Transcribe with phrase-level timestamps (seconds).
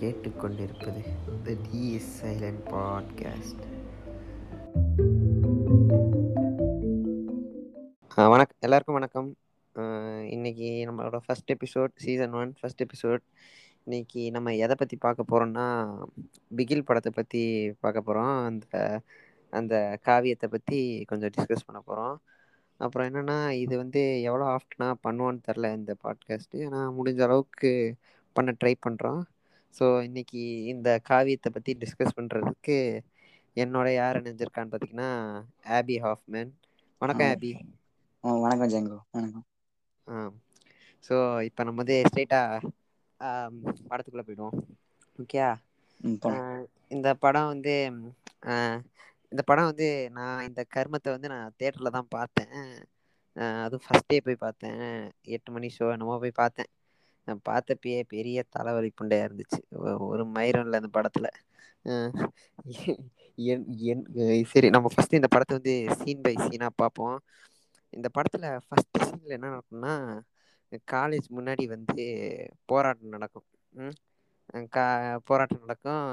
[0.00, 1.00] கேட்டுக்கொண்டிருப்பது
[1.44, 3.64] the D is silent podcast
[8.14, 9.28] வணக்கம் எல்லாருக்கும் வணக்கம்.
[10.30, 13.22] இன்னைக்கு நம்மளோட first episode season one first episode
[13.84, 15.66] இன்னைக்கு நம்ம எதை பற்றி பார்க்க போகிறோம்னா
[16.56, 17.42] பிகில் படத்தை பற்றி
[17.80, 19.02] பார்க்க போகிறோம் அந்த
[19.52, 22.16] அந்த காவியத்தை பற்றி கொஞ்சம் டிஸ்கஸ் பண்ண போகிறோம்
[22.80, 27.72] அப்புறம் என்னென்னா இது வந்து எவ்வளோ ஆஃப்டனாக பண்ணுவோன்னு தெரில இந்த பாட்காஸ்ட்டு ஆனால் முடிஞ்ச அளவுக்கு
[28.36, 29.22] பண்ண ட்ரை பண்ணுறோம்
[29.76, 30.40] ஸோ இன்னைக்கு
[30.72, 32.76] இந்த காவியத்தை பற்றி டிஸ்கஸ் பண்ணுறதுக்கு
[33.56, 35.10] என்னோட யார் நினைஞ்சிருக்கான்னு பார்த்தீங்கன்னா
[35.76, 36.50] ஆபி ஹாஃப்மேன்
[37.00, 37.52] வணக்கம் ஆபி
[38.24, 38.98] வணக்கம் ஜெங்கோ.
[39.10, 39.44] வணக்கம்.
[40.06, 40.14] ஆ.
[41.04, 41.14] ஸோ
[41.48, 42.70] இப்போ நம்ம வந்து ஸ்ட்ரெயிட்டாக
[43.90, 44.56] படத்துக்குள்ளே போயிடுவோம்.
[45.18, 45.40] ஓகே
[46.90, 47.74] இந்த படம் வந்து
[49.32, 52.52] இந்த படம் வந்து நான் இந்த கர்மத்தை வந்து நான் தேட்டரில் தான் பார்த்தேன்.
[53.62, 54.82] அதுவும் ஃபஸ்ட் டே போய் பார்த்தேன்.
[55.34, 56.70] எட்டு மணி ஷோ என்னமோ போய் பார்த்தேன்.
[57.28, 59.60] நான் பார்த்தப்பயே பெரிய தலைவலி புண்டையா இருந்துச்சு.
[60.08, 61.30] ஒரு மயிரும் இல்லை அந்த படத்தில்.
[64.52, 67.16] சரி நம்ம ஃபஸ்ட்டு இந்த படத்தை வந்து சீன் பை சீனாக பார்ப்போம்.
[67.92, 69.94] இந்த படத்தில் ஃபர்ஸ்ட் சீனில் என்ன நடக்கும்னா
[70.92, 72.04] காலேஜ் முன்னாடி வந்து
[72.66, 73.46] போராட்டம் நடக்கும்.
[74.74, 74.84] கா
[75.28, 76.04] போராட்டம் நடக்கும்.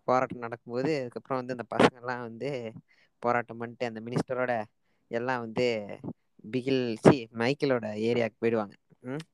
[0.00, 2.50] போராட்டம் நடக்கும்போது அதுக்கப்புறம் வந்து அந்த பசங்கள்லாம் வந்து
[3.22, 4.52] போராட்டம் பண்ணிட்டு அந்த மினிஸ்டரோட
[5.10, 5.66] எல்லாம் வந்து
[6.44, 8.74] பிகில் சி மைக்கிளோட ஏரியாவுக்கு போயிடுவாங்க.
[9.02, 9.24] ம்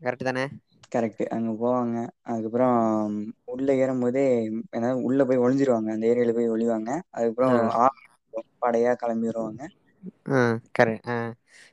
[0.00, 0.44] கரெக்ட் தானே?
[0.92, 1.22] கரெக்ட்.
[1.36, 1.96] அங்க போவாங்க.
[2.30, 2.76] அதுக்கப்புறம்
[3.54, 4.24] உள்ள ஏறும் போதே
[4.76, 5.90] ஏதாவது உள்ள போய் ஒளிஞ்சிருவாங்க.
[5.94, 6.90] அந்த ஏரியால போய் ஒளிவாங்க.
[7.16, 7.56] அதுக்கப்புறம்
[8.64, 9.62] படையா கிளம்பி வருவாங்க
[10.78, 11.10] கரெக்ட்.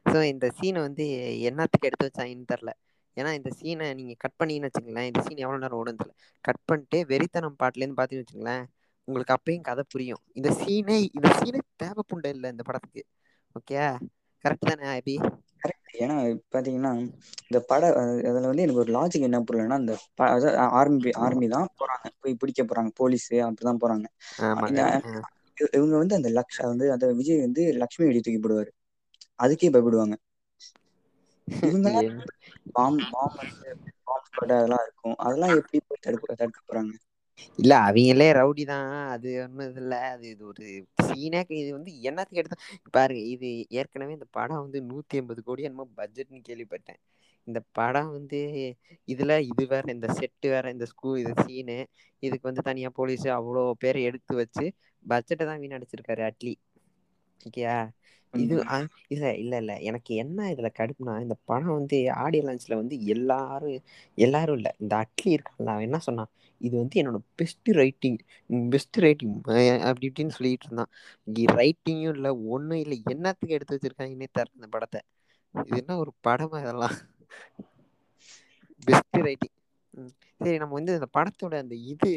[0.06, 1.06] ஸோ இந்த சீனை வந்து
[1.50, 2.72] என்னத்துக்கு எடுத்து வச்சாங்கன்னு தெரில
[3.18, 6.16] ஏன்னா இந்த சீனை நீங்கள் கட் பண்ணீங்கன்னு வச்சுங்களேன் இந்த சீன் எவ்வளோ நேரம் ஓடுன்னு தெரியல.
[6.46, 8.64] கட் பண்ணிட்டு வெறித்தனம் பாட்டுலேருந்து பார்த்தீங்கன்னு வச்சுங்களேன்
[9.08, 10.22] உங்களுக்கு அப்பயும் கதை புரியும்.
[10.40, 13.04] இந்த சீனே இந்த சீனே தேவைப்புண்டை இல்லை இந்த படத்துக்கு.
[13.56, 13.78] ஓகே
[14.46, 15.16] கரெக்ட் தானே அபி?
[15.66, 16.16] கரெக்ட் ஏன்னா
[16.54, 16.92] பாத்தீங்கன்னா
[17.44, 17.84] இந்த பட
[18.24, 19.94] அதுல வந்து எனக்கு ஒரு லாஜிக் என்ன புரியலன்னா இந்த
[20.80, 22.06] ஆர்மி ஆர்மி தான் போறாங்க.
[22.22, 22.92] போய் பிடிக்க போறாங்க.
[22.96, 24.06] போலீஸ் அப்படிதான் போறாங்க.
[25.74, 28.72] இவங்க வந்து அந்த லக்ஷ வந்து அந்த விஜய் வந்து லக்ஷ்மி வெடி தூக்கி போடுவாரு.
[29.40, 30.16] அதுக்கே பயப்படுவாங்க.
[32.76, 33.36] பாம் பாம்
[34.06, 35.18] பாம் அதெல்லாம் இருக்கும்.
[35.20, 36.94] அதெல்லாம் எப்படி போய் தடுக்க தடுக்க போறாங்க?
[37.60, 38.86] இல்ல அவங்களே ரவுடி தான்.
[39.14, 40.66] அது ஒன்றும் இது அது இது ஒரு
[41.08, 42.58] சீனே இது வந்து என்னத்துக்கு எடுத்தா
[42.98, 47.00] பாருங்க இது ஏற்கனவே இந்த படம் வந்து நூத்தி எண்பது கோடி என்னமோ பட்ஜெட்னு கேள்விப்பட்டேன்.
[47.48, 48.40] இந்த படம் வந்து
[49.08, 51.78] இதுல இது வேற இந்த செட்டு வேற இந்த ஸ்கூ இது சீனு
[52.24, 54.66] இதுக்கு வந்து தனியா போலீஸ் அவ்வளோ பேரை எடுத்து வச்சு
[55.06, 56.54] பட்ஜெட்டை தான் வீணடிச்சிருக்காரு அட்லி.
[57.42, 57.78] ஓகேயா
[58.44, 58.56] இது
[59.10, 59.74] இல்ல இல்ல இல்ல.
[59.90, 63.76] எனக்கு என்ன இதுல கடுப்புனா இந்த படம் வந்து ஆடியோ லான்ச்ல வந்து எல்லாரும்
[64.18, 64.70] எல்லாரும் இல்ல.
[64.80, 66.32] இந்த அட்லி இருக்கான்ல அவன் என்ன சொன்னான்?
[66.62, 68.18] இது வந்து என்னோட பெஸ்ட் ரைட்டிங்
[68.70, 69.34] பெஸ்ட் ரைட்டிங்
[69.88, 70.92] அப்படி இப்படின்னு சொல்லிட்டு இருந்தான்.
[71.58, 72.98] ரைட்டிங்கும் இல்லை ஒன்றும் இல்லை.
[73.14, 75.02] என்னத்துக்கு எடுத்து வச்சிருக்காங்கன்னே தர இந்த படத்தை.
[75.56, 76.98] இது என்ன ஒரு படமா இதெல்லாம்?
[78.88, 79.56] பெஸ்ட் ரைட்டிங்
[80.42, 82.12] சரி நம்ம வந்து இந்த படத்தோட அந்த இது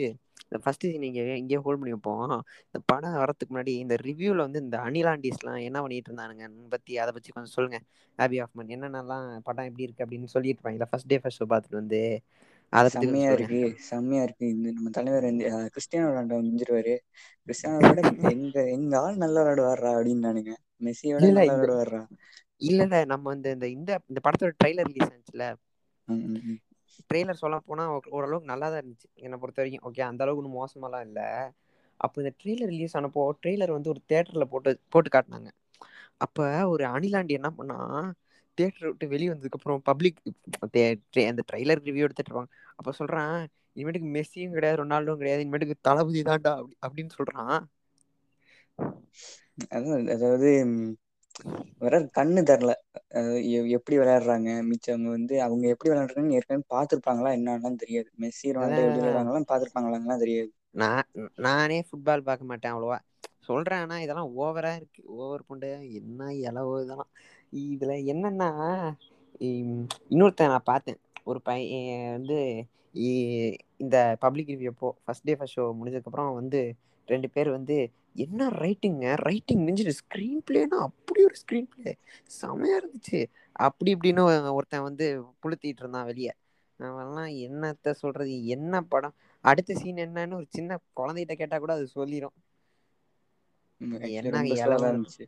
[0.53, 2.33] இந்த ஃபர்ஸ்ட் நீங்க இங்கேயே ஹோல்ட் பண்ணி வைப்போம்
[2.69, 6.45] இந்த படம் வரதுக்கு முன்னாடி இந்த ரிவ்யூல வந்து இந்த அனிலாண்டிஸ்லாம் என்ன பண்ணிட்டு இருந்தானுங்க?
[6.75, 7.79] பத்தி அதை பத்தி கொஞ்சம் சொல்லுங்க.
[8.19, 10.89] ஹாபி ஆஃப்மன் என்னென்னலாம் படம் எப்படி இருக்கு அப்படின்னு சொல்லிட்டு இருப்பாங்க.
[10.93, 12.01] ஃபர்ஸ்ட் டே ஃபர்ஸ்ட் ஷோ பார்த்துட்டு வந்து
[12.95, 14.47] செம்மையா இருக்கு செம்மையா இருக்கு.
[14.55, 15.45] இந்த நம்ம தலைவர் வந்து
[15.75, 16.95] கிறிஸ்டியானோ ரொனால்டோ முடிஞ்சிருவாரு
[17.49, 20.55] கிறிஸ்டியானோ விட எங்க எங்க ஆள் நல்லா விளையாடுவாரா அப்படின்னு நானுங்க.
[20.83, 22.03] மெஸ்ஸியோட நல்லா விளையாடுவாரா
[22.69, 22.83] இல்ல
[23.13, 25.45] நம்ம இந்த இந்த இந்த படத்தோட ட்ரைலர் ரிலீஸ் ஆச்சுல.
[27.09, 29.09] ட்ரெய்லர் சொல்ல போனால் ஓரளவுக்கு நல்லா தான் இருந்துச்சு.
[29.19, 31.27] என்னை பொறுத்த வரைக்கும் ஓகே அந்த அளவுக்கு ஒன்றும் மோசமாலாம் இல்லை.
[32.01, 35.51] அப்போ இந்த ட்ரெய்லர் ரிலீஸ் ஆனப்போ ட்ரெய்லர் வந்து ஒரு தேட்டரில் போட்டு போட்டு காட்டினாங்க.
[36.21, 37.79] அப்போ ஒரு அணிலாண்டி என்ன பண்ணா
[38.59, 40.19] தேட்டர் விட்டு வெளியே வந்ததுக்கப்புறம் பப்ளிக்
[41.31, 42.51] அந்த ட்ரெய்லர் ரிவ்யூ எடுத்துட்டு இருப்பாங்க.
[42.79, 43.35] அப்போ சொல்கிறான்
[43.77, 45.45] இனிமேட்டுக்கு மெஸ்ஸியும் கிடையாது ரொனால்டோவும் கிடையாது.
[45.45, 47.59] இனிமேட்டுக்கு தளபதி தான்டா அப்படி அப்படின்னு சொல்கிறான்
[50.11, 50.49] அதாவது
[51.81, 52.73] வர கண்ணு தரல
[53.77, 54.49] எப்படி விளையாடுறாங்க?
[54.71, 58.11] மிச்சவங்க வந்து அவங்க எப்படி விளையாடுறாங்கன்னு ஏற்கனவே பாத்துருப்பாங்களா என்னன்னு தெரியாது.
[58.19, 60.51] மெஸ்ஸி ரொனால்டோ எப்படி விளையாடுறாங்களாம் பாத்துருப்பாங்களாங்கலாம் தெரியாது.
[60.75, 61.07] நான்
[61.45, 62.99] நானே ஃபுட்பால் பார்க்க மாட்டேன் அவ்வளோவா.
[63.41, 63.81] சொல்றேன்.
[63.81, 65.01] ஆனா இதெல்லாம் ஓவரா இருக்கு.
[65.17, 65.69] ஓவர் புண்டு.
[66.01, 67.13] என்ன இலவோ இதெல்லாம்.
[67.67, 68.51] இதுல என்னன்னா
[70.11, 70.99] இன்னொருத்தன் நான் பார்த்தேன்.
[71.27, 72.39] ஒரு பையன் வந்து
[73.81, 76.61] இந்த பப்ளிக் ரிவ்யூ அப்போ ஃபர்ஸ்ட் டே ஃபர்ஸ்ட் ஷோ முடிஞ்சதுக்கப்புறம் வந்து
[77.09, 77.77] ரெண்டு பேர் வந்து
[78.25, 81.93] என்ன ரைட்டிங்க ரைட்டிங் மிஞ்சிட்டு ஸ்க்ரீன் பிளேனா அப்படி ஒரு ஸ்க்ரீன் பிளே
[82.39, 83.21] செமையா இருந்துச்சு.
[83.67, 84.23] அப்படி இப்படின்னு
[84.59, 85.07] ஒருத்தன் வந்து
[85.43, 86.33] புளுத்திட்டு இருந்தான் வெளியே.
[86.81, 88.35] அவன்லாம் என்னத்த சொல்றது?
[88.57, 89.17] என்ன படம்?
[89.45, 90.71] அடுத்த சீன் என்னன்னு ஒரு சின்ன
[91.01, 92.37] குழந்தைகிட்ட கேட்டா கூட அது சொல்லிடும்
[94.15, 95.25] என்ன இருந்துச்சு.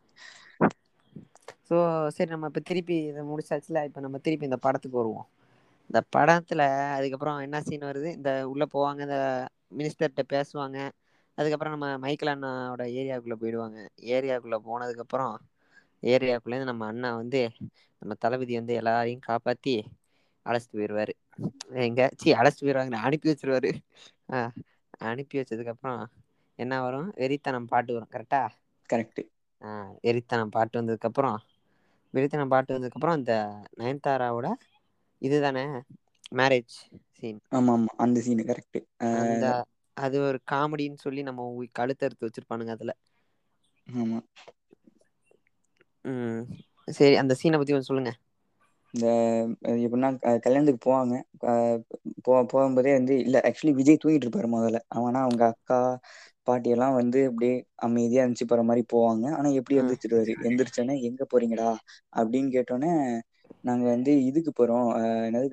[1.69, 1.77] ஸோ
[2.17, 3.81] சரி நம்ம இப்போ திருப்பி இதை முடிச்சாச்சுல?
[3.89, 5.29] இப்போ நம்ம திருப்பி இந்த படத்துக்கு வருவோம்.
[5.91, 6.63] இந்த படத்துல
[6.97, 8.11] அதுக்கப்புறம் என்ன சீன் வருது?
[8.19, 9.19] இந்த உள்ள போவாங்க இந்த
[9.79, 10.79] மினிஸ்டர்கிட்ட பேசுவாங்க.
[11.41, 13.79] அதுக்கப்புறம் நம்ம மைக்கேல் அண்ணாவோட ஏரியாவுக்குள்ளே போயிடுவாங்க.
[14.11, 15.35] ஏரியாவுக்குள்ளே போனதுக்கப்புறம்
[16.03, 17.41] ஏரியாவுக்குள்ளேருந்து நம்ம அண்ணா வந்து
[18.03, 19.75] நம்ம தளபதி வந்து எல்லாரையும் காப்பாற்றி
[20.47, 21.13] அழச்சிட்டு போயிருவாரு.
[21.85, 22.03] எங்க?
[22.21, 23.71] சி அழச்சிட்டு போயிருவாங்கற அனுப்பி வச்சிருவாரு.
[25.09, 25.95] அனுப்பி வச்சதுக்கு அப்புறோ
[26.59, 28.43] என்ன வரு வெறித்தனம் பாட்டு வரு கரெக்டா
[28.89, 29.23] கரெக்ட்டு
[29.63, 29.71] ஆ
[30.05, 31.33] வெறித்தனம் பாட்டு வந்ததுக்கு அப்புறோ
[32.15, 33.35] வெறித்தனம் பாட்டு வந்ததுக்கு அப்புறோ அந்த
[33.79, 34.49] நயன்தாராவோட
[35.23, 35.59] இதுதான?
[36.37, 36.77] மேரேஜ்
[37.13, 38.45] சீன் ஆமா ஆமா அந்த சீனு
[39.19, 39.45] அந்த
[40.01, 42.95] அது ஒரு காமெடின்னு சொல்லி நம்ம கழுத்தறுத்து வச்சிருப்பானுங்க அதுல.
[43.87, 44.21] ஆமா.
[46.05, 46.43] ம்.
[46.89, 48.13] சேரி அந்த சீன பத்தி கொஞ்சோ சொல்லுங்க.
[48.95, 49.07] இந்த
[49.79, 50.09] எப்டின்னா
[50.45, 51.15] கல்யாணத்துக்கு போவாங்க.
[52.25, 54.79] போ போகும்போதே வந்து இல்ல ஆக்சுவலி விஜய் தூங்கிட்டு இருப்பாரு மொதல்ல.
[54.99, 55.79] ஆனா அவங்க அக்கா
[56.47, 57.55] பாட்டி எல்லா வந்து அப்டியே
[57.87, 59.27] அமைதியா எந்திச்சு போற மாரி போவாங்க.
[59.39, 60.35] ஆனா எப்டி ம் எந்திரிச்சிருவாரு?
[60.49, 61.69] எந்திரிச்சோனே எங்க போறீங்கடா?
[62.21, 62.93] அப்டின்னு கேட்டோனே
[63.65, 65.49] நாங்க வந்து இதுக்கு போறோ ஆ என்னது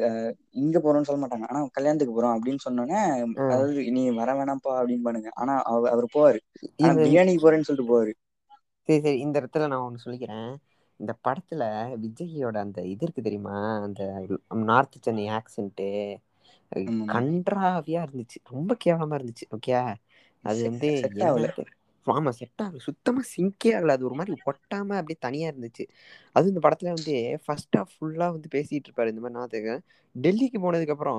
[0.62, 1.48] இங்க போறோம்னு சொல்ல மாட்டாங்க.
[1.48, 3.00] ஆனா கல்யாணத்துக்கு போறோ அப்டின்னு சொன்னோனே
[3.38, 3.46] ஆ.
[3.48, 6.42] அதாவது நீ வர வேணாம்ப்பா அப்டிம்பானுங்க ஆனா அவ அவரு போவாரு.
[6.82, 8.14] ஆனா பிரியாணிக்கு போறேன்னு சொல்லிட்டு போவாரு.
[8.90, 9.20] சேரி சேரி.
[9.24, 10.38] இந்த எடத்துல நா ஒண்ணு சொல்லிக்கிறே
[11.00, 11.64] இந்த படத்துல
[12.04, 13.56] விஜய்யோட அந்த இது இருக்கு தெரியுமா?
[13.86, 14.02] அந்த
[14.66, 15.88] நார்த் சென்னை ஆக்சன்ட்டு
[16.88, 17.12] ஆமாமா.
[17.12, 18.38] கன்றாவியா இருந்துச்சு.
[18.50, 19.48] ரொம்ப கேவலமா இருந்துச்சு.
[19.56, 19.74] ஓகே
[20.44, 20.90] அது வந்து
[22.08, 22.20] செட் ஆவல.
[22.20, 23.96] என்னன்ட்டு ஆமா செட் ஆகல சுத்தமா சிங்கே ஆகல.
[23.96, 25.84] அது ஒரு மாரி ஒட்டாம அப்டியே தனியா இருந்துச்சு.
[26.36, 27.14] அதுவு இந்த படத்துல வந்து
[27.46, 29.12] ஃபர்ஸ்ட் ஆஃப் ஃபுல்லா வந்து பேசிட்டு இருப்பாரு.
[29.14, 29.76] இந்த மாரி நாத்துக்கு
[30.16, 31.16] டெல்லிக்கு போனதுக்கு அப்புறோ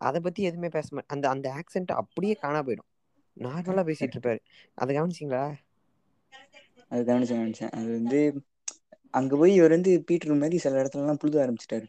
[0.00, 2.84] அத பத்தி எதுவுமே பேச மாட் அந்த அந்த ஆக்சென்ட் அப்டியே காணா போயிடு
[3.36, 4.16] நார்மலா கரெக்ட், பேசிட்டு கரெக்ட்.
[4.16, 4.40] இருப்பாரு.
[4.78, 5.44] அத கவனிச்சீங்களா?
[6.90, 8.18] அது கவனிச்சே கவனிச்சே அது வந்து
[9.14, 11.86] அங்க போய் இவர் வந்து பீட்டர் மாரி சில எடத்துலல்லா புழுக ஆரம்பிச்சுட்டாரு.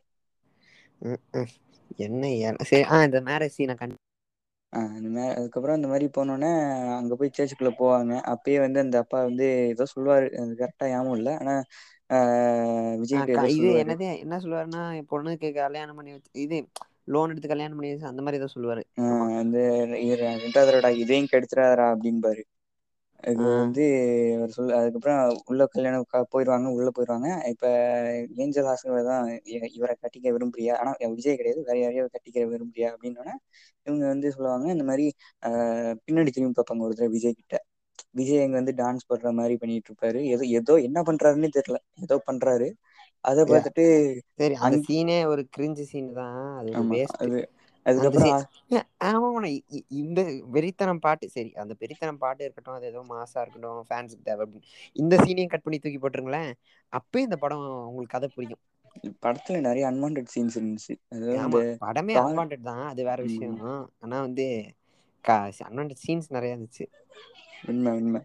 [2.00, 2.24] என்ன
[2.66, 4.11] சரி ஆ இந்த மேரேஜ் கன் ஆ
[4.74, 6.50] அந்த மே அதுக்கப்புறோ இந்த மாரி போனோனே
[6.98, 8.14] அங்க போய் சர்ச்சுக்குள்ள போவாங்க.
[8.34, 10.28] அப்பயே வந்து அந்த அப்பா வந்து ஏதோ சொல்லுவாரு.
[10.38, 11.32] எனக்கு கரெக்டா ஞாபகோ இல்ல.
[11.42, 11.56] ஆனா
[12.10, 12.18] ஆ
[13.14, 13.82] ஆ விஜய்ட்ட க ஏதோ இது சொல்லுவாரு.
[13.82, 14.08] என்னது?
[14.24, 16.60] என்ன சொல்லுவாருன்னா எ பொண்ணுக்கு கல்யாணம் பண்ணி வச்சு இது
[17.08, 18.84] லோன் எடுத்து கல்யாணம் பண்ணி வச்சு அந்த மாரி ஏதோ சொல்லுவாரு.
[19.00, 19.62] ஆ ஆமா வந்து
[20.00, 22.44] இ ரெண்டாவதுடா இதையு கெடுத்துறாதடா அப்டிம்பாரு
[23.38, 23.46] ஆ.
[23.56, 23.84] வந்து
[24.56, 25.16] சொல்ல அதுக்கப்புறோ
[25.46, 27.28] உள்ள கல்யாணம் போயிருவாங்க உள்ள போயிருவாங்க.
[27.54, 27.66] இப்ப
[28.38, 29.18] ஏஞ்சல் ஹாசங்கர் தா
[29.72, 30.76] இவர கட்டிக்க விரும்புறியா?
[30.82, 31.62] ஆனா விஜய் கெடையாது.
[31.64, 32.90] வேற யாரையோ கட்டிக்க விரும்புறியா?
[32.94, 33.36] அப்டின்னோனே
[33.88, 34.86] இவங்க வந்து சொல்லுவாங்க இந்த
[35.44, 35.52] ஆ
[36.06, 37.56] பின்னாடி திரும்பி பாப்பாங்க ஒரு தடவ விஜய் கிட்ட.
[38.18, 40.20] விஜய் அங்க வந்து டான்ஸ் போடுற மாரி பண்ணிட்டு இருப்பாரு.
[40.32, 41.78] ஏதோ ஏதோ என்ன பண்றாருன்னே தெரியல.
[42.04, 42.68] ஏதோ பண்றாரு.
[43.26, 43.84] அத யா பாத்துட்டு
[44.38, 46.28] சரி அந்த சீனே ஒரு கிரிஞ்சு சீன் தா
[47.18, 47.38] அது
[47.86, 48.30] ஒரு ஆமா வேஸ்ட் அது அந்த அதுக்கப்புறோ
[48.62, 48.76] சீ
[49.08, 49.46] ஆமாமான
[50.02, 50.20] இந்த
[50.56, 54.48] வெறித்தனம் பாட்டு சரி அந்த வெறித்தனம் பாட்டு இருக்கட்டு அது ஏதோ மாசா இருக்கட்டு ஃபேன்ஸுக்கு தேவ
[54.96, 56.44] இந்த சீனையு கட் பண்ணி தூக்கி போட்டுருங்களே
[56.94, 57.58] அப்பயே இந்த படோ
[57.88, 58.58] உங்களுக்கு கத புரியு
[59.22, 60.94] படத்துல நெறைய அன்வான்டட் சீன்ஸ் இருந்துச்சு.
[61.82, 64.46] படமே கார் அன்வான்டட் தா அது வேற விஷயோ ம் ஆனா வந்து
[65.26, 65.38] க
[65.68, 66.86] அன்வான்டட் சீன்ஸ் நெறைய இருந்துச்சு.
[67.70, 68.22] உண்ம உண்ம.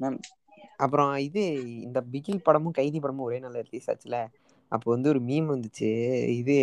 [0.00, 0.18] மேம்.
[0.84, 1.42] அப்புறோ இது
[1.86, 4.16] இந்த பிகில் படமு கைதி படமு ஒரே நாள்ல ரிலீஸ் ஆச்சுல.
[4.72, 5.90] அப்போ வந்து ஒரு மீம் வந்துச்சு.
[6.40, 6.56] இது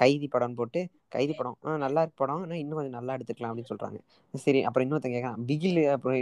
[0.00, 0.80] கைதி படோன்னு போட்டு
[1.14, 3.98] கைதி படோ ஆ நல்லா இருக்கு படோ ஆனா இன்னு கொஞ்சோ நல்லா எடுத்துக்கலா அப்டின்னு சொல்றாங்க.
[4.34, 6.14] சரி அப்புறோ இன்னொருத்த கேக்குறா பிகில்லு அப்றோ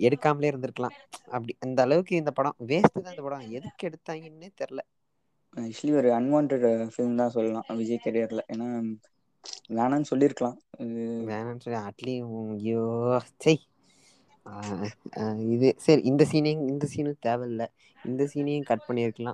[0.00, 0.90] எடுக்காமலே இருந்திருக்கலா
[1.34, 4.82] அப்டி அந்த அளவுக்கு இந்த படோ வேஸ்ட் தா இந்த படோ எதுக்கு எடுத்தாங்கன்னே தெர்ல
[5.56, 8.68] ஆக்சுவலி ஒரு அன்வான்டட் ஃபிலிம் தா சொல்லலா விஜய் கெரியர்ல ஏன்னா
[9.72, 10.52] வேணான்னு சொல்லிருக்கலா
[11.26, 12.14] வேணான்னு சொல்லி அட்லி
[12.56, 12.82] ஐயோ
[14.46, 14.54] ஆ
[15.54, 17.62] இது சரி இந்த சீனு இந்த சீனு தேவயில்ல.
[18.00, 19.32] இந்த சீனையு கட் பண்ணிருக்கலா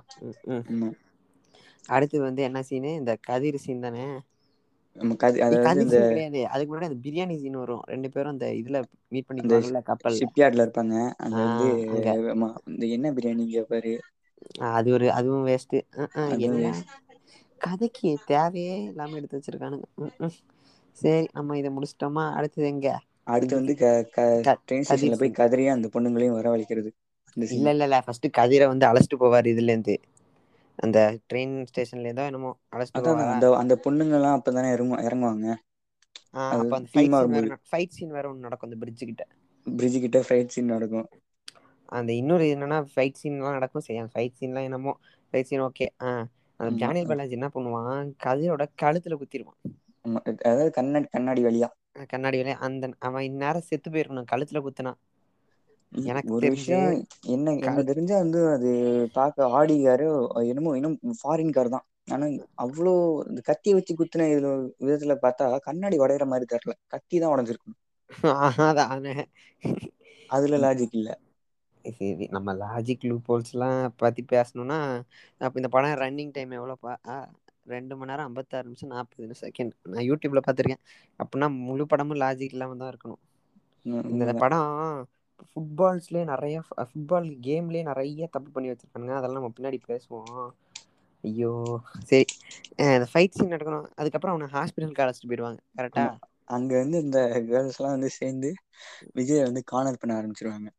[0.49, 0.95] ம் ம்.
[1.89, 3.97] அடுத்து வந்து என்ன சீனு இந்த கதிர் சீன் தான?
[6.49, 8.79] அதுக்கு முன்னாடி அந்த பிரியாணி சீன் வரு ரெண்டு பேரு அந்த இதுல
[9.11, 10.95] மீட் அந்த பண்ணிக்குவாங்கல்ல கப்பல்ல ஷிப்யார்ட்ல இருப்பாங்க.
[11.19, 11.67] அங்க வந்து
[12.69, 13.93] இந்த என்ன பிரியாணி கேப்பாரு
[14.71, 15.75] அது ஒரு அதுவும் வேஸ்ட்
[17.61, 19.87] கதைக்கு தேவையே இல்லாம எடுத்து வச்சிருக்கானுங்க.
[20.97, 22.25] சேரி நம்ம இத முடிச்சுட்டோமா?
[22.37, 22.87] அடுத்தது எங்க?
[23.27, 23.73] அடுத்து வந்து
[24.61, 26.91] ட்ரெயின் ஸ்டேஷன்ல போய் சீன் கதிரையு அந்த பொண்ணுங்களையு வரவழைக்கிறது.
[27.37, 27.97] இல்ல இல்ல இல்ல.
[28.05, 29.95] ஃபர்ஸ்ட் கதிர வந்து அழைச்சிட்டு போவாரு இதுல இருந்து
[30.83, 35.47] அந்த ட்ரெயின் ஸ்டேஷன்ல இருந்தோ என்னமோ அழைச்சிட்டு அந்த அந்த பொண்ணுங்கல்லா அப்பதான எறங்கு எறங்குவாங்க
[36.35, 39.23] ஆ அது அப்ப அந்த ஃபைட் சீன் வேற ஃபைட் சீன் வேற ஒன்னு நடக்கு அந்த பிரிட்ஜு கிட்ட.
[39.67, 41.01] பிரிட்ஜு கிட்ட ஃபைட் சீன் நடக்கு
[41.91, 44.93] அந்த இன்னொரு என்னன்னா ஃபைட் சீன்ல்லா நடக்கு செரி அந்த ஃபைட் சீன்லா என்னமோ
[45.33, 45.87] ஃபைட் சீன் ஓகே.
[46.59, 47.83] அந்த அது பாலாஜி என்ன பண்ணுவா
[48.23, 49.55] கதிரோட கழுத்துல குத்திருவா
[50.05, 51.69] ஆமா அதாவது கண்ணாடி கண்ணாடி வழியா.
[52.11, 52.55] கண்ணாடி வழியா.
[52.65, 54.93] அந்த அவ இந்நேரோ செத்து போயிருக்கணு கழுத்துல குத்துனா.
[56.07, 56.79] எனக்கு ஒரு தெரிஞ்சு விஷயோ
[57.35, 58.69] என்ன கழு தெரிஞ்சா வந்து அது
[59.15, 60.07] பாக்க ஆடி காரு
[60.45, 61.79] என்னமோ இன்னு ஃபாரின் காரு தா
[62.09, 62.25] ஆனா
[62.63, 62.93] அவ்ளோ
[63.29, 64.49] இந்த கத்திய வச்சு குத்துன இது
[64.81, 67.09] விதத்துல பாத்தா கண்ணாடி ஒடையிற மாரி தெர்ல கத்தி
[68.79, 69.13] தானே
[70.29, 71.09] அதுல லாஜிக் இல்ல.
[71.85, 73.69] சேரி நம்ம லாஜிக் லூப் ஹோல்ஸ்ல்லா
[74.01, 74.77] பத்தி பேசணுன்னா
[75.41, 77.15] அப்ப இந்த படோ ரன்னிங் டைம் எவ்ளோப்பா ஆ
[77.67, 80.77] ரெண்டு மண் நேரோ அம்பத்தாறு நிமிஷோ நாப்பது செகண்ட் நா யூடியூப்ல பாத்துருக்கே
[81.19, 83.17] அப்டின்னா முழு படமு லாஜிக் இல்லாம தா இருக்கணு
[83.85, 84.49] உண்ம இந்த உண்மதான்.
[85.41, 86.57] படோ ஃபுட்பால்ஸ்லே நெறைய
[86.87, 89.15] ஃபுட்பால் கேம்லயே நெறைய தப்பு பண்ணி வச்சிருக்கானுங்க.
[89.19, 90.19] அதெல்லா நம்ம பின்னாடி பேசுவோ
[91.23, 91.51] ஐயோ
[92.07, 92.33] சேரி.
[92.87, 95.59] அந்த ஃபைட் சீன் நடக்கணு அதுக்கப்றோ அவன ஹாஸ்பிட்டலுக்கு அழச்சிட்டு போயிடுவாங்க.
[95.77, 96.13] கரெக்டா ஆமா.
[96.55, 98.51] அங்க வந்து இந்த கேர்ள்ஸ்ல்லா வந்து சேந்து
[99.15, 100.69] விஜய வந்து கார்னர் பண்ண ஆரம்பிச்சிருவாங்க.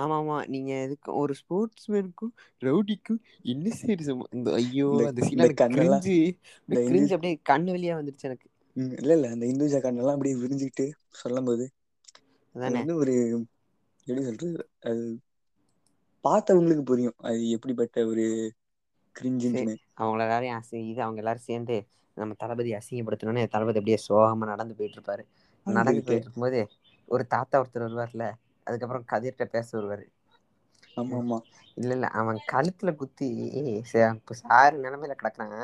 [0.00, 3.20] ஆமா ஆமா நீங்க எதுக்கு ஒரு ஸ்போர்ட்ஸ் மேனுக்கும் ரவுடிக்கும்
[3.52, 6.16] என்ன சார் சம்ம இந்த ஐயோ இந்த அந்த சீன்ல இந்த கிரிஞ்சு
[6.68, 8.48] இந்த இந்து கிரிஞ்சு அப்படியே கண்ணு வழியா வந்துருச்சு எனக்கு.
[8.94, 9.26] இல்ல இல்ல.
[9.32, 10.86] அந்த இந்துஜா கண்ணெல்லாம் அப்படியே விரிஞ்சுக்கிட்டு
[11.20, 11.64] சொல்லும் போது
[12.64, 12.76] அது அதானே?
[12.76, 13.14] வந்து ஒரு
[14.06, 14.48] எப்படி சொல்றது?
[14.84, 15.04] அது
[16.24, 17.16] பார்த்தவங்களுக்கு புரியும்.
[17.26, 18.24] அது எப்படிப்பட்ட ஒரு
[19.16, 19.62] கிரிஞ்சுன்னு
[19.98, 21.76] அவங்கள எல்லாரையும் அசி இது அவங்க எல்லாரும் சேர்ந்து
[22.16, 25.24] நம்ம தளபதி அசிங்கப்படுத்தணும்னு தளபதி அப்படியே சோகமா நடந்து போயிட்டு இருப்பாரு
[25.66, 26.60] நடந்து போயிட்டு இருக்கும் போது
[27.08, 28.26] ஒரு தாத்தா ஒருத்தர் வருவார்ல
[28.66, 30.04] அதுக்கப்புறம் கதிர்கிட்ட பேச வருவாரு.
[30.96, 31.38] ஆமா ஆமா
[31.76, 33.28] இல்ல இல்ல அவன் கழுத்துல குத்தி
[34.40, 35.58] சாரு நிலைமையில கிடக்குறான்.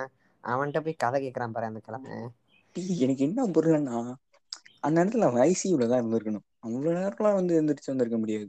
[0.44, 2.16] அவன்கிட்ட போய் கதை கேட்கறான் பாரு அந்த கிழமை.
[3.02, 3.98] எனக்கு என்ன புரியலன்னா
[4.82, 6.46] அந்த இடத்துல அவன் ஐசியூல தான் இருந்திருக்கணும்.
[6.64, 8.48] அவ்வளவு நேரம்லாம் வந்து எந்திரிச்சு வந்திருக்க முடியாது.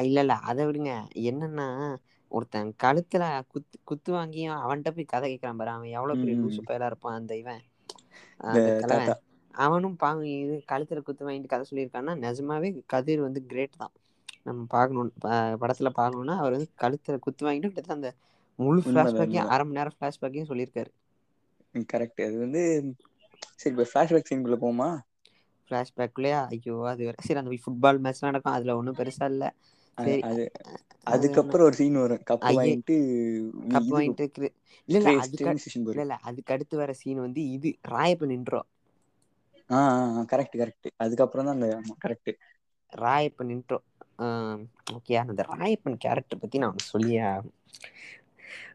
[0.00, 0.34] இல்ல இல்ல.
[0.48, 0.92] அதை விடுங்க.
[1.30, 1.66] என்னன்னா
[2.32, 5.72] ஒருத்தன் கழுத்துல குத்து குத்து வாங்கியும் அவன்கிட்ட போய் கதை கேட்கறான் பாரு.
[5.72, 6.36] அவன் எவ்வளவு பெரிய.
[6.38, 7.62] லூசு பயலா இருப்பான் அந்த இவன்.
[9.54, 13.94] அவனும் பாவம் இது கழுத்துல குத்து வாங்கிட்டு கதை சொல்லியிருக்கான்னா நிஜமாவே கதிர் வந்து கிரேட் தான்.
[14.46, 15.10] நம்ம பார்க்கணும்
[15.62, 18.10] படத்துல பார்க்கணும்னா அவர் வந்து கழுத்துல குத்து வாங்கிட்டு கிட்டத்தட்ட அந்த
[18.58, 20.90] முழு ஃபிளாஷ்பேக்கையும் அரை மணி நேரம் ஃபிளாஷ்பேக்கையும் சொல்லியிருக்காரு.
[21.88, 22.62] கரெக்ட் அது வந்து
[23.54, 24.88] சரி இப்போ ஃபிளாஷ்பேக் சீனுக்குள்ள போமா
[25.72, 27.16] ஃபிளாஷ்பேக்லயா ஐயோ அது வேற.
[27.18, 28.56] சரி அந்த ஃபுட்பால் மேட்ச் நடக்கும்.
[28.56, 29.44] அதுல ஒன்றும் பெருசா இல்ல.
[29.98, 30.22] சரி.
[30.28, 30.44] அது
[31.06, 32.24] அது அதுக்கப்புறம் ஒரு சீன் வரும்.
[32.48, 32.74] ஐயே.
[32.74, 32.96] வாங்கிட்டு
[33.72, 34.24] கப் வாங்கிட்டு
[34.88, 35.50] இல்ல இல்ல அதுக்கு
[35.86, 37.70] இல்ல இல்ல அதுக்கு அடுத்து வர சீன் வந்து இது.
[37.92, 38.62] ராயப்பன் இன்ட்ரோ
[39.70, 39.78] ஆ
[40.30, 41.68] கரெக்ட் கரெக்ட் அதுக்கப்புறம் தான் அந்த
[42.02, 42.30] கரெக்ட்
[42.92, 43.78] ராயப்பன் இன்ட்ரோ
[44.96, 47.28] ஓகே அந்த ராயப்பன் கேரக்டர் பத்தி நான் சொல்லியே.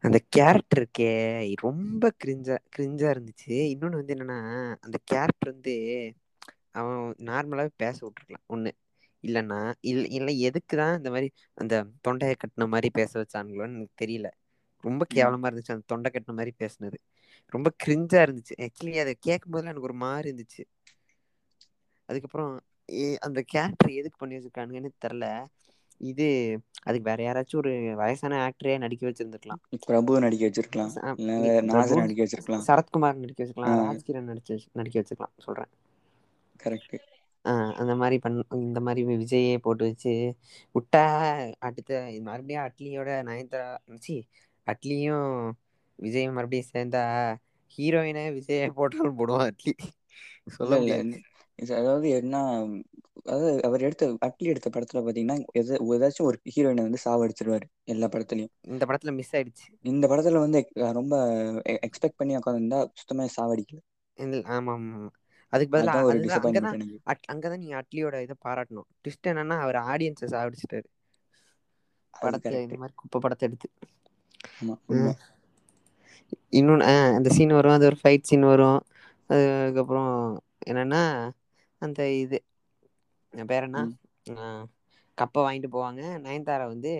[0.06, 1.12] அந்த கேரக்டர் இருக்கே
[1.64, 3.56] ரொம்ப கிரிஞ்சா கிரிஞ்சா இருந்துச்சு.
[3.74, 4.40] இன்னொன்னு வந்து என்னன்னா
[4.86, 5.76] அந்த கேரக்டர் வந்து
[6.76, 8.46] அவன் நார்மலாவே பேச விட்டுருக்கலாம்.
[8.50, 8.72] ஒண்ணு.
[9.24, 14.28] இல்லைன்னா இல்ல இல்லை எதுக்கு தான் இந்த மாதிரி அந்த தொண்டையை கட்டின மாதிரி பேச வச்சானுங்களோன்னு எனக்கு தெரியல.
[14.84, 16.98] ரொம்ப கேவலமா இருந்துச்சு அந்த தொண்டை கட்டின மாதிரி பேசுனது.
[17.54, 18.56] ரொம்ப கிரிஞ்சா இருந்துச்சு.
[18.58, 20.64] ஆக்சுவலி அதை கேட்கும் போதுல எனக்கு ஒரு மாதிரி இருந்துச்சு.
[22.10, 22.52] அதுக்கப்புறம்
[23.20, 25.26] அந்த கேரக்டர் எதுக்கு பண்ணி வச்சிருக்கானுங்கன்னு தெரில.
[26.02, 26.26] இது
[26.84, 29.62] அதுக்கு வேற யாராச்சும் ஒரு வயசான ஆக்டரே நடிக்க வச்சிருந்துருக்கலாம்.
[29.88, 30.94] பிரபு நடிக்க வச்சிருக்கலாம்.
[32.02, 32.66] நடிக்க வச்சிருக்கலாம்.
[32.68, 33.76] சரத்குமார் நடிக்க வச்சிருக்கலாம்.
[33.82, 35.36] ராஜ்கிரண் நடிச்சு நடிக்க வச்சிருக்கலாம்.
[35.38, 35.72] சொல்றேன்.
[36.60, 36.98] கரெக்ட்.
[37.46, 40.14] ஆஹ் அந்த மாதிரி பண் இந்த மாதிரி விஜயே போட்டு வச்சு
[40.76, 41.04] விட்டா
[41.68, 41.92] அடுத்த
[42.28, 43.70] மறுபடியும் அட்லியோட நயன்தாரா
[44.02, 44.16] சி
[44.68, 45.30] அட்லியும்
[46.00, 47.04] விஜயும் மறுபடியும் சேர்ந்தா
[47.78, 49.74] ஹீரோயினை விஜயை போட்டாலும் போடுவான் அட்லி.
[50.56, 51.16] சொல்ல முடியாது.
[51.78, 52.36] அதாவது என்ன
[53.26, 55.38] அதாவது அவர் எடுத்த அட்லி எடுத்த படத்துல பாத்தீங்கன்னா
[55.94, 58.54] ஏதாச்சும் ஒரு ஹீரோயினை வந்து சாவடிச்சிருவாரு எல்லா படத்துலயும்.
[58.70, 59.68] இந்த படத்துல மிஸ் ஆயிடுச்சு.
[59.86, 60.60] இந்த படத்துல வந்து
[60.98, 61.16] ரொம்ப
[61.88, 63.80] எக்ஸ்பெக்ட் பண்ணி உட்காந்துருந்தா சுத்தமா சாவடிக்கல.
[64.52, 65.08] ஆமா ஆமா.
[65.54, 66.90] அதுக்கு பதிலா அதான் ஒரு அதுதான் டிசப்பாயின்மெண்ட் அங்கதான்
[67.32, 68.90] அங்கதான் நீங்க அட்லியோட இதை பாராட்டணும்.
[69.02, 70.88] ட்விஸ்ட் என்னன்னா அவர் ஆடியன்ஸை சாவடிச்சிட்டாரு
[72.14, 73.68] அது படத்தை இந்த மாதிரி குப்பை படத்தை எடுத்து.
[76.58, 76.86] இன்னொன்று
[77.18, 77.76] அந்த சீன் வரும்.
[77.78, 78.80] அது ஒரு ஃபைட் சீன் வரும்.
[79.30, 80.14] அதுக்கப்புறம்
[80.70, 81.02] என்னன்னா
[81.82, 82.38] அந்த இது
[83.34, 83.80] பேர் என்ன?
[85.18, 86.02] கப்பை வாங்கிட்டு போவாங்க.
[86.26, 86.92] நயன்தாரா வந்து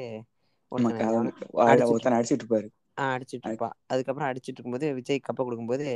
[1.68, 2.68] அடிச்சிட்டு இருப்பாரு.
[3.08, 3.70] அடிச்சிட்டு இருப்பா.
[3.92, 5.88] அதுக்கப்புறம் அடிச்சிட்டு இருக்கும்போது விஜய் கப்பை கொடுக்கும்போது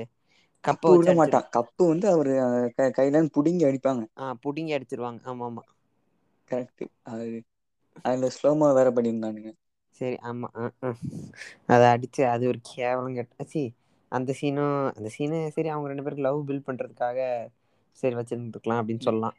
[0.63, 1.47] கப்பை விட மாட்டான்.
[1.55, 2.33] கப்பு வந்து அவரு
[2.97, 4.03] கையில புடுங்கி அடிப்பாங்க.
[4.19, 5.21] ஆஹ் புடிங்கி அடிச்சிருவாங்க.
[5.27, 5.63] ஆமா ஆமா.
[6.49, 7.27] கரெக்ட் அது
[8.05, 9.51] அதுல ஸ்லோமோ வேற பண்ணியிருந்தானுங்க.
[9.95, 10.47] சரி ஆமா.
[11.69, 13.63] அதை அடிச்சு அது ஒரு கேவலம் கேட்ட சி
[14.11, 17.19] அந்த சீனும் அந்த சீனு சரி அவங்க ரெண்டு பேருக்கு லவ் பில்ட் பண்றதுக்காக
[17.97, 19.37] சரி வச்சிருந்துருக்கலாம் அப்படின்னு சொல்லலாம்.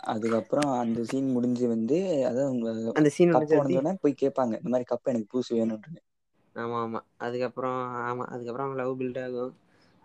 [0.00, 1.98] அதுக்கப்புறம் அந்த சீன் முடிஞ்சு வந்து
[2.46, 6.00] உங்க அந்த சீன் கப்பு முடிஞ்சு உடஞ்சோடனே போய் கேட்பாங்க இந்த மாதிரி கப்பு எனக்கு பூசு வேணும்னு.
[6.56, 7.00] ஆமா ஆமா.
[7.18, 9.52] அதுக்கப்புறம் ஆமா அதுக்கப்புறம் அவங்க லவ் பில்ட் ஆகும்.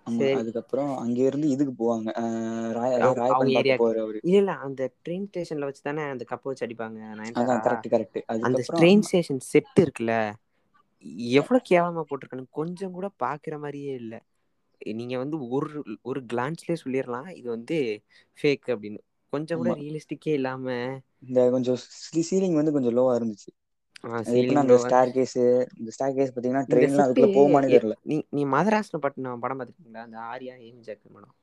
[0.09, 2.09] ஆமா அதுக்கப்புறம் அங்க இருந்து இதுக்கு போவாங்க.
[2.21, 3.79] அஹ், ராய அதாவது அவங்க அவங்க ராயப்பன் பார்க்க ஏரியாக்கு.
[3.79, 6.99] போவாரு அவரு இல்ல இல்ல அந்த ட்ரெயின் ஸ்டேஷன்ல வச்சு தானே அந்த கப்பை வச்சு அடிப்பாங்க
[7.35, 10.13] அதான் கரெக்ட் கரெக்ட் அந்த ட்ரெயின் ஸ்டேஷன் செட் இருக்குல்ல
[11.33, 14.15] எவ்வளவு கேவலமா போட்டிருக்கானு கொஞ்சம் கூட பாக்குற மாதிரியே இல்ல.
[14.95, 17.77] நீங்க வந்து ஒரு ஒரு கிளான்ஸ்லயே சொல்லிடலாம் இது வந்து
[18.37, 18.99] ஃபேக் அப்படின்னு.
[19.33, 20.65] கொஞ்சம் கூட ரியலிஸ்டிக்கே இல்லாம
[21.23, 21.79] இந்த கொஞ்சம்
[22.23, 23.49] சீலிங் வந்து கொஞ்சம் லோவா இருந்துச்சு.
[24.33, 25.35] எப்படின்னா அந்த ஸ்டார் கேஸ்
[25.77, 27.95] இந்த ஸ்டார் கேஸ் பாத்தீங்கன்னா ட்ரெயின்லாம் அதுக்குள்ள போகுமானே தெரியல.
[28.03, 30.05] நீ நீ மதராசப்பட்டினம் படம் பார்த்துருக்கீங்களா?
[30.07, 31.35] அந்த ஆர்யா ஏம் ஜாக்கர் படம்?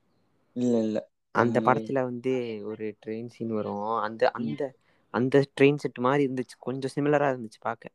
[0.57, 0.99] இல்ல இல்ல.
[1.35, 2.33] அந்த படத்துல வந்து
[2.65, 3.75] ஒரு ட்ரெயின் சீன் வரும்.
[4.01, 4.61] அந்த அந்த
[5.15, 6.57] அந்த ட்ரெயின் செட் மாதிரி இருந்துச்சு.
[6.61, 7.95] கொஞ்சம் சிமிலரா இருந்துச்சு பார்க்க.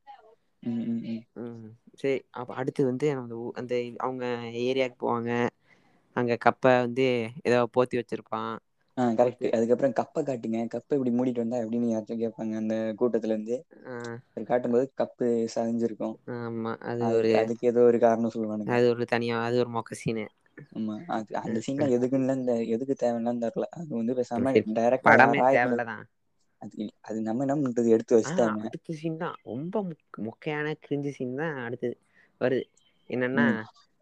[1.99, 3.07] சரி அப்போ அடுத்து வந்து
[3.55, 4.25] அந்த அவங்க
[4.63, 5.31] ஏரியாவுக்கு போவாங்க.
[6.15, 7.05] அங்க கப்பை வந்து
[7.43, 8.53] ஏதோ போத்தி வச்சிருப்பான்.
[9.01, 10.59] ஆ கரெக்ட் அதுக்கப்புறம் கப்பை காட்டுங்க.
[10.71, 12.53] கப்பை இப்படி மூடிட்டு வந்தா எப்படின்னு யாராச்சும் கேட்பாங்க.
[12.55, 13.57] அந்த கூட்டத்துல இருந்து
[14.31, 16.15] அது காட்டும்போது கப்பு சரிஞ்சிருக்கும்.
[16.35, 18.75] ஆமா அது ஒரு அதுக்கு ஏதோ ஒரு காரணம் சொல்லுவானுங்க.
[18.75, 20.25] அது ஒரு தனியா அது ஒரு மொக்க சீனு
[20.71, 23.67] ஆமா அது அந்த சீன்லாம் எதுக்குன்னு இந்த எதுக்கு தேவைன்னு தெரியல.
[23.71, 25.15] அது வந்து பேசாம டைரக்டா
[25.49, 26.05] தேவையில்லதான்.
[26.61, 27.89] அது அது நம்ம என்ன பண்றது?
[27.89, 28.61] எடுத்து வச்சுட்டாங்க.
[28.65, 29.37] அடுத்த சீன் தான்.
[29.43, 31.95] ரொம்ப முக்- மொக்கையான கிரிஞ்சு சீன் தான் அடுத்தது.
[32.41, 32.65] வருது.
[33.09, 33.45] என்னன்னா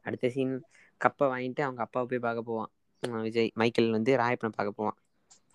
[0.06, 0.54] அடுத்த சீன்
[1.02, 2.72] கப்பை வாங்கிட்டு அவங்க அப்பாவை போய் பார்க்க போவான்.
[3.24, 4.98] விஜய் மைக்கேல் வந்து ராயப்பனை பார்க்க போவான்.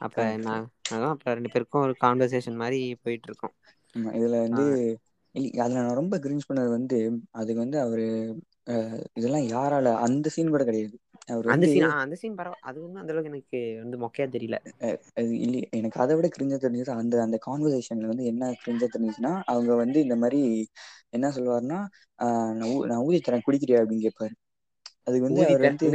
[0.00, 3.54] அப்ப நான் அதான் அப்ப ரெண்டு பேருக்கும் ஒரு கான்வர்சேஷன் மாதிரி போயிட்டு இருக்கோம்
[4.16, 4.64] இதுல வந்து
[5.58, 6.98] அதுல நா ரொம்ப கிரிஞ்ச் பண்ணது வந்து
[7.32, 8.06] அதுக்கு வந்து அவரு
[8.68, 8.74] அ
[9.18, 10.96] இதெல்லா யாரால அந்த சீன் கூட கெடையாது.
[11.28, 14.26] அவர் அந்த வந்து சீன் அந்த சீன் பரவா அது ஒன்னு அந்த அளவுக்கு எனக்கு வந்து மொக்கையா
[15.14, 19.72] அது இல்ல எனக்கு அத விட கிரிஞ்சா தெரிஞ்சது அந்த அந்த கான்வர்சேஷன்ல வந்து என்ன கிரிஞ்சா தெரிஞ்சுச்சுன்னா அவங்க
[19.82, 20.40] வந்து இந்த மாரி
[21.12, 21.80] என்ன சொல்லுவாருன்னா
[22.18, 22.26] ஆ
[22.58, 24.34] நா ஊ நா ஊதி தரே குடிக்கிறியா அப்டின்னு கேப்பாரு.
[25.06, 25.86] அதுக்கு வந்து அவர் வந்து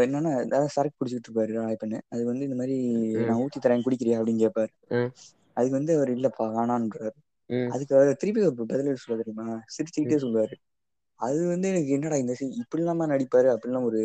[0.00, 2.76] என்னன்னா ஏதாவது சரக்கு குடிச்சிட்டு இருப்பாரு ராயப்பண்ணு அது வந்து இந்த மாரி
[3.24, 4.18] நா ம் ஊத்தி தரே குடிக்கிறியா?
[4.18, 4.72] அப்டின்னு கேப்பாரு.
[4.90, 5.10] ம்.
[5.56, 7.18] அதுக்கு வந்து அவர் இல்லப்பா வேணான்றாரு
[7.70, 9.46] அதுக்கு அவர் திருப்பி பதில் சொல்லுவாரு தெரியுமா?
[9.74, 10.54] சிரிச்சுக்கிட்டே சொல்லுவாரு.
[11.20, 14.00] அது வந்து எனக்கு என்னடா இந்த சீன் இப்டிலாமா நடிப்பாரு அப்டின்லா ஒரு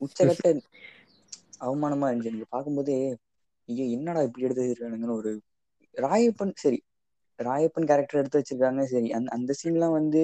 [0.00, 0.46] உச்சகட்ட
[1.64, 2.32] அவமானமா இருந்துச்சு.
[2.32, 2.96] எனக்கு பாக்கும்போதே
[3.68, 5.32] ஐயோ என்னடா இப்டி எடுத்து வச்சிருக்கானுங்கன்னு ஒரு
[5.94, 6.78] ராயப்பன் சரி.
[7.38, 9.08] ராயப்பன் கேரக்டர் எடுத்து வச்சிருக்காங்க சரி.
[9.12, 10.22] அந்த அந்த சீன்லா வந்து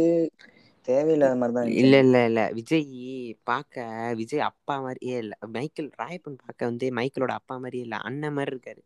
[0.88, 1.82] தேவையில்லாத மாரிதா இருந்துச்சு.
[1.82, 2.40] இல்ல இல்ல இல்ல.
[2.58, 3.06] விஜய்யி
[3.46, 3.74] பாக்க
[4.20, 5.34] விஜய் அப்பா மாரியே இல்ல.
[5.54, 7.98] மைக்கேல் ராயப்பன் பாக்க வந்து மைக்கிளோட அப்பா மாரியே இல்ல.
[8.08, 8.82] அண்ண மாரி இருக்காரு.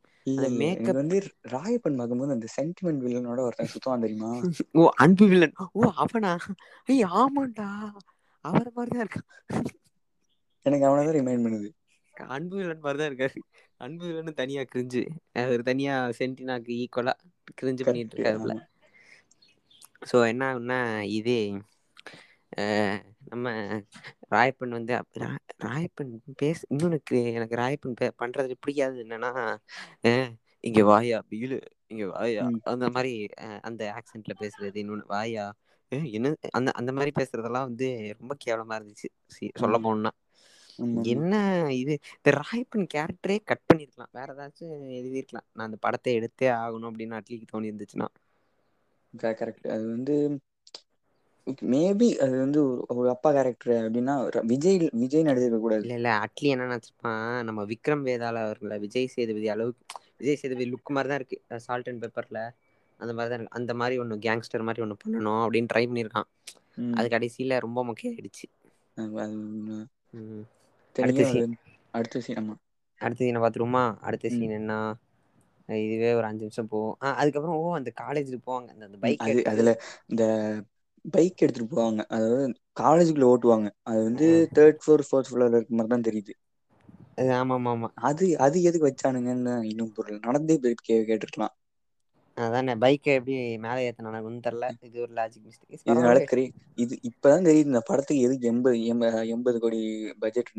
[0.57, 1.17] மேக்கப் வந்து
[1.53, 4.33] ராயப்பன் பாக்கும்போது அந்த சென்டிமெண்ட் வில்லனோட ஒருத்த சுத்துவா தெரியுமா?
[4.75, 6.33] ஓ அன்பு வில்லன் ஓ அவனா?
[6.89, 7.69] ஏய் ஆமாண்டா.
[8.45, 9.23] அவர மாரிதா இருக்கா.
[10.67, 11.69] எனக்கு அவனதா ரிமைண்ட் பண்ணுது.
[12.15, 13.41] அன்பு வில்லன் மாரிதா இருக்காரு.
[13.81, 15.03] அன்பு வில்லனு தனியா கிரிஞ்சு
[15.41, 17.15] அவரு தனியா சென்டினாக்கு ஈக்குவலா
[17.59, 18.61] கிரிஞ்சு பண்ணிட்டு ஆமா.
[20.03, 20.79] சோ என்ன ஆகுன்னா
[21.19, 21.37] இது
[23.31, 23.47] நம்ம
[24.33, 24.93] ராயப்பன் வந்து
[25.65, 29.31] ராயப்பன் பேச இன்னொனக்கு எனக்கு ராயப்பன் பண்றது பிடிக்காதது என்னன்னா
[30.05, 30.13] அ
[30.65, 33.13] இங்க வாயா பிகிலு இங்க வாயா அந்த மாரி
[33.69, 35.47] அந்த ஆக்சென்ட்ல பேசுறது இன்னொன்னு வாயா
[36.17, 36.29] என்ன?
[36.53, 37.87] அந்த அந்த மாரி பேசுறதெல்லா வந்து
[38.21, 39.09] ரொம்ப கேவலமா இருந்துச்சு
[39.57, 39.79] சொல்ல
[40.79, 41.33] ஆமா என்ன
[41.79, 41.95] இது?
[42.15, 44.65] இந்த ராயப்பன் கேரக்டரே கட் பண்ணிருக்கலா வேற ஏதாச்சு
[44.99, 48.09] எழுதிருக்கலா நா அந்த படத்த எடுத்தே ஆகணு அப்டின்னு அட்லிக்கு தோணி இருந்துச்சுன்னா
[49.15, 50.15] கரெக்ட் அது வந்து
[51.69, 52.61] மேபி அது வந்து
[52.95, 54.15] ஒரு அப்பா கேரக்டர் அப்டின்னா
[54.51, 55.81] விஜய் விஜய் நடிச்சிருக்க கூடாது.
[55.83, 57.13] இல்ல இல்ல அட்லி என்ன நெனச்சிருப்பா
[57.49, 59.85] நம்ம விக்ரம் வேதாள இருக்குல்ல விஜய் சேதுபதி அளவுக்கு
[60.19, 61.37] விஜய் சேதுபதி லுக் மாரிதா இருக்கு.
[61.65, 62.41] சால்ட் அண்ட் பெப்பர்ல
[63.01, 63.57] அந்த மாரிதா இருக்கு.
[63.59, 66.23] அந்த மாரி ஒன்னு கேங்ஸ்டர் மாரி ஒன்னு பண்ணனு அப்டின்னு ட்ரை பண்ணிருக்கா
[66.95, 68.47] அது கடைசில ரொம்ப மொக்கையா ஆயிடுச்சு
[70.97, 71.51] அடுத்த சீன்
[71.95, 72.55] அடுத்த சீன் ஆமா.
[73.01, 74.79] அடுத்த சீன பாத்துருவோமா அடுத்த சீன் என்னா?
[75.69, 78.69] இதுவே ஒரு அஞ்சு நிமிஷ போவு ஆ அதுக்கப்பற ஓ அந்த காலேஜுக்கு போவாங்க.
[78.81, 79.71] அந்த பைக் அதுல
[80.11, 80.25] இந்த
[81.05, 82.03] பைக் எடுத்துட்டு போவாங்க.
[82.11, 82.45] அதாவது
[82.77, 83.69] காலேஜுக்குள்ள ஓட்டுவாங்க.
[83.85, 86.35] அது வந்து தேர்ட் ஃப்ளோர் ஃபோர்த் ஃப்ளோர்ல இருக்க மாரிதா தெரியுது.
[87.37, 90.21] ஆமா ஆமா அது அது எதுக்கு வச்சானுங்கன்னு இன்னு புரியல.
[90.27, 91.49] நடந்தே போயிட்டு கே கேட்டுருக்கலா
[92.37, 93.35] அதான பைக்க எப்டி
[93.65, 96.45] மேல ஏத்துனானுங்கன்னு தெர்ல இது ஒரு லாஜிக் மிஸ்டேக் இதனால பரவால்ல கிரே
[96.79, 98.77] இது இப்பதா தெரியுது இந்த படத்துக்கு எதுக்கு எண்பது
[99.35, 99.81] எண்பது கோடி
[100.23, 100.53] பட்ஜெட்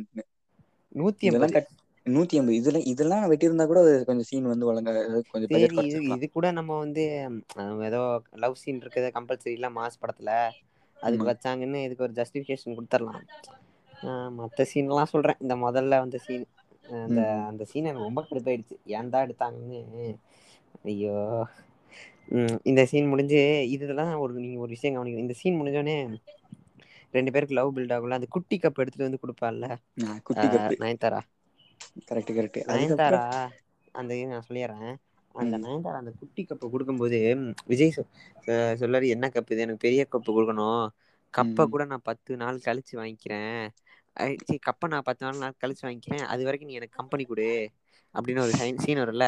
[0.96, 1.70] நூத்தி கட்
[2.06, 2.58] நூத்தி ஐம்பது.
[2.60, 4.94] இதுல இதெல்லா வெட்டியிருந்தா கூட கொஞ்ச சீன் வந்து ஒழுங்கா
[5.34, 5.54] கொஞ்சம்
[6.16, 7.04] இது கூட நம்ம வந்து
[7.88, 8.02] ஏதோ
[8.44, 10.32] லவ் சீன் இருக்குது கம்பல்சரி இல்ல மாஸ் படத்துல.
[10.98, 13.16] அதுக்கு வச்சாங்கன்னு இதுக்கு ஒரு ஜஸ்டிபிகேஷன் குடுத்துரலா
[13.94, 16.46] ஆ மத்த சீன்ல்லா சொல்றே இந்த மொதல்ல வந்த சீன்
[17.02, 18.76] அந்த அந்த சீன் எனக்கு ரொம்ப கடுப்பாயிடுச்சு.
[18.96, 19.82] ஏன்டா எடுத்தாங்கன்னு?
[20.86, 21.16] ஐயோ.
[22.70, 23.42] இந்த சீன் முடிஞ்சு
[23.74, 25.98] இதுலதா ஒரு நீங்க ஒரு விஷய கவனிக்கனு இந்த சீன் முடிஞ்சோனே
[27.14, 29.22] ரெண்டு பேருக்கு லவ் பில்ட் ஆகுல அந்த குட்டி கப் எடுத்துட்டு வந்து
[30.50, 31.22] cup Nayanthara?
[32.08, 33.24] Correct correct Nayanthara?
[33.96, 34.78] அந்த இது நா சொல்லிறே
[35.36, 37.20] அந்த நயன்தாரா அந்த குட்டி கப்ப குடுக்கும் போது
[37.72, 37.96] விஜய்
[38.82, 39.66] சொல்லாரு என்ன கப்பு இது?
[39.66, 40.68] எனக்கு பெரிய கப்பு குடுக்கணு
[41.34, 41.34] ம்.
[41.34, 41.68] கப்ப.
[41.70, 43.42] கூட நா பத்து நாள் கழிச்சு வாங்கிக்கிறே
[44.18, 47.48] ஐ சி கப்ப நா பத்து நாள் நாள் கழிச்சு வாங்கிக்கிறே அது வரைக்கு நீ எனக்கு கம்பெனி குடு.
[48.16, 49.26] அப்டின்னு ஒரு சைன் சீன் வருல்ல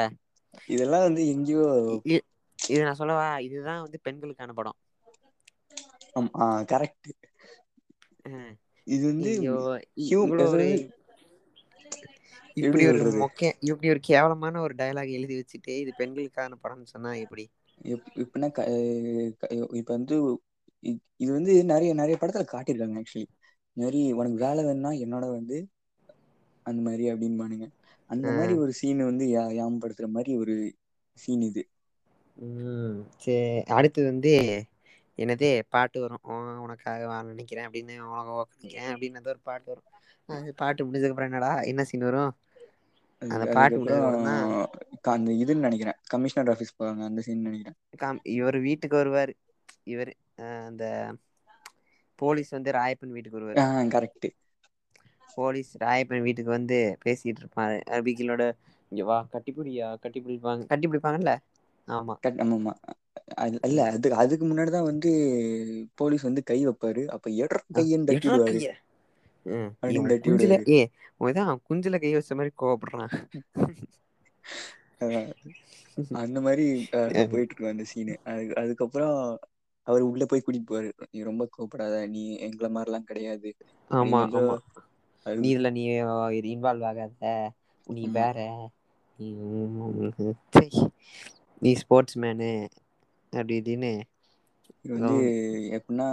[0.72, 1.66] இதெல்லா வந்து எங்கேயோ
[2.60, 3.28] இது நா சொல்லவா?
[3.48, 4.74] இதுதா வந்து பெண்களுக்கான படோ
[6.16, 7.10] ஆம் ஆ கரெக்ட்
[8.88, 9.32] இது வந்து
[12.58, 13.40] இவ்ளோ ஒரு எப்படி மொக்க
[13.70, 17.12] இப்டி ஒரு கேவலமான ஒரு டைலாக் எழுதி வச்சுட்டு இது பெண்களுக்கான படம்னு சொன்னா
[17.86, 18.48] இப் இப்பனா
[19.80, 20.16] இப்ப வந்து
[21.20, 23.28] இது வந்து நெறைய நெறைய படத்துல காட்டியிருக்காங்க ஆக்சுவலி
[23.78, 25.58] மாரி உனக்கு வேல வேணுனா என்னோட வந்து
[26.66, 27.68] அந்த மாரி அப்டின்பானுங்க
[28.10, 30.56] அந்த மாரி ஒரு சீன் வந்து ஏ ஏம்படுத்துற மாரி ஒரு
[31.18, 31.64] சீன் இது.
[33.22, 33.44] சேரி
[33.76, 34.32] அடுத்து வந்து
[35.20, 37.96] என்னது பாட்டு வரு ஓ உனக்காக வாழ நினைக்கிறே அப்டின்னு
[38.54, 39.82] நிக்கிறே அப்டின்னு ஏதோ ஒரு பாட்டு வரு
[40.30, 42.34] அது பாட்டு முடிஞ்சதுக்கு அப்றோ என்னடா என்ன சீன் வரு அது
[43.26, 44.08] அந்த பாட்டு தான்
[45.14, 49.34] அந்த இதுன்னு நெனைக்கிறே கமிஷனர் ஆஃபீஸ் போவாங்க அந்த சீன் நெனைக்கிறே காம் இவரு வீட்டுக்கு வருவாரு.
[49.86, 50.14] இவரு
[50.66, 50.84] அந்த
[52.20, 53.64] போலீஸ் வந்து ராயப்பன் வீட்டுக்கு வருவாரு.
[53.92, 54.28] கரெக்ட்
[55.30, 57.78] போலீஸ் ராயப்பன் வீட்டுக்கு வந்து பேசிட்டு இருப்பாரு.
[57.98, 58.44] அபிகிலோட
[58.92, 61.34] இங்க வா கட்டிப்புடியா கட்டிப்பிடிப்பாங்க கட்டிப்பிடிப்பாங்கல்ல?
[61.88, 62.16] ஆமா.
[62.42, 62.74] ஆமாமா.
[63.68, 65.12] இல்ல அது அதுக்கு முன்னாடிதா வந்து
[65.98, 67.04] போலீஸ் வந்து கை வைப்பாரு.
[67.12, 68.30] அப்ப எட்றா அ கையன்னு தட்டி
[70.24, 70.80] குஞ்சுல ஏ
[71.22, 73.06] உன்தா குஞ்சுல கை வச்ச மாரி கோவப்படுறா
[75.02, 75.08] ஆ
[76.16, 76.38] அந்த
[77.14, 79.10] அ போயிட்டு இருக்கு அந்த சீனு அது அதுக்கப்றோ
[79.88, 80.90] அவரு உள்ள போய் கூட்டிட்டு போவாரு.
[81.10, 81.96] நீ ரொம்ப கோவப்படாத.
[82.10, 83.50] நீ எங்கள மாரில்லா கெடையாது.
[83.92, 84.56] ஆமா ஆமா.
[85.26, 85.84] நீ இதுல நீ
[86.52, 87.24] இன்வால்வ் ஆகாத.
[87.90, 88.38] நீ வேற.
[91.62, 92.50] நீ ஸ்போர்ட்ஸ் மேனு
[93.34, 93.92] அப்டி இப்டின்னு
[94.86, 95.16] இது வந்து
[95.78, 96.08] எப்டின்னா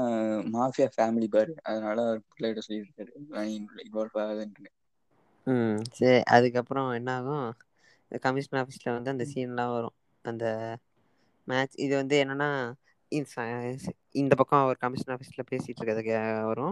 [0.53, 1.55] மாஃபியா ஃபேமிலி பாரு.
[1.69, 1.99] அதனால
[2.31, 3.13] பிள்ளகிட்ட சொல்லிருக்காரு
[3.85, 4.71] இன்வால்வ் ஆகாதன்ட்டு.
[5.47, 5.79] ம்.
[5.97, 7.37] சேரி அதுக்கப்புறோ என்ன ஆகு
[8.23, 9.89] கமிஷனர் ஆஃபீஸ்ல வந்து அந்த சீன்ல்லா வரு
[10.25, 10.45] அந்த
[11.49, 12.49] மேட்ச் இது வந்து என்னன்னா
[14.15, 16.03] இந்த பக்கோ ஒரு கமிஷனர் ஆஃபீஸ்ல பேசிட்டு இருக்கது
[16.51, 16.67] வரு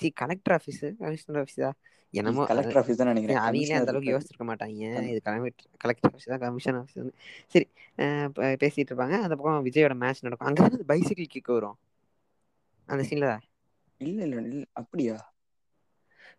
[0.00, 1.70] சி கலெக்டர் ஆஃபீஸு கமிஷனர் ஆஃபீஸா
[2.14, 3.40] என்னமோ கலெக்டர் ஆஃபீஸ் தான் நினைக்கிறேன்.
[3.42, 7.12] அவிங்களே அந்த அளவுக்கு யோசிச்சிருக்க மாட்டாய்ங்க அந்த- இது கலெக்டர் கலெக்டர் ஆஃபீஸா கமிஷன் ஆஃபீஸானு
[7.52, 7.66] செரி
[7.98, 8.06] அ
[8.62, 9.16] பேசிட்டு இருப்பாங்க.
[9.24, 11.70] அந்த பக்கோ விஜயோட மேட்ச் நடக்கு அங்கதான பைசைக்கிள் கிக் வரு
[12.88, 13.28] அந்த சீன்ல
[14.00, 14.52] இல்ல இல்ல இல்ல.
[14.80, 15.16] அப்டியா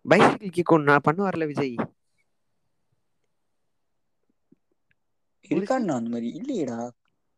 [0.06, 1.76] பைசைக்கிள் கிக் ஒன்னு பண்ணுவார்ல விஜய்.
[5.52, 6.80] ஒரு சீ இருக்கான்னா அந்த மாரி இல்லையேடா.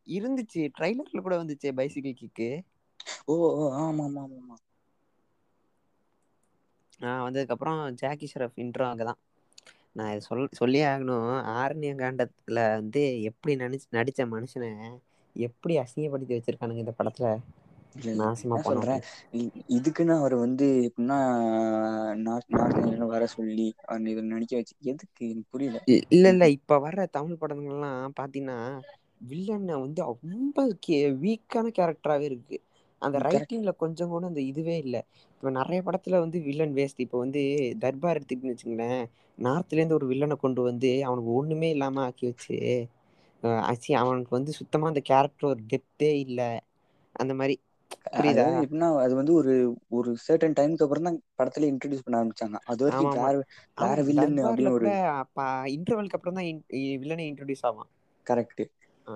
[0.07, 0.61] இருந்துச்சு.
[0.75, 2.49] ட்ரைலர்ல கூட வந்துச்சே பைசிக்கிள் கிக்கு
[3.27, 3.35] ஓ
[3.79, 4.55] ஆமா ஆமா ஆமா.
[6.99, 9.13] ஆமா ஆ வந்ததுக்கு அப்புறோ ஜாக்கி ஷெராப் இன்ட்ரோ அங்கதா
[9.95, 11.15] நா இத சொல் சொல்லியே ஆகணு
[11.55, 14.71] ஆரண்ய காண்டத்துல வந்து எப்டி நடிச் நடிச்ச மனுஷன
[15.35, 17.29] எப்டி அசிங்கப்படுத்தி வச்சிருக்கானுங்க இந்த படத்துல?
[18.19, 18.95] நாசமா போனவங்க.
[19.77, 21.17] இதுக்குன்னு அவர் வந்து எப்டின்னா
[22.23, 22.47] நார்த்
[23.09, 23.67] வர சொல்லி
[24.11, 25.19] இத நடிக்க வச்சு எதுக்கு?
[25.51, 25.79] புரியல.
[26.07, 26.45] இல்ல இல்ல.
[26.55, 28.57] இப்ப வர்ற தமிழ் படங்கள்லா பாத்தீன்னா
[29.27, 32.57] வில்லன வந்து ரொம்ப கே வீக்கான கேரக்டராவே இருக்கு.
[33.03, 34.97] அந்த கரெக்ட் ரைட்டிங்ல கொஞ்சோ கூட அந்த இதுவே இல்ல.
[35.33, 37.41] இப்ப நெறைய படத்துல வந்து வில்லன் வேஸ்ட் இப்ப வந்து
[37.83, 38.89] தர்பார் எடுத்துகிட்டிங்கனு வச்சுங்களே
[39.37, 42.57] நார்த்ல இருந்து ஒரு வில்லன கொண்டு வந்து அவனுக்கு ஒண்ணுமே இல்லாம ஆக்கி வச்சு
[43.69, 46.41] ஆக்சுவ அவனுக்கு வந்து சுத்தமா அந்த கேரக்டர் ஒரு டெப்த்தே இல்ல.
[47.15, 47.33] அந்த
[48.13, 48.47] புரியுதா?
[48.47, 49.53] அதாவது எப்டின்னா அது வந்து ஒரு
[49.91, 52.57] ஒரு சர்டன் டைமுக்கு அப்புறோ தா படத்துல இன்ட்ரடியூஸ் பண்ண ஆரம்பிச்சாங்க.
[52.69, 53.17] அது வரைக்கு ஆமாமா.
[53.17, 53.33] வேற
[53.77, 54.89] வேற வில்லன்னு அப்டின்னு ஒரு
[55.75, 56.43] இன்டர்வலுக்கு அப்புறோ தா
[57.01, 57.85] வில்லனே இன்ட்ரடியூஸ் ஆவா
[58.25, 58.65] கரெக்ட்டு
[59.05, 59.15] ஆ.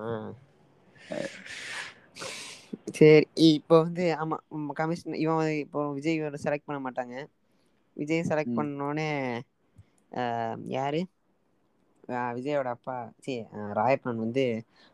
[2.96, 4.36] சேரி இப்ப வந்து ஆமா
[4.78, 7.14] கமிஷன் இவ இப்போ விஜய் வந்து செலக்ட் பண்ண மாட்டாங்க.
[7.96, 8.56] விஜய் செலக்ட்
[10.12, 10.22] அ
[10.74, 11.00] யாரு?
[12.36, 13.32] விஜயோட அப்பா சி
[13.78, 14.44] ராயப்பன் வந்து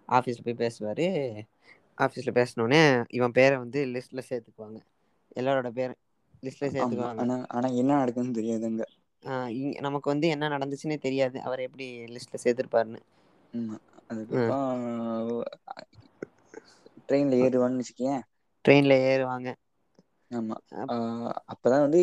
[0.08, 1.06] ஆஃபீஸ்ல போய் பேசுவாரு.
[1.98, 4.78] ஆஃபீஸ்ல பேசுனோனே இவ பேர வந்து லிஸ்ட்ல சேத்துக்குவாங்க
[5.36, 5.94] எல்லாரோட பேரு
[6.42, 7.22] லிஸ்ட்ல ஆமா சேர்த்துக்குவாங்க.
[7.22, 8.84] ஆனா ஆனா என்ன நடக்குன்னு தெரியாது அங்க.
[9.24, 11.36] ஆ இ நமக்கு வந்து என்ன நடந்துச்சுன்னே தெரியாது.
[11.44, 11.62] அவர்
[12.44, 13.00] சேத்திருப்பாருன்னு
[13.54, 13.78] ம்.
[14.10, 14.58] அதுக்கப்புறோ
[17.08, 18.16] ட்ரெயின்ல ஏறுவான்னு வச்சுக்கயே
[18.64, 19.48] ட்ரெயின்ல ஏறுவாங்க.
[20.30, 20.56] ஆமா.
[20.78, 20.96] அப் ஆ
[21.52, 22.00] அப்பதா வந்து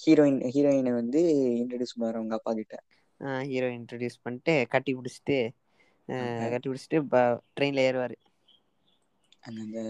[0.00, 1.22] ஹீரோயின் ஹீரோயின வந்து
[1.60, 2.74] இன்ட்ரடியூஸ் பண்ணுவாரு அவங்க அப்பா கிட்ட.
[3.20, 5.38] ஆ ஹீரோ இன்ட்ரடியூஸ் பண்ணிட்டு கட்டி புடிச்சிட்டு
[6.48, 7.00] கட்டி புடிச்சிட்டு
[7.56, 8.16] ட்ரெயின்ல ஏறுவாரு.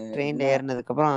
[0.09, 1.11] ட்ரெயின்ல ஏறனதுக்கு அப்புறோ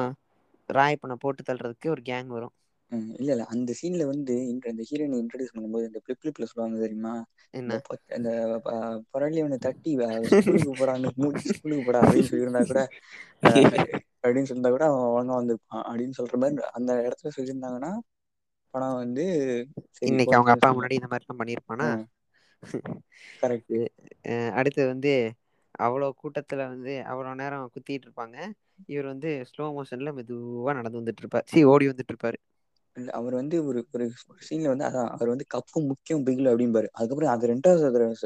[0.69, 2.49] ராயப்பன போட்டு தள்றதுக்கு ஒரு கேங் வரு
[2.93, 3.45] ம் இல்ல இல்ல.
[3.55, 7.15] அந்த சீன்ல வந்து இந்த ஹீரோயின இன்ட்ரடியூஸ் பண்ணும்போது இந்த பிளிப் க்ளிப்ல சொல்லுவாங்க தெரியுமா?
[7.55, 7.71] என்ன?
[7.71, 7.77] இந்த
[8.19, 8.31] இந்த
[9.11, 9.93] பொறளியவன தட்டி
[10.37, 12.81] ஸ்கூலுக்கு போடானு மூடிட்டு ஸ்கூலுக்கு போடா அப்டின்னு சொல்லிருந்தா கூட
[13.43, 13.51] அ
[14.25, 17.93] அப்டின்னு சொல்லிருந்தா கூட அவ ஒழுங்கா வந்திருப்பா அப்டின்னு சொல்ற மாரி அந்த எடத்துல சொல்லியிருந்தாங்கன்னா
[18.75, 19.25] படோ வந்து
[19.99, 20.71] சரி இன்னைக்கு அவங்க அப்பா.
[20.73, 21.89] முன்னாடி இந்த மாரிலா பண்ணிருப்பானா அ
[23.43, 23.75] கரெக்ட்.
[24.25, 25.13] அ அடுத்து வந்து
[25.79, 28.37] அவ்ளோ கூட்டத்துல வந்து அவ்ளோ நேரோ குத்திட்டு இருப்பாங்க.
[28.89, 31.49] இவர் வந்து ஸ்லோ மோஷன்ல மெதுவா நடந்து வந்துட்டு இருப்பாரு.
[31.49, 32.39] சி ஓடி வந்துட்டு இருப்பாரு.
[33.13, 34.05] அவர் வந்து ஒரு ஒரு
[34.47, 36.89] சீன்ல வந்து அதான் அவர் வந்து கப்பு முக்கியம் பிகில் அப்படிம்பாரு.
[36.93, 38.23] அதுக்கப்புறம் அது ரெண்டாவது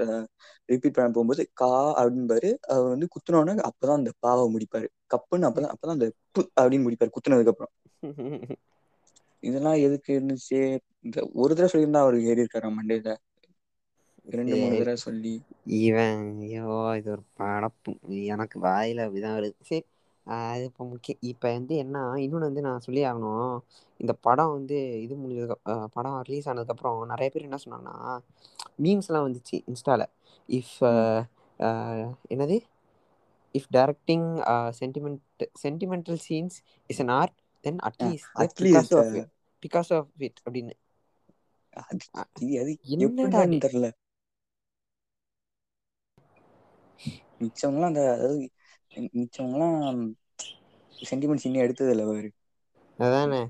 [0.69, 4.89] ரிப்பீட் பண்ண போகும்போது கா அப்படின்பாரு அவர் வந்து குத்துனோன அப்பதான் அந்த பாவை முடிப்பாரு.
[5.15, 7.73] கப்புன்னு அப்பதான் அப்பதான் அந்த ப்பு அப்படின்னு முடிப்பாரு குத்துனதுக்கு அப்புறம்
[9.43, 10.59] இதெல்லாம் எதுக்கு இருந்துச்சு?
[11.05, 13.15] இந்த ஒரு தடவை சொல்லியிருந்தா அவர் ஏறி இருக்காரு மண்டேல?
[14.35, 15.35] ரெண்டு மூணு தடவை சொல்லி.
[15.81, 17.93] இவன் ஐயோ இது ஒரு படப்பு.
[18.33, 19.57] எனக்கு வாயில அப்படிதான் வருது.
[19.63, 19.85] சரி
[20.29, 23.33] அது இப்ப முக்கிய இப்ப வந்து என்ன இன்னொன்னு வந்து நா சொல்லி ஆகணு
[24.01, 25.57] இந்த படோ வந்து இது முடிஞ்சது
[25.95, 27.97] படோ ரிலீஸ் ஆனதுக்கு அப்புறோ நெறைய பேர் என்ன சொன்னாங்கன்னா
[28.83, 30.03] மீம்ஸ்ல்லா வந்துச்சு இன்ஸ்டால.
[30.49, 30.75] இஃப்
[32.31, 32.57] என்னது?
[33.55, 34.27] If directing
[34.81, 35.23] sentiment
[35.63, 36.57] sentimental scenes
[36.91, 39.01] is an art then at least because at least
[39.63, 40.41] because of it
[42.55, 43.87] அது என்னடா தெர்ல
[47.41, 48.45] மிச்சவங்கல்லா அந்த அதாவது
[49.15, 49.69] மிச்சவங்கல்லா
[51.05, 52.29] சென்டிமெண்ட் சீனே எடுத்தது இல்ல பாரு.
[52.99, 53.43] அதானே?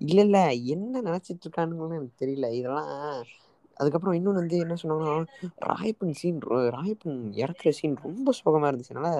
[0.00, 0.38] இல்ல இல்ல.
[0.74, 2.84] என்ன நெனச்சிட்டு இருக்கானுங்கன்னு எனக்கு தெரில இதெல்லா
[3.76, 5.16] அதுக்கப்புறோ இன்னொன்னு வந்து என்ன சொன்னாங்கன்னா
[5.68, 6.38] ராயப்பன் சீன்
[6.76, 8.94] ராயப்பன் எறக்குற சீன் ரொம்ப சோகமா இருந்துச்சு.
[8.94, 9.10] அதனால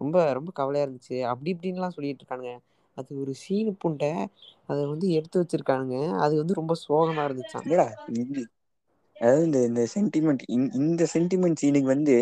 [0.00, 1.16] ரொம்ப ரொம்ப கவலையா இருந்துச்சு.
[1.30, 2.54] அப்டி இப்டின்னுல்லா சொல்லிட்டு இருக்கானுங்க.
[2.96, 4.04] அது ஒரு சீனு புண்ட
[4.68, 5.96] அத வந்து எடுத்து வச்சிருக்கானுங்க.
[6.24, 8.42] அது வந்து ரொம்ப சோகமா இருந்துச்சா இல்லடா இது
[9.18, 10.42] அதாவது இந்த இந்த சென்டிமெண்ட்
[10.80, 12.14] இந்த சென்டிமெண்ட் சீனுக்கு வந்து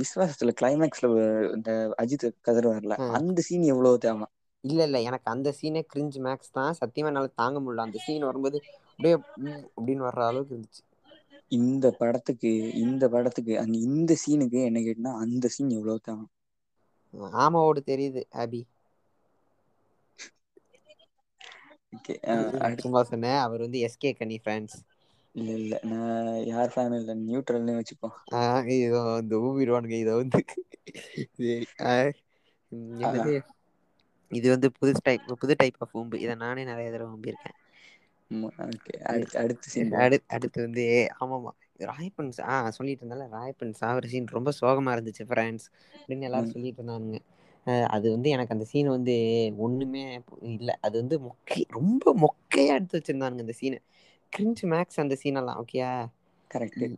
[0.00, 1.10] விஸ்வாசத்துல கிளைமேக்ஸ்ல
[1.56, 1.70] இந்த
[2.02, 4.28] அஜித் கதறுவாருல அ அந்த சீன் எவ்ளோ தேவலா
[4.64, 8.60] இல்ல இல்ல எனக்கு அந்த சீனே கிரிஞ்சு மேக்ஸ் தா சத்தியமா என்னால தாங்க முடில அந்த சீன் வரும்போது
[8.90, 10.82] அப்டியே ம் அப்டின்னு வர்ற அளவுக்கு இருந்துச்சு.
[11.52, 16.28] இந்த படத்துக்கு இந்த படத்துக்கு அந்த இந்த சீனுக்கு என்ன கேட்டனா அந்த சீன் எவ்ளோ தேவலா
[17.36, 18.62] ஆமா ஓடு தெரியுது அபி
[22.60, 24.76] அடுத் சும்மா சொன்னே அவர் வந்து எஸ் கே கனி ஃபேன்ஸ்
[25.34, 25.74] இல்ல இல்ல.
[25.90, 25.98] நா
[26.48, 27.12] யார் ஃபேனு இல்ல.
[27.22, 28.40] நியூட்ரல்னே வச்சுக்கோ ஆ
[28.76, 30.40] இதோ வந்து ஊம்பிடுவானுங்க இத வந்து.
[31.36, 31.66] சேரி
[34.30, 37.10] இது வந்து புது டைப் புது டைப் ஆஃப் வம்பு இத நானே நெறைய தடவ
[38.66, 38.94] ஓகே
[40.34, 40.84] அடுத்து வந்து
[41.18, 41.50] ஆமாமா.
[41.86, 45.66] ராயப்பன் ஆ சொல்லிட்டு இருந்தல ராயப்பன் சாவர சீன் ரொம்ப சோகமா இருந்துச்சு ஃப்ரெண்ட்ஸ்
[45.98, 46.52] அப்டின்னு எல்லாரு ம்.
[46.52, 47.18] சொல்லிட்டு இருந்தானுங்க.
[47.94, 49.14] அது வந்து எனக்கு அந்த சீன் வந்து
[49.58, 50.02] ஒண்ணுமே
[50.52, 50.70] இல்ல.
[50.80, 53.80] அது வந்து மொக்க ரொம்ப மொக்கையா எடுத்து வச்சிருந்தானுங்க அந்த சீன
[54.32, 55.90] கிரின்ச் மேக்ஸ் அந்த சீன் எல்லா ஓகேயா
[56.50, 56.88] கரெக்ட்டு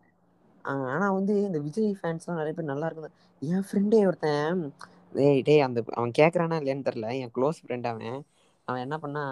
[0.65, 3.11] ஆ ஆனா வந்து இந்த விஜய் ஃபேன்ஸ்லா நெறைய பேர் நல்லா இருக்குனு
[3.43, 4.29] எ ஃப்ரெண்டே ஒருத்த
[5.15, 8.01] டேய் டேய் அந்த அவ கேக்குறானா இல்லையான்னு தெர்ல எ க்ளோஸ் ஃப்ரெண்ட் அவ
[8.69, 9.23] அவ என்ன பண்ணா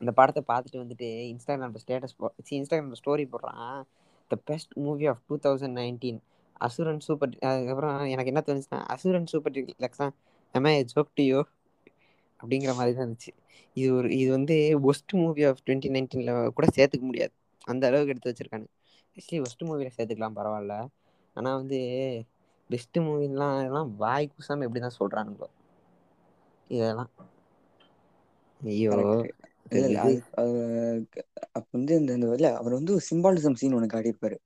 [0.00, 3.52] இந்த படத்த பாத்துட்டு வந்துட்டு இன்ஸ்டாகிராம்ல ஸ்டேட்டஸ் போ சி இன்ஸ்டாகிராம்ல ஸ்டோரி போடுறா
[4.30, 6.20] the best movie of two thousand nineteen
[6.60, 9.54] Asuran super அதுக்கப்புற எனக்கு என்ன தோணுச்சுனா Asuran super
[10.54, 11.38] I a joke to you
[12.40, 13.30] அப்டிங்கிற மாரிதா இருந்துச்சு.
[13.76, 14.56] இது ஒரு இது வந்து
[14.90, 17.32] ஒஸ்ட் மூவி ஆஃப் டுவெண்ட்டி நைன்டீன்ல கூட சேத்துக்க முடியாது.
[17.66, 18.72] அந்த அளவுக்கு எடுத்து வச்சிருக்கானுங்க
[19.16, 20.74] ஆக்சுவலி ஒஸ்ட்டு மூவில சேத்துக்கலா பரவால்ல
[21.36, 21.78] ஆனா வந்து
[22.70, 25.48] பெஸ்ட்டு மூவின்லா இதெல்லா வாய் கூசாம எப்டிதா சொல்றானுங்களோ.
[26.70, 27.04] இதெல்லா
[28.60, 28.90] ஐயோ.
[28.90, 29.28] கரெக்ட்டு
[29.66, 30.60] இந்த இல்ல இல்ல விஜய் அது
[31.50, 34.36] அப்ப வந்து இந்த இந்த இல்ல அவர் வந்து ஒரு சிம்பாலிசம் சீன் ஒண்ணு காட்டியிருப்பாரு.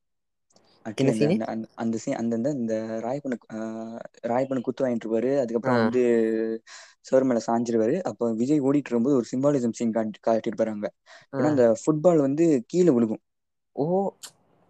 [0.87, 1.35] அந்த சீனு?
[2.17, 3.59] அந்த இந்த ராயப்பனுக்கு ஆ
[4.27, 5.77] ராயப்பனு குத்து வாங்கிட்டு இருப்பாரு அதுக்கப்புற ஆ.
[5.77, 6.01] வந்து
[7.05, 7.95] செவுரு மேல சாஞ்சிருவாரு.
[8.09, 10.95] அப்ப விஜய் ஓடிட்டு இருக்கும்போது ஒரு சிம்பாலிசம் சீன் காட் காட்டிருப்பாரு அங்க ஆ.
[11.29, 13.17] எப்டினா அந்த ஃபுட்பால் வந்து கீழ விழுகு
[13.75, 13.85] ஓ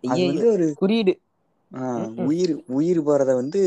[0.04, 1.14] அது வந்து ஒரு குறியீடு.
[2.26, 3.62] உயிர் உயிர் போறத வந்து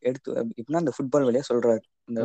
[0.00, 1.80] எடுத்து எப்டினா அந்த ஃபுட்பால் வழியா சொல்றாரு.
[2.08, 2.20] இந்த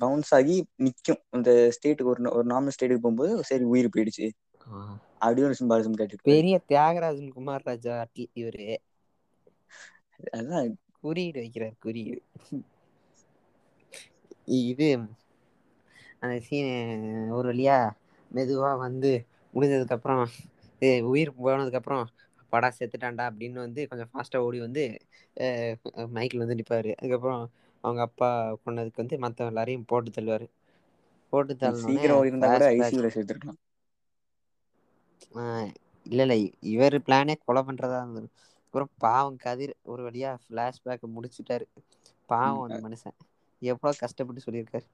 [0.00, 4.26] பவுன்ஸ் ஆகி நிக்கு அந்த ஸ்டேட்டுக்கு ஒரு ஒரு நார்மல் ஸ்டேட்டுக்கு போகும்போது சரி உயிர் போயிடுச்சு.
[5.20, 7.96] அப்டி ஒரு சிம்பாலிசம் காட்டிருப்பாரு பெரிய தியாகராஜன் குமார் ராஜா
[8.34, 8.68] இவரு.
[10.38, 10.60] அதா
[10.98, 12.22] குறியீடு வைக்கிறார் குறியீடு.
[14.60, 14.88] இது
[16.22, 16.72] அந்த சீனு
[17.36, 17.76] ஒரு வழியா
[18.30, 19.10] மெதுவா வந்து
[19.54, 20.14] முடிஞ்சதுக்கு அப்புற
[20.82, 21.96] ஏ உயிர் போனதுக்கு அப்புற
[22.42, 24.82] அப்பாடா செத்துட்டான்டா அப்டின்னு வந்து கொஞ்ச ஃபாஸ்ட்டா ஓடி வந்து
[25.36, 25.48] அ
[26.16, 26.90] மைக்ல வந்து நிப்பாரு.
[26.98, 27.32] அதுக்கப்புற
[27.84, 28.28] அவங்க அப்பா
[28.62, 30.46] கொன்னதுக்கு வந்து மத்த எல்லாரையு போட்டு தள்ளுவாரு.
[31.32, 31.54] போட்டு
[35.34, 35.42] ஆ
[36.06, 36.34] இல்ல இல்ல
[36.70, 38.28] இவரு பிளானே கொல பண்றதா இருந்தது.
[38.74, 41.66] அப்புற பாவம் கதிர் ஒரு வழியா ஃபிளாஷ்பேக்க முடிச்சுட்டாரு.
[42.28, 43.04] பாவ ம், அந்த மனுஷ
[43.62, 44.86] எவ்ளோ கஷ்டப்பட்டு சொல்லியிருக்காரு.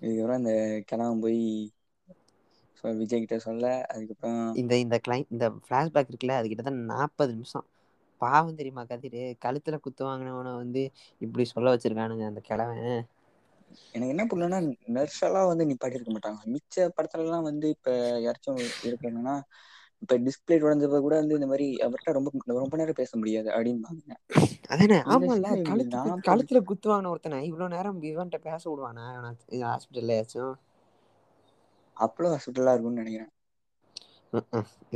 [0.00, 0.52] இதுக்கப்புற அந்த
[0.88, 1.40] கெழவ போய்
[2.84, 7.54] விஜய் கிட்ட சொல்ல அதுக்கப்புற இந்த இந்த கிளை இந்த பிளாஷ்பேக் இருக்குல்ல அது கிட்டத்தட்ட நாப்பது நிமிஷ
[8.20, 9.22] பாவ தெரியுமா கதிரு?
[9.42, 10.82] கழுத்துல குத்து வாங்கினவன வந்து
[11.20, 12.70] இப்டி சொல்ல வச்சிருக்கானுங்க அந்த கெழவ
[13.94, 14.58] எனக்கு என்ன புரியலன்னா
[14.96, 16.40] நர்ஸெல்லா வந்து நிப்பாட்டியிருக்க மாட்டாங்க.
[16.54, 17.90] மிச்ச படத்துல எல்லா வந்து இப்ப
[18.24, 18.50] யாராச்சு
[18.88, 19.34] இருக்கணுன்னா
[20.02, 24.16] இப்ப டிஸ்பிளே உடஞ்சப்ப கூட வந்து இந்த மாரி அவர்ட்ட ரொம்ப ரொம்ப நேர பேச முடியாது அப்டிம்பாங்க
[24.70, 24.98] அதானே?
[25.68, 29.04] கழுத்துக்கு கழுத்துல குத்து வாங்குன ஒருத்தன இவ்ளோ நேர இவன்ட்ட பேச விடுவானா?
[29.12, 30.42] எவனாச்சு ஹாஸ்பிட்டல்லயாச்சு
[31.96, 33.26] அப்போலோ ஹாஸ்பிட்டல்லா இருக்குன்னு நெனைக்கிறே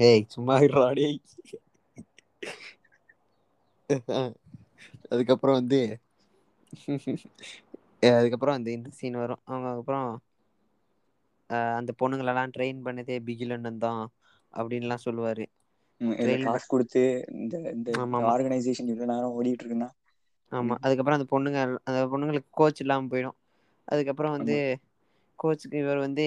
[0.05, 1.19] ஏய் சும்மா இருடா டேய்.
[5.12, 5.81] அதுக்கப்புற வந்து
[8.11, 9.97] அதுக்கப்புற அந்த இந்த சீன் வரு அவங்க அப்புற
[11.51, 13.93] அ அந்த பொண்ணுங்களெல்லா ட்ரெயின் பண்ணதே பிகில் அண்ணந்தா
[14.55, 15.45] அப்டின்ல்லா சொல்லுவாரு.
[16.45, 17.03] காசு குடுத்து
[17.35, 17.90] இந்த இந்த
[18.29, 19.90] ஆர்கனைசேஷன் இவ்ளோ நேர ஓடிட்டு இருக்குன்னா
[20.53, 20.75] ஆமா.
[20.75, 23.31] அப்படின்னு அதுக்கப்புற அந்த பொண்ணுங்க அந்த பொண்ணுங்களுக்கு கோச் இல்லாம போயிடு
[23.88, 24.57] அதுக்கப்புற வந்து
[25.38, 26.25] கோச்சுக்கு இவர் வந்து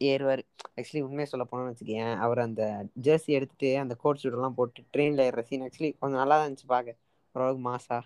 [0.00, 0.42] ஏறுவாரு.
[0.74, 2.62] ஆக்சுவலி உண்மைய சொல்ல போனுன்னு வச்சுக்கயே அவர் அந்த
[3.06, 6.96] ஜெர்சி எடுத்துட்டு அந்த கோட் சூட்டெல்லா போட்டு ட்ரெயின்ல ஏற சீன் ஆக்சுவலி கொஞ்ச நல்லாதா இருந்துச்சு பாக்க
[7.34, 7.98] ஓரளவுக்கு மாசா.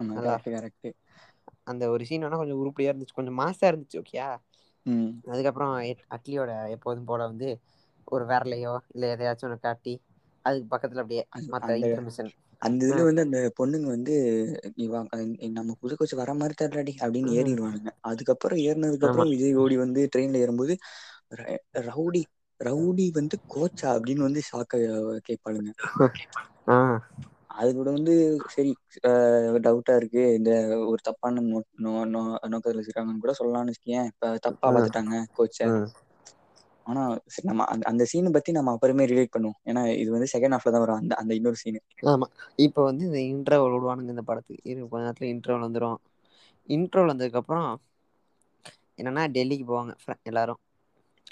[0.00, 0.36] நல்லா.
[0.46, 0.88] கரெக்ட்
[1.70, 3.16] அந்த ஒரு சீன் வேணா கொஞ்ச உருப்படியா இருந்துச்சு.
[3.16, 4.28] கொஞ்ச மாசா இருந்துச்சு ஓகேயா
[4.86, 5.12] ம்.
[5.24, 5.64] அதுக்கப்புற
[6.16, 7.48] அட்லியோட எப்போது போல வந்து
[8.08, 9.94] ஒரு வெரலையோ இல்ல எதையாச்சு ஒன்னு காட்டி
[10.44, 12.30] அதுக்கு பக்கத்துல அப்டியே அது மத்த அந்த இன்டர்மிஷன்
[12.62, 14.14] அந்த இதுல வந்து அந்த பொண்ணுங்க வந்து
[15.56, 17.38] நம்ம புது கொச்சு வர மாரி தெர்லடி அப்டின்னு ம்.
[17.38, 17.90] ஏறிடுவானுங்க.
[18.10, 19.08] அதுக்கப்புற ஏறினதுக்கு ஆமா.
[19.08, 20.76] அப்புற விஜய் ஓடி வந்து ட்ரெயின்ல ஏறும்போது
[21.88, 22.22] ரவுடி
[22.60, 23.88] ரவுடி வந்து கோச்சா?
[23.96, 24.72] அப்டின்னு வந்து ஷாக்க
[25.28, 25.72] கேட்பானுங்க
[26.68, 26.78] ஆ.
[27.56, 28.12] அது கூட வந்து
[28.52, 28.70] சரி
[29.66, 30.22] டவுட்டா இருக்கு.
[30.38, 30.50] இந்த
[30.86, 35.58] ஒரு தப்பான நோக்கத்துல வச்சிருக்காங்கன்னு கூட சொல்லலாம்னு வச்சிக்கயே இப்ப தப்பா ம் பாத்துட்டாங்க கோச்ச.
[36.88, 37.02] ஆனா
[37.48, 40.94] நம்ம அந்த சீன பத்தி நம்ம அப்புறமே ரிலேட் பண்ணுவோ ஏன்னா இது வந்து செகண்ட் ஹாஃப்ல தா வரு
[40.96, 42.26] அந்த அந்த இன்னொரு சீனு ஆமா.
[42.64, 44.64] இப்ப வந்து இந்த இன்ட்ரவல் விடுவானுங்க இந்த படத்துக்கு.
[44.70, 45.90] இரு கொஞ்ச நேரத்துல இன்ட்ரவல் வந்துரு
[46.68, 47.58] இன்ட்ரோல் வந்ததுக்கு அப்புற
[48.98, 49.92] என்னன்னா டெல்லிக்கு போவாங்க
[50.26, 50.54] எல்லாரு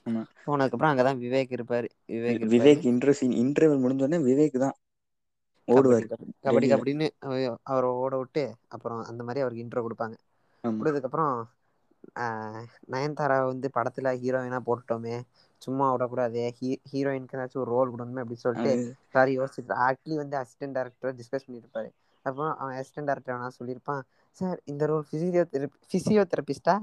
[0.07, 0.23] ஆமா.
[0.45, 1.89] போனதுக்கப்புற அங்கதா விவேக் இருப்பாரு.
[2.33, 2.43] இருப்பாரு.
[2.51, 4.71] விவேக் இன்ட்ரோ சீன் இன்டர்வல் முடிஞ்சோனே விவேக் தா
[5.69, 6.09] கபடி ஓடுவாரு
[6.45, 7.07] கபடி கபடின்னு
[7.67, 10.17] அவர ஓட விட்டு அப்புற அந்த மாரி அவருக்கு இன்ட்ரோ குடுப்பாங்க.
[10.65, 10.79] ஆமா.
[10.79, 11.25] குடுத்ததுக்கு அப்புற
[12.17, 12.27] ஆ
[12.93, 15.17] நயன்தாரா வந்து படத்துல ஹீரோயினா போட்டுட்டோமே.
[15.63, 16.41] சும்மா விடக்கூடாது.
[16.59, 18.73] ஹீ ஹீரோயின்கு ஏதாச்சு ஒரு ரோல் குடுக்கணுமே அப்டி சொல்லிட்டு
[19.15, 21.91] சாரி யோசிச்சு ஆக்சுவலி வந்து அசிஸ்டன்ட் டைரக்டர் டிஸ்கஸ் பண்ணிருப்பாரு
[22.27, 23.97] அப்போ அவ அசிஸ்டன்ட் டைரக்டர் எவனாவது சொல்லியிருப்பா
[24.37, 25.45] சார் இந்த ரோல் பிசிசியோ
[25.93, 26.75] பிசியோதெரபிஸ்ட்டா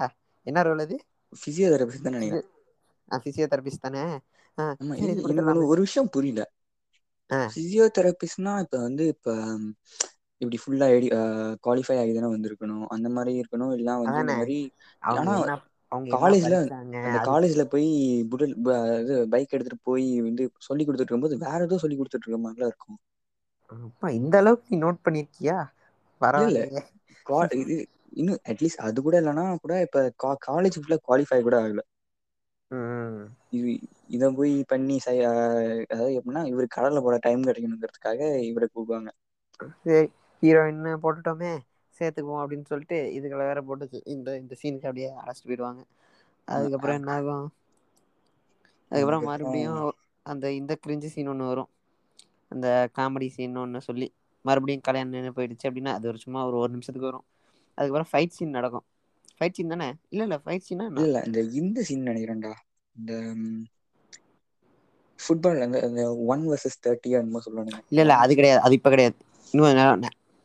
[0.48, 0.96] என்ன ரோல் அது?
[1.42, 2.42] பிசியோதெரபிஸ்ட் தா நெனைக்கிறே
[3.12, 4.04] ஆ பிசியோதெரபிஸ்ட் தானே?
[5.00, 5.68] எனக்கு ஒன்னு குடுத்துடலாமே.
[5.72, 6.42] ஒரு விஷய புரியல.
[7.30, 7.42] ஆ.
[7.50, 9.28] பிசியோதெரபிஸ்ட்னா இப்ப வந்து இப்ப
[10.42, 11.08] இப்படி ஃபுல்லா எடி
[11.64, 12.86] குவாலிஃபை ஆகி தானே வந்திருக்கணும்.
[12.90, 13.74] அந்த மாதிரி இருக்கணும்.
[13.76, 14.58] இல்ல வந்து இந்த மாதிரி
[15.94, 16.58] அவங்க காலேஜ்ல
[17.04, 17.88] அந்த காலேஜ்ல போய்
[18.30, 18.54] புடல்
[19.04, 23.00] இது பைக் எடுத்துட்டு போய் வந்து சொல்லி கொடுத்துட்டு இருக்கும்போது வேற ஏதோ சொல்லி கொடுத்துட்டு இருக்க மாதிரிலாம் இருக்கும்.
[23.70, 25.58] அப்பா இந்த அளவுக்கு நீ நோட் பண்ணிருக்கியா?
[27.26, 27.76] கா- இது
[28.14, 30.02] இன்னும் அட்லீஸ்ட் அது கூட இல்லைன்னா கூட இப்ப
[30.48, 31.82] காலேஜ் ஃபுல்லா குவாலிஃபை கூட ஆகல.
[33.50, 33.72] இது
[34.08, 34.98] இதை போய் பண்ணி
[35.86, 39.10] அதாவது எப்படின்னா இவர் கடல்ல போட டைம் கிடைக்கணுங்கிறதுக்காக இவரை கூப்பிடுவாங்க.
[40.44, 41.54] ஹீரோயின் போட்டுட்டோமே?
[42.00, 45.82] சேர்த்துக்குவோம் அப்படின்னு சொல்லிட்டு இதுகளை வேற போட்டு இந்த இந்த சீனுக்கு அப்படியே அழைச்சிட்டு போயிடுவாங்க.
[46.48, 47.46] அதுக்கப்புறம் என்ன ஆகும்
[48.92, 49.80] அதுக்கப்புறம் மறுபடியும்
[50.26, 51.70] அந்த இந்த கிரிஞ்சு சீன் ஒன்று வரும்.
[52.52, 54.08] அந்த காமெடி சீன் ஒன்று சொல்லி
[54.46, 57.26] மறுபடியும் கல்யாணம் நின்று போயிடுச்சு அப்படின்னா அது ஒரு சும்மா ஒரு ஒரு நிமிஷத்துக்கு வரும்.
[57.78, 58.86] அதுக்கப்புறம் ஃபைட் சீன் நடக்கும்.
[59.38, 59.88] ஃபைட் சீன் தானே?
[60.14, 62.52] இல்லை இல்லை ஃபைட் சீனா இல்ல இல்ல இந்த இந்த சீன் நினைக்கிறேன்டா.
[62.96, 63.14] இந்த
[65.20, 66.04] ஃபுட்பால் அந்த
[66.34, 67.80] ஒன் வர்சஸ் தேர்ட்டி என்னமோ சொல்லுவானுங்க.
[67.92, 68.62] இல்லை இல்லை அது கிடையாது.
[68.66, 69.16] அது இப்போ கிடையாது.
[69.54, 69.70] இன்னும்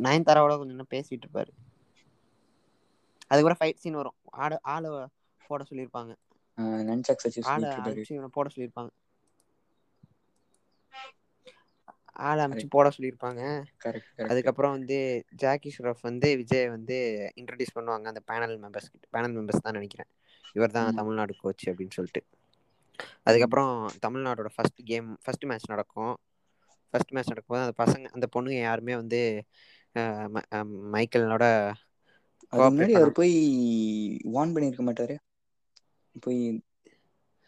[0.01, 1.53] நயன்தாராவோட கொஞ்சம் நேரம் பேசிட்டு இருப்பாரு
[3.25, 4.17] அதுக்கப்புறம் ஃபைட் சீன் வரும்.
[4.39, 4.91] ஆடு ஆளை
[5.41, 6.13] போட சொல்லியிருப்பாங்க.
[7.49, 8.93] ஆளை அனுப்பிச்சு இவனை போட சொல்லியிருப்பாங்க.
[12.27, 13.43] ஆளை அனுப்பிச்சு போட சொல்லியிருப்பாங்க.
[14.31, 14.97] அதுக்கப்புறம் வந்து
[15.43, 16.97] ஜாக்கி ஷ்ராஃப் வந்து விஜய் வந்து
[17.41, 20.11] இன்ட்ரடியூஸ் பண்ணுவாங்க அந்த பேனல் மெம்பர்ஸ் பேனல் மெம்பர்ஸ் தான் நினைக்கிறேன்.
[20.57, 20.91] இவர் தான்.
[20.99, 22.23] தமிழ்நாடு கோச் அப்படின்னு சொல்லிட்டு.
[23.27, 23.73] அதுக்கப்புறம்
[24.05, 26.15] தமிழ்நாடோட ஃபர்ஸ்ட் கேம் ஃபர்ஸ்ட் மேட்ச் நடக்கும்.
[26.95, 29.21] ஃபர்ஸ்ட் மேட்ச் நடக்கும்போது அந்த பசங்க அந்த பொண்ணுங்க யாருமே வந்து
[30.93, 31.45] மைக்கேலோட
[32.53, 33.33] அதுக்கு முன்னாடி அவர் போய்
[34.35, 35.17] வார்ன் பண்ணியிருக்க மாட்டாரு.
[36.23, 36.41] போய்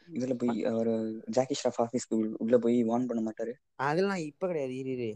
[0.09, 0.91] இதுல போய் அவர்
[1.37, 3.55] ஜாக்கி ஷ்ராஃப் ஆஃபீஸ்க்கு உள்ள போய் வார்ன் பண்ண மாட்டாரு.
[3.85, 4.75] அதெல்லாம் இப்போ கிடையாது.
[4.83, 5.09] இரு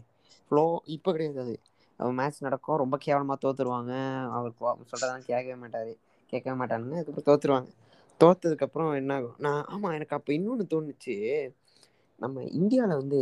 [0.51, 0.63] ஃப்ளோ
[0.95, 1.55] இப்போ கிடையாது அது.
[1.99, 2.79] அவன் மேட்ச் நடக்கும்.
[2.81, 3.93] ரொம்ப கேவலமாக தோத்துருவாங்க.
[4.35, 5.93] அவர் சொல்றதெல்லாம் கேட்கவே மாட்டாரு.
[6.33, 6.95] கேட்கவே மாட்டானுங்க.
[6.95, 7.69] அதுக்கப்புறம் தோத்துருவாங்க.
[8.21, 11.15] தோத்ததுக்கப்புறம் என்ன ஆகும் நான் ஆமாம் எனக்கு அப்போ இன்னொன்று தோணுச்சு.
[12.19, 13.21] நம்ம இந்தியாவில் வந்து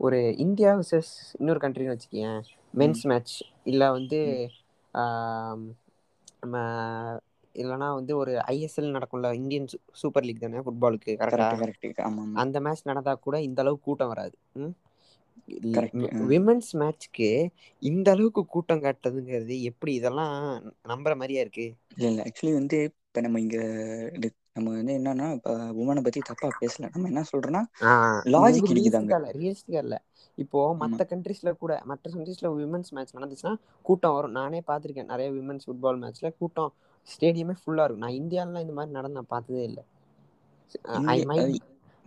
[0.00, 1.08] ஒரு இந்தியா vs
[1.38, 2.38] இன்னொரு கண்ட்ரின்னு வச்சுக்கேன்
[2.76, 3.34] மென்ஸ் மேட்ச்
[3.64, 4.20] இல்லை வந்து
[6.42, 6.56] நம்ம
[7.54, 9.68] இல்லைனா வந்து ஒரு ஐஎஸ்எல் நடக்கும்ல இந்தியன்
[10.00, 12.42] சூப்பர் லீக் தானே ஃபுட்பாலுக்கு கரெக்டா கரெக்ட் கரெக்ட் ஆமா ஆமா.
[12.42, 14.36] அந்த மேட்ச் நடந்தா கூட இந்த அளவுக்கு கூட்டம் வராது.
[16.30, 17.28] விமென்ஸ் மேட்ச்க்கு
[17.82, 19.92] இந்த அளவுக்கு கூட்டம் காட்டுறதுங்கிறது எப்படி?
[19.94, 20.34] இதெல்லாம்
[20.86, 21.66] நம்புற மாதிரியா இருக்கு?
[21.92, 22.22] இல்ல இல்ல.
[22.26, 23.58] ஆக்சுவலி வந்து இப்ப நம்ம இங்க
[24.56, 26.90] நம்ம வந்து என்னன்னா இப்ப உமனை பத்தி தப்பா பேசல.
[26.94, 27.62] நம்ம என்ன சொல்றோம்னா
[28.34, 29.96] லாஜிக் இருக்குதாங்க ரியலிஸ்டிக்கா இல்ல
[30.38, 33.52] இப்போ மத்த கண்ட்ரீஸ்ல கூட மற்ற கண்ட்ரீஸ்ல விமென்ஸ் மேட்ச் நடந்துச்சுன்னா
[33.86, 34.36] கூட்டம் வரும்.
[34.38, 36.72] நானே பார்த்திருக்கேன் நிறைய விமென்ஸ் ஃபுட்பால் மேட்ச்ல கூட்டம்
[37.08, 38.04] ஸ்டேடியமே ஃபுல்லா இருக்கும்.
[38.04, 39.84] நான் இந்தியாலாம் இந்த மாதிரி நடந்து நான் பார்த்ததே இல்லை.
[41.06, 41.50] I might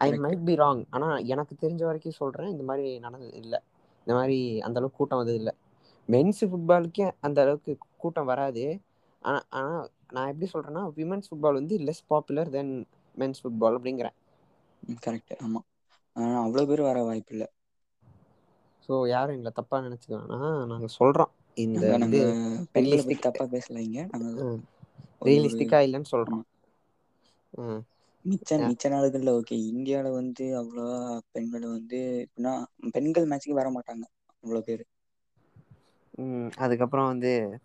[0.01, 0.09] I.
[0.23, 3.55] Might be wrong ஆனா எனக்கு தெரிஞ்ச வரைக்கும் சொல்றேன் இந்த மாதிரி நடந்தது இல்ல.
[4.07, 5.51] இந்த மாதிரி அந்த அளவுக்கு கூட்டம் வந்தது இல்ல.
[6.09, 8.65] மென்ஸ் ஃபுட்பாலுக்கே அந்த அளவுக்கு கூட்டம் வராது.
[9.23, 9.71] ஆனா ஆனா
[10.11, 14.15] நான் எப்படி சொல்றேன்னா விமென்ஸ் ஃபுட்பால் வந்து less popular than men's football அப்படிங்கிறேன்.
[15.05, 15.59] Correct ஆமா.
[16.13, 17.51] ஆனா அவ்வளவு பேர் வர வாய்ப்பு இல்ல.
[18.87, 21.31] ஸோ யாரும் எங்களை தப்பா நினைச்சுக்கோனா நாங்க சொல்றோம்.
[21.53, 22.19] இந்த வந்து
[22.71, 24.59] பெண்களை பத்தி realistic- தப்பா பேசல இங்க நாங்க ஒரு-
[25.21, 26.41] ரியலிஸ்டிக்கா இல்லைன்னு சொல்றோம்.
[27.49, 27.85] ம்.
[28.29, 34.03] மிச்ச மிச்ச நாடுகள்ல ஓகே இந்தியால வந்து அவ்வளவா பெண்கள் வந்து எப்படின்னா பெண்கள் மேட்ச்சுக்கு வர மாட்டாங்க.
[34.41, 34.85] அவ்வளவு பேர்.
[36.57, 37.59] அதுக்கப்புறம் வந்து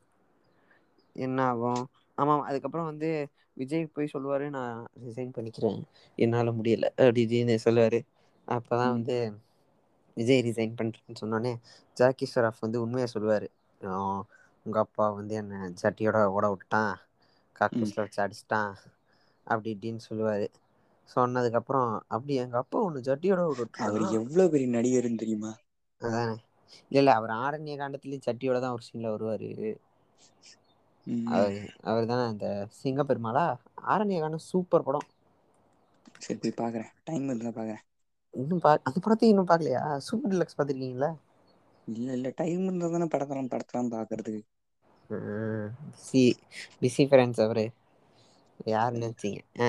[1.13, 1.87] என்ன ஆகும்?
[2.19, 3.09] ஆமாம் அதுக்கப்புறம் வந்து
[3.53, 5.81] விஜய் போய் சொல்லுவாரு நான் ரிசைன் பண்ணிக்கிறேன்.
[6.19, 6.87] என்னால முடியல.
[6.99, 8.01] அப்படின்னு சொல்லுவாரு.
[8.49, 8.93] அப்பதான் ம்.
[8.93, 9.17] வந்து
[10.17, 11.53] விஜய் ரிசைன் பண்றேன்னு சொன்னோடனே
[11.97, 13.47] ஜாக்கி ஷராஃப் வந்து உண்மையை சொல்லுவாரு.
[13.81, 14.23] "ஆஹ்,
[14.67, 16.95] உங்க அப்பா வந்து என்ன ஜட்டியோட ஓட விட்டான்
[17.61, 18.73] காக்கூஸ்ல வச்சு அடிச்சிட்டான்.
[19.47, 20.47] அப்படி இப்படின்னு சொல்லுவாரு.
[21.09, 25.53] சொன்னதுக்கப்புறம் அப்படி எங்க அப்பா ஒன்று ஜட்டியோட ஓட அவர் எவ்வளவு பெரிய நடிகர்னு தெரியுமா?
[26.01, 26.37] அதானே.
[26.89, 27.15] இல்ல இல்ல.
[27.15, 29.51] அவர் ஆரண்ய காண்டத்துலயும் சட்டியோட தான் ஒரு சீன்ல வருவாரு.
[31.33, 33.45] அவர் அவர் தானே அந்த சிங்க பெருமாளா
[33.89, 35.09] ஆரண்ய காண்டம் சூப்பர் படம்.
[36.21, 36.93] சரி போய் பாக்குறேன்.
[37.05, 37.85] டைம் இருந்தா பாக்குறேன்.
[38.35, 41.11] இன்னும் பா அந்த படத்தையும் இன்னும் பார்க்கலையா சூப்பர் டிலக்ஸ் பார்த்துருக்கீங்களா
[41.89, 42.29] இல்ல இல்ல.
[42.39, 44.43] டைம் இருந்தா தானே படத்தெல்லாம் படத்தெல்லாம் பாக்குறதுக்கு.
[45.93, 46.25] பிஸி
[46.81, 47.67] பிஸி ஃப்ரெண்ட்ஸ் அவரு.
[48.69, 49.41] யார் நினைச்சீங்க?
[49.61, 49.69] ஆ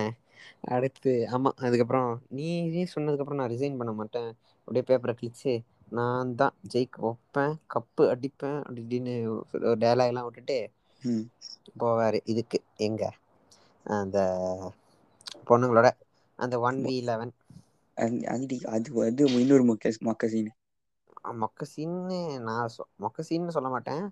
[0.73, 2.47] அடுத்து ஆமாம் அதுக்கப்புறம் நீ
[2.93, 4.29] சொன்னதுக்கப்புறம் நான் ரிசைன் பண்ண மாட்டேன்.
[4.67, 5.53] அப்படியே பேப்பரை கிழிச்சு
[5.91, 9.13] நான் தான் ஜெயிக்க வைப்பேன் கப்பு அடிப்பேன் அப்படி இப்படின்னு
[9.63, 10.59] ஒரு டயலாக்லாம் விட்டுட்டு.
[11.79, 12.21] போவார்.
[12.25, 13.03] இதுக்கு எங்க?
[13.85, 14.17] அந்த
[15.47, 15.89] பொண்ணுங்களோட
[16.39, 17.33] அந்த ஒன் வி லெவன்
[17.97, 18.59] அது- அது
[19.01, 20.49] அது இன்னொரு மொக்க மொக்க சீன்
[21.41, 24.03] மொக்க சீன்னு நான் சொ மொக்க சீன்னு சொல்ல மாட்டேன்.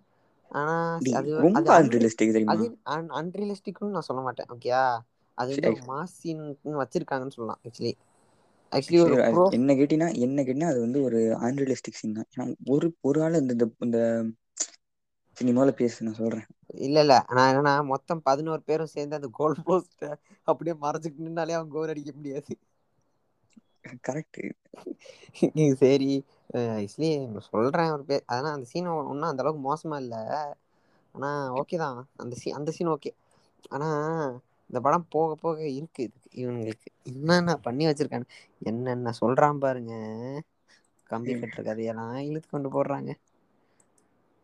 [0.52, 0.76] ஆனா
[1.12, 2.52] அது ரொம்ப அன்ரியலிஸ்டிக் தெரியுமா?
[2.52, 2.66] அது
[3.22, 4.46] அன்ரியலிஸ்டிக்னு நான் சொல்ல மாட்டேன்.
[4.50, 4.84] ஓகேயா
[5.38, 7.94] அது வந்து மாஸ் சீன் வச்சிருக்காங்கன்னு சொல்லலாம் ஆக்சுவலி
[8.72, 12.56] ஆக்சுவலி என்ன கேட்டீங்கன்னா என்ன கேட்டீங்கன்னா அது வந்து ஒரு அன்ரியலிஸ்டிக் சீன் தான்.
[12.66, 14.00] ஒரு ஒரு ஆள் இந்த- இந்த
[15.38, 16.48] சினிமால பேசு நான் சொல்றேன்.
[16.86, 17.16] இல்ல இல்ல.
[17.30, 20.06] நான் என்னன்னா மொத்தம் பதினோரு பேரும் சேர்ந்து அந்த கோல் போஸ்ட்
[20.48, 22.54] அப்படியே மறைச்சிட்டு நின்னாலே அவன் கோல் அடிக்க முடியாது.
[24.04, 24.44] கரெக்ட்டு
[25.80, 26.10] சேரி
[26.76, 27.12] ஆக்சுவலி
[27.48, 30.16] சொல்றே ஒரு பேர் ஆனா அந்த சீன் ஒன்னும் அந்த அளவுக்கு மோசமா இல்ல.
[31.16, 31.30] ஆனா
[31.60, 33.12] ஓகே தா அந்த சீன் அந்த சீன் ஓகே
[33.72, 33.88] ஆனா
[34.70, 36.06] இந்த படம் போக போக இருக்கு.
[36.34, 38.28] இவனுங்களுக்கு என்னன்ன பண்ணி வச்சிருக்கானு
[38.62, 39.94] என்னென்ன சொல்றா பாருங்க.
[41.10, 41.42] கம்பி.
[41.42, 43.10] கட்டுற கதையெல்லா இழுத்து கொண்டு போடுறாங்க.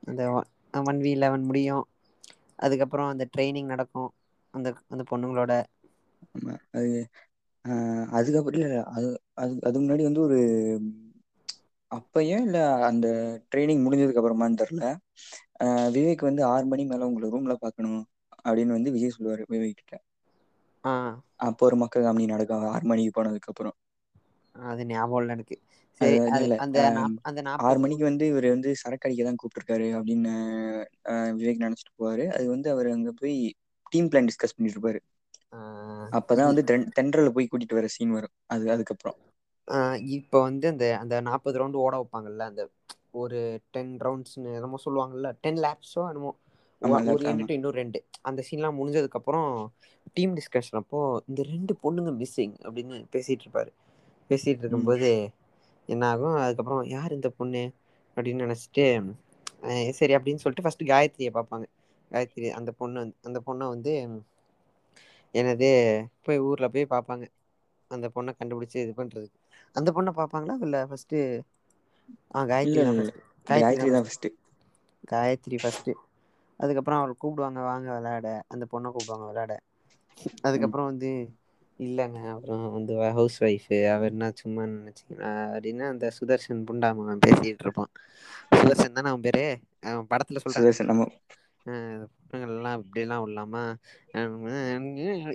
[0.04, 0.22] அந்த
[0.84, 1.78] ஒன் வி லெவன் முடியு
[2.60, 4.04] அதுக்கப்புறோ அந்த ட்ரைனிங் நடக்கு
[4.54, 5.52] அந்த அந்த பொண்ணுங்களோட.
[6.72, 6.90] அது
[7.66, 7.72] ஆ
[8.18, 9.08] அதுக்கப்புற இல்ல அது
[9.38, 10.40] அது அதுக்கு முன்னாடி வந்து ஒரு
[11.92, 12.58] அப்பயே இல்ல
[12.88, 13.08] அந்த
[13.50, 14.84] ட்ரைனிங் முடிஞ்சதுக்கு அப்புறமானு தெர்ல.
[15.96, 17.92] விவேக் வந்து ஆறு மணி மேல உங்கள ரூம்ல பாக்கணு
[18.42, 19.46] அப்டின்னு வந்து விஜய் சொல்லுவாரு.
[19.50, 19.94] விவேக் கிட்ட.
[21.46, 23.72] அப்போ ஒரு மக்க காமெடி நடக்கு ஆறு மணிக்கு போனதுக்கு அப்புறோ
[24.56, 25.56] அது ஞாபகோ இல்ல எனக்கு.
[27.64, 30.34] ஆறு மணிக்கு வந்து இவரு வந்து சரக்கு அடிக்க தா கூப்ட்டுருக்காரு அப்டின்னு
[31.06, 32.26] அ விவேக் நெனச்சிட்டு போவாரு.
[32.36, 33.36] அது வந்து அவரு அங்க போய்
[33.91, 35.02] டீம் பிளான் டிஸ்கஸ் பண்ணிட்டு இருப்பாரு.
[35.54, 35.60] ஆ
[36.18, 39.14] அப்பதா இ வந்து தென் தென்றல போய் கூட்டிட்டு வர சீன் வரு அது அதுக்கப்புறோ
[39.68, 39.78] ஆ
[40.16, 42.64] இப்ப வந்து அந்த அந்த நாப்பது ரவுண்டு ஓட வைப்பாங்கல்ல அந்த
[43.20, 43.39] ஒரு
[43.72, 46.32] டென் ரவுண்ட்ஸ்ன்னு என்னமோ சொல்லுவாங்கல்ல டென் லேப்ஸோ என்னமோ.
[46.82, 47.30] ஒரு லேப்ஸ் ஆமா.
[47.30, 49.41] எண்டுட்டு இன்னு ரெண்டு அந்த சீன்ல்லா முடிஞ்சதுக்கு அப்புறோ
[50.16, 53.72] டீம் டிஸ்கஷன் அப்போ இந்த ரெண்டு பொண்ணுங்க மிஸ்ஸிங் அப்டின்னு பேசிட்டு இருப்பாரு.
[54.30, 54.88] பேசிட்டு இருக்கும் ம்.
[54.88, 55.10] போது
[55.90, 57.64] என்ன ஆகு அதுக்கப்புறோ யார் இந்த பொண்ணு?
[58.18, 58.86] அப்டின்னு நெனைச்சிட்டு
[59.98, 61.66] சரி அப்டின்னு சொல்லிட்டு ஃபர்ஸ்ட் காயத்திரிய பாப்பாங்க
[62.12, 63.94] காயத்திரி அந்த பொண்ணு அந்த பொண்ண வந்து
[65.34, 65.70] என்னது
[66.26, 67.26] போய் ஊர்ல போய் பாப்பாங்க
[67.92, 69.28] அந்த பொண்ண கண்டுபிடிச்சு இது பண்றது
[69.76, 71.20] அந்த பொண்ண பாப்பாங்களா இல்ல ஃபர்ஸ்ட்டு
[72.34, 72.84] ஆ காயத்ரி
[73.48, 74.30] காயத்ரி தான் ஃபர்ஸ்ட்டு.
[75.04, 75.94] காயத்ரி ஃபர்ஸ்ட்டு
[76.60, 78.28] அதுக்கப்புறோ அவள கூப்பிடுவாங்க வாங்க வெளையாட.
[78.50, 79.54] அந்த பொண்ண கூப்பிடுவாங்க வெளையாட.
[80.58, 80.74] ம்.
[80.74, 81.10] அதுக்கப்புறோ வந்து
[81.80, 85.02] இல்லங்க அப்புறோ வந்து ஹவுஸ் ஒய்ஃபு அவர் என்ன சும்மா நெனச்ச
[85.50, 87.86] அப்டின்னு அந்த சுதர்ஷன் குண்டா மக பேசிட்டு இருப்பா
[88.56, 89.46] சுதர்சன் தான அவ பேரு?
[89.86, 91.08] அவ படத்துல சுதர்சன் நம்ம
[91.66, 91.74] அ
[92.24, 93.64] பொண்ணுங்கல்லா இப்டியெல்லா விடலாமா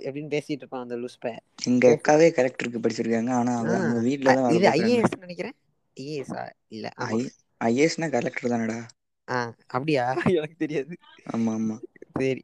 [0.07, 1.37] எப்டின்னு பேசிட்டு இருப்பா அந்த லூஸ் பைய
[1.67, 3.31] எங்க அக்காவே கலெக்டருக்கு படிச்சிருக்காங்க.
[3.35, 5.51] ஆனா அவ அவங்க வீட்ல தா வேல பாக்குறாங்க நெனைக்கிறே
[5.97, 6.43] ஐ ஏ எஸ் ஆ?
[6.71, 7.15] இல்ல ஆமா.
[7.15, 7.19] ஐ
[7.61, 8.79] ஐ ஏ எஸ்னா கலெக்டர் தானடா?
[9.27, 9.37] ஆ
[9.73, 10.93] அப்டியா எனக்கு தெரியாது.
[11.31, 11.77] ஆமா ஆமா.
[12.15, 12.43] சேரி.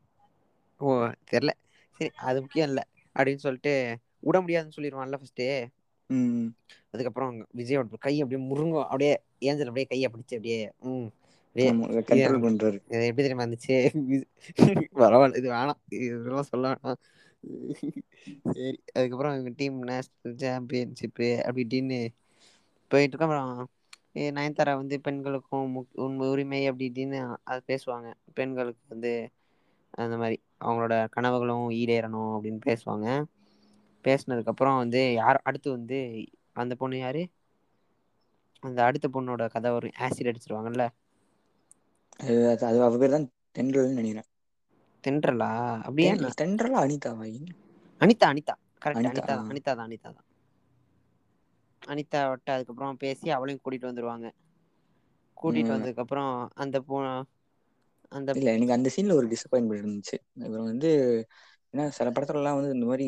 [0.82, 0.88] ஓ
[1.30, 1.52] தெர்ல
[1.99, 2.82] சரி அது முக்கிய இல்ல.
[3.16, 3.74] அப்டின்னு சொல்லிட்டு
[4.24, 5.49] உட முடியாதுன்னு சொல்லிருவான்ல ஃபர்ஸ்ட்டே
[6.09, 6.49] ம்
[6.93, 7.26] அதுக்கப்புறோ
[7.59, 9.14] விஜயோட கை அப்டியே முருங்கு அப்டியே
[9.45, 10.59] ஏஞ்சல் அப்டியே கைய பிடிச்சு அப்டியே
[10.89, 11.09] ம்.
[13.07, 13.76] எப்டி தெரியுமா இருந்துச்சு?
[14.99, 16.91] பரவால்ல இது வேணா இதெல்லா சொல்ல வேணா
[18.49, 21.99] சேரி அதுக்கப்புறோ எங்க டீம் நேஷனல் சாம்பியன்ஷிப்பு அப்டி இப்டின்னு
[22.91, 23.43] போயிட்டு இருக்கு அப்புறோ
[24.18, 25.59] ஏ நயன்தாரா வந்து பெண்களுக்கு
[26.03, 28.07] உன் உரிமை அப்டி இப்டின்னு அது பேசுவாங்க.
[28.36, 29.12] பெண்களுக்கு வந்து
[29.93, 33.07] அந்த மாரி அவங்களோட கனவுகளு ஈடேறணு அப்டின்னு பேசுவாங்க.
[34.05, 35.99] பேசுனதுக்கு அப்புறோ வந்து யார் அடுத்து வந்து
[36.55, 37.24] அந்த பொண்ணு யாரு?
[38.64, 40.86] அந்த அடுத்த பொண்ணோட கத வரு ஆசிட் அடிச்சிருவாங்கல்ல?
[42.20, 42.36] அது
[42.82, 43.20] அவ பேர் தா
[43.55, 44.24] தென்றல்னு நெனைக்கிறே
[45.03, 45.51] தென்றலா?
[46.03, 46.18] என்ன?
[46.38, 46.80] தென்றலா?
[46.84, 47.28] அனிதாவா?
[48.01, 48.53] அனிதா அனிதா.
[48.82, 50.22] கரெக்ட் அனிதா அனிதா தா அனிதா தா
[51.82, 54.28] அனிதா விட்டு அதுக்கப்புறோ பேசி அவளையு கூட்டிட்டு வந்துருவாங்க.
[55.38, 55.74] கூட்டிட்டு ம்.
[55.74, 56.24] வந்ததுக்கு அப்புறோ
[56.57, 56.97] அந்த பொ
[58.12, 60.18] அந்த இல்ல எனக்கு அந்த சீன்ல ஒரு டிசப்பாயின்மெண்ட் இருந்துச்சு.
[60.41, 60.89] இவரு வந்து
[61.74, 63.05] ஏன்னா சில படத்துலல்லா வந்து இந்த மாரி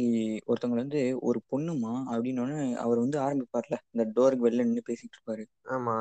[0.47, 3.77] ஒருத்தவங்க வந்து ஒரு பொண்ணுமா அப்டின்னோனே அவர் வந்து ஆரம்பிப்பார்ல.
[3.91, 5.43] இந்த டோருக்கு வெளில நின்னு பேசிட்டு இருப்பாரு.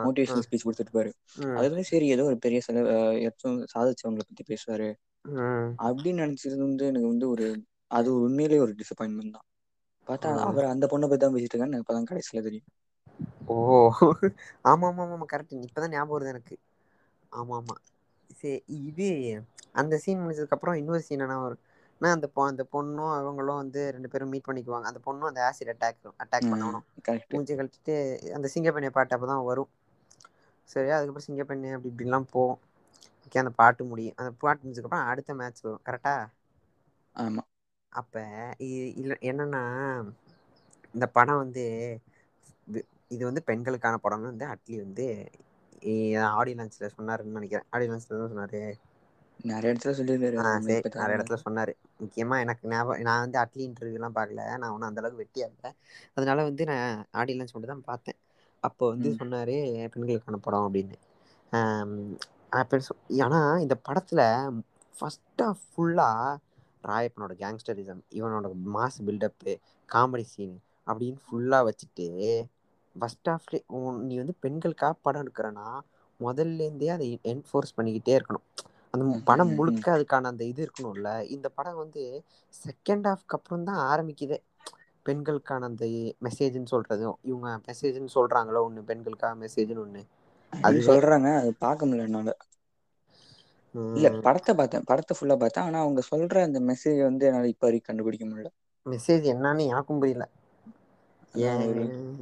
[0.04, 1.12] மோட்டிவேஷனல் ஸ்பீச் குடுத்துட்டு இருப்பாரு.
[1.56, 2.92] அதுல சரி ஏதோ ஒரு பெரிய செலவு
[3.72, 4.88] சாதிச்சவங்கள பத்தி பேசுவாரு.
[5.24, 5.78] ம்.
[5.86, 7.46] அப்டின்னு நெனைச்சது வந்து எனக்கு வந்து ஒரு
[7.90, 9.40] அது உண்மையிலேயே ஒரு டிசப்பாயின்மெண்ட் தா
[10.06, 10.46] பாத்தா ம்.
[10.46, 12.62] அவர் அந்த பொண்ண பத்திதா பேசிட்டு இருக்காருனு எனக்கு அப்பதா கடைசில தெரியு
[13.48, 13.56] ஓ.
[14.64, 16.54] ஆமா ஆமா ஆமா கரெக்ட் இப்பதா ஞாபகோ வருது எனக்கு.
[17.32, 17.76] ஆமா ஆமா.
[18.42, 19.08] சே இது
[19.80, 21.56] அந்த சீன் முடிச்சதுக்கு அப்புறோ இன்னொரு சீன் என்னா வரு
[22.00, 24.86] ஆனா அந்த அந்த பொண்ணு அவங்களு வந்து ரெண்டு பேரு மீட் பண்ணிக்குவாங்க.
[24.90, 26.50] அந்த பொண்ணு அந்த ஆசிட் அட்டாக் அட்டாக்
[27.04, 27.94] கரெக்ட் மூஞ்சிய கழிச்சிட்டு
[28.36, 29.62] அந்த சிங்கப்பெண்ணை பாட்டு அப்பதா வரு
[30.70, 32.52] சரியா அதுக்கப்புறோ சிங்கப்பெண்ணே அப்டி இப்டில்லா போவு
[33.24, 36.14] ஓகே அந்த பாட்டு முடியு அந்த பாட்டு முடிஞ்சதுக்கப்புறோ அடுத்த மேட்ச் வரு கரெக்டா
[37.14, 37.42] ஆமா.
[37.92, 38.14] அப்ப
[38.62, 39.62] இ இல்ல என்னன்னா
[40.94, 41.64] இந்த படோ வந்து
[43.10, 45.06] இது வந்து பெண்களுக்கான படோனு வந்து அட்லி வந்து
[46.30, 48.62] ஆடியோ லான்ச்ல சொன்னாருன்னு நெனைக்கிறே ஆடியோ லான்ச்ல தான சொன்னாரு.
[49.44, 50.40] நெறைய இடத்துல சொல்லியிருக்காரு.
[50.98, 51.72] நெறைய எடத்துல சொன்னாரு.
[52.02, 55.66] முக்கியமா எனக்கு ஞாப நா வந்து அட்லி இன்டர்வியூலா பாக்கல நா ஒன்னு அந்த அளவுக்கு வெட்டியா இல்ல.
[56.16, 56.76] அதனால வந்து நா
[57.14, 58.14] ஆடியோ லான்ச் மட்டுந்தா பாத்தே
[58.62, 59.56] அப்போ வந்து சொன்னாரு
[59.92, 60.98] பெண்களுக்கான படோ அப்டின்னு
[61.52, 61.58] ஆ
[62.60, 62.92] அப்ப சொ
[63.24, 64.20] ஆனா இந்த படத்துல
[64.94, 66.08] ஃபர்ஸ்ட் ஃபுல்லா
[66.84, 69.52] ராயப்பனோட கேங்ஸ்டரிசம் இவனோட மாஸ் பில்டப்பு
[69.88, 70.56] காமெடி சீன்
[70.86, 72.06] அப்டின்னு ஃபுல்லா வச்சுட்டு
[72.96, 73.58] ஃபர்ஸ்ட் ஆஃப்லே
[74.02, 75.66] நீ வந்து பெண்களுக்காக படோ எடுக்குறனா
[76.20, 78.40] மொதல்ல இருந்தே அத என்ஃபோர்ஸ் பண்ணிக்கிட்டே இருக்கணு
[78.94, 82.02] அந்த படம் முழுக்க அதுக்கான அந்த இது இருக்கணுல்ல இந்த படம் வந்து
[82.54, 84.38] செகண்ட் ஹாஃப்க்கு அப்புறந்தா ஆரம்பிக்குதே.
[85.06, 85.84] பெண்களுக்கான அந்த
[86.24, 90.02] மெசேஜ்ன்னு சொல்றது இவங்க மெசேஜ்ன்னு சொல்றாங்கள ஒண்ணு பெண்களுக்காக மெசேஜ்ன்னு ஒண்ணு.
[90.52, 92.30] அது சொல்றாங்க அது பாக்க முடில என்னால.
[93.94, 97.88] இல்ல படத்த பாத்தே படத்த ஃபுல்லா பாத்தே ஆனா அவங்க சொல்ற அந்த மெசேஜ் வந்து என்னால இப்ப வரைக்கு
[97.88, 98.50] கண்டுபிடிக்க முடில
[98.86, 100.24] மெசேஜ் என்னான்னு எனக்கு புரியல.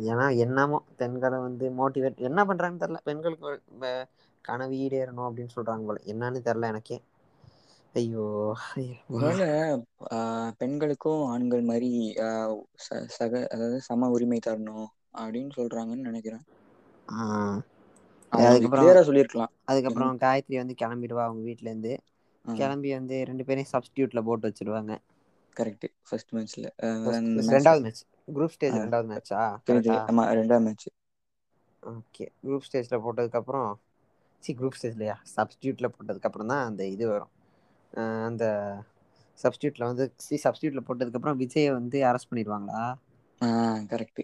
[0.06, 3.92] ஏன்னா என்னமோ பெண்கள வந்து மோட்டிவேட் என்ன பண்றாங்கன்னு தெர்ல பெண்களுக்கு
[4.44, 6.00] கனவு ஈடேறணு அப்டின்னு சொல்றாங்க போல.
[6.06, 6.98] என்னன்னு தெர்ல எனக்கே.
[7.94, 8.26] ஐயோ
[9.14, 9.42] ஒருவேள
[10.10, 10.18] ஆ
[10.58, 11.64] பெண்களுக்கு ஆண்கள்
[12.80, 14.76] ச சக அதாவது சம உரிமை தரணு
[15.18, 16.40] அப்டின்னு சொல்றாங்கன்னு நெனைக்கிறே
[17.12, 17.20] ஆ.
[18.32, 19.52] அத கொஞ்சம் அதுக்கப்புறோ கிளியரா சொல்லியிருக்கலாம்.
[19.70, 21.92] அதுக்கப்புறோ என் காயத்ரி வந்து கெளம்பிடுவா அவங்க வீட்ல இருந்து
[22.44, 24.92] கெளம்பி வந்து ரெண்டு பேரையு சப்ஸ்டியூட்ல போட்டு வச்சிருவாங்க.
[25.56, 26.66] கரெக்ட் ஃபர்ஸ்ட் மேட்ச்ல
[27.50, 29.42] ரெண்டாவது மேட்ச் குரூப் ஸ்டேஜ் ரெண்டாவது மேட்சா
[30.04, 30.86] ஆமா ரெண்டாவது மேட்ச்
[31.82, 33.62] ஓகே குரூப் ஸ்டேஜ்ல போட்டதுக்கு அப்புறோ
[34.42, 37.26] சி குரூப் ஸ்டேஜ்லயா சப்ஸ்டியூட்ல போட்டதுக்கு அப்புறோ தா அந்த இது வரு
[37.92, 38.44] ஆ அந்த
[39.38, 42.82] சப்ஸ்டியூட்ல வந்து சி சப்ஸ்டியூட்ல போட்டதுக்கு அப்புறோ விஜய வந்து அரெஸ்ட் பண்ணிடுவாங்களா?
[43.90, 44.20] கரெக்ட்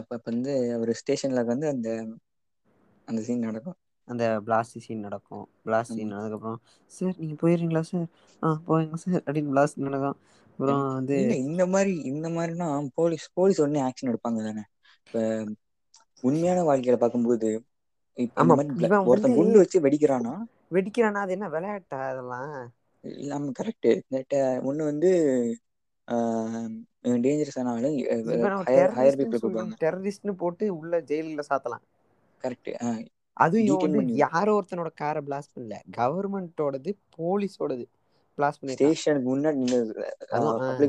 [0.00, 1.88] அப்ப வந்து ஒரு ஸ்டேஷன்ல வந்து அந்த
[3.08, 3.72] அந்த சீன் நடக்கு
[4.08, 5.36] அந்த பிளாஸ்ட் சீன் நடக்கு
[5.66, 5.94] பிளாஸ்ட்.
[5.94, 6.54] சீன் நடந்ததுக்கு அப்புறோ
[6.90, 8.06] சார் நீங்க போயிறீங்களா சார்?
[8.42, 10.10] ஆ போறேங்க சார் அப்டின்னு பிளாஸ்ட் நடக்கு
[10.58, 14.64] அப்புறோ வந்து இந்த மாரி இந்த மாரினா போலீஸ் போலீஸ் உடனே ஆக்ஷன் எடுப்பாங்க தானே.
[15.06, 15.18] இப்ப
[16.22, 17.50] உண்மையான வாழ்க்கைய பாக்கும்போது
[18.18, 20.34] இப்ப இந்த ஆமா மாரி ப்ள இவன் வந்து ஒருத்தன் குண்டு வச்சு வெடிக்கிறான்னா
[20.74, 22.40] வெடிக்கிறானா அது என்ன வெளையாட்டா அதெல்லா
[23.04, 23.88] இல்லாம கரெக்ட்
[24.68, 25.10] ஒண்ணு வந்து
[27.24, 27.90] டேஞ்சரஸ் ஆன ஆளு
[28.26, 31.80] இவன ஹையர் ஹையர் பீப்புள சொல்லி கூப்டுவாங்க டெரரிஸ்ட்னு போட்டு உள்ள ஜெயில்ல சாத்தலா
[32.40, 32.70] கரெக்ட்.
[33.36, 35.76] ஆ அதுவு இவ டீடெயின் வந்து பண்ணி யாரோ ஒருத்தனோட கார பிளாஸ்ட் பண்ணல.
[35.98, 37.84] கவர்மெண்டோடது போலீஸோடது
[38.38, 39.60] பிளாஸ்ட் பண்ணியிருக்கான் ஸ்டேஷனுக்கு முன்னாடி
[40.32, 40.84] அதுவும் அந்த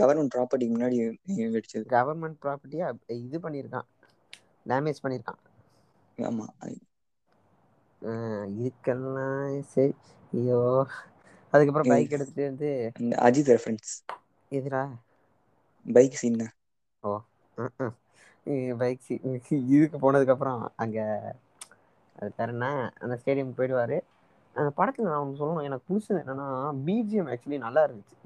[0.00, 0.98] கவர்மெண்ட் ப்ராப்பர்ட்டிக்கு முன்னாடி
[1.50, 1.90] வெடிச்சது.
[1.94, 2.84] கவர்மெண்ட் ப்ராப்பர்ட்டிய
[3.20, 3.80] இது பண்ணியிருக்கா
[4.66, 5.34] டேமேஜ் பண்ணியிருக்கா
[6.18, 6.46] ஆமா.
[8.02, 8.12] ஆ
[8.56, 9.26] இதுக்கெல்லா
[9.70, 9.94] செரி.
[10.32, 10.60] ஐயோ.
[11.52, 12.70] அதுக்கப்புறோ பைக் எடுத்துட்டு வந்து
[13.26, 13.92] அஜித் ரெஃபரன்ஸ்.
[14.52, 14.82] எதுடா?
[15.86, 16.48] பைக் சீன்தா
[17.02, 17.10] ஓ
[18.76, 19.04] பைக்
[19.68, 20.98] இதுக்கு போனதுக்கு அப்புறோ அங்க
[22.16, 22.66] அது பேரு என்ன?
[23.00, 23.98] அந்த ஸ்டேடியம் போயிடுவாரு.
[24.56, 26.46] அந்த படத்துல நா ஒன்னு சொல்லணு எனக்கு புதுசுல என்னன்னா
[26.84, 28.16] பி ஜி எம் ஆக்சுவலி நல்லா இருந்துச்சு.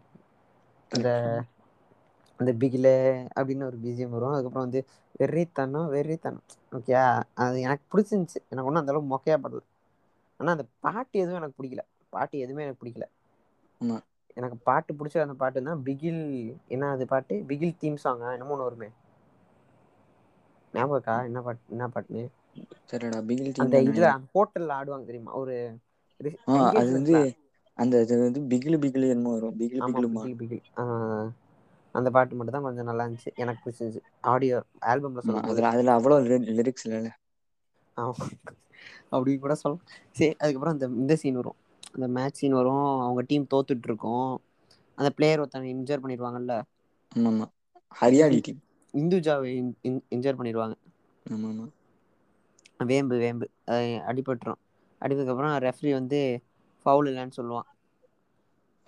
[0.91, 1.09] அந்த.
[2.41, 2.93] அந்த பிகிலே
[3.37, 4.81] அப்டின்னு ஒரு பி ஜி எம் வரு அதுக்கப்புறோ வந்து
[5.21, 6.41] வெறித்தனோ வெறித்தனோ
[6.73, 6.95] ஓகே
[7.43, 8.41] அது எனக்கு புடிச்சிருந்துச்சு.
[8.47, 9.63] எனக்கு ஒண்ணு அந்த அளவுக்கு மொக்கையா படல.
[10.41, 11.83] ஆனா அந்த பாட்டு எதுவு எனக்கு புடிக்கல.
[12.13, 13.07] பாட்டு எதுவுமே எனக்கு புடிக்கல.
[14.37, 16.23] எனக்கு பாட்டு புடிச்ச அந்த பாட்டுனா பிகில்
[16.69, 17.37] என்ன அது பாட்டு?
[17.49, 18.89] பிகில் தீம் சாங்கா என்னமோ ஒண்ணு வருமே.
[20.75, 21.17] ஞாபகோ இருக்கா?
[21.27, 22.23] என்ன பாட் என்ன பாட்டுனு
[22.91, 23.21] தெரியலடா.
[23.29, 23.89] பிகில் டீம் அந்த தான்?
[23.89, 24.09] இதுல.
[24.33, 25.33] ஹோட்டல்ல ஆடுவாங்க தெரியுமா?
[25.41, 25.55] ஒரு
[26.73, 27.15] அது வந்து
[27.79, 30.65] அந்த இது வந்து பிகிலு பிகிலு என்னமோ வரு பிகிலு பிகில் பிகில்
[31.95, 33.31] அந்த பாட்டு மட்டு தா கொஞ்சோ நல்லா இருந்துச்சு.
[33.37, 34.03] எனக்கு புடிச்சிருந்துச்சு.
[34.31, 35.41] ஆடியோ ஆல்பம்ல போது.
[35.45, 36.17] அதுல அதுல அவ்வளோ
[36.51, 37.11] லிரிக்ஸ் இல்லல்ல
[39.15, 39.79] அப்டி கூட சொல்லா
[40.17, 41.53] சேரி அதுக்கப்புறோ அந்த இந்த சீன் வரு
[41.95, 44.13] அந்த மேட்ச் சீன் வரு அவங்க டீம் தோத்துட்டு இருக்கு
[44.99, 46.55] அந்த பிளேயர் ஒருத்தங்க இன்ஜர் பண்ணிருவாங்கல்ல
[47.13, 47.47] ஆமாமா.
[47.97, 48.61] ஹரியாலி டீம்
[48.95, 49.51] இந்துஜாவை
[50.15, 50.77] இன்ஜர் பண்ணிருவாங்க
[51.27, 51.67] ஆமா ஆமா
[52.81, 53.47] வேம்பு வேம்பு.
[53.69, 53.77] அ
[54.09, 54.55] அடிபட்டுரு
[55.03, 56.21] அடிபட்டுக்கு அப்புறோ ரெஃப்ரி வந்து
[56.87, 57.63] ஃபவுல் இல்லன்னு சொல்லுவா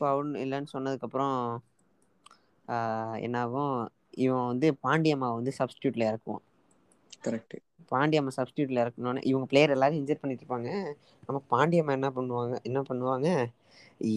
[0.01, 1.29] ஃபவுல் இல்லன்னு சொன்னதுக்கு அப்புறோ
[2.69, 2.77] ஆ
[3.25, 3.65] என்னாகு
[4.19, 6.39] இவ வந்து பாண்டியம்மாவ வந்து சப்ஸ்டியூட்ல எறக்குவா
[7.25, 7.57] கரெக்ட்
[7.91, 10.71] பாண்டியம்ம சப்ஸ்டியூட்ல எறக்குனோனே இவங்க பிளேயர் எல்லாரு இன்ஜெர் பண்ணிட்டு இருப்பாங்க.
[11.27, 12.55] நம்ம பாண்டியம்மா என்ன பண்ணுவாங்க?
[12.65, 13.29] என்ன பண்ணுவாங்க?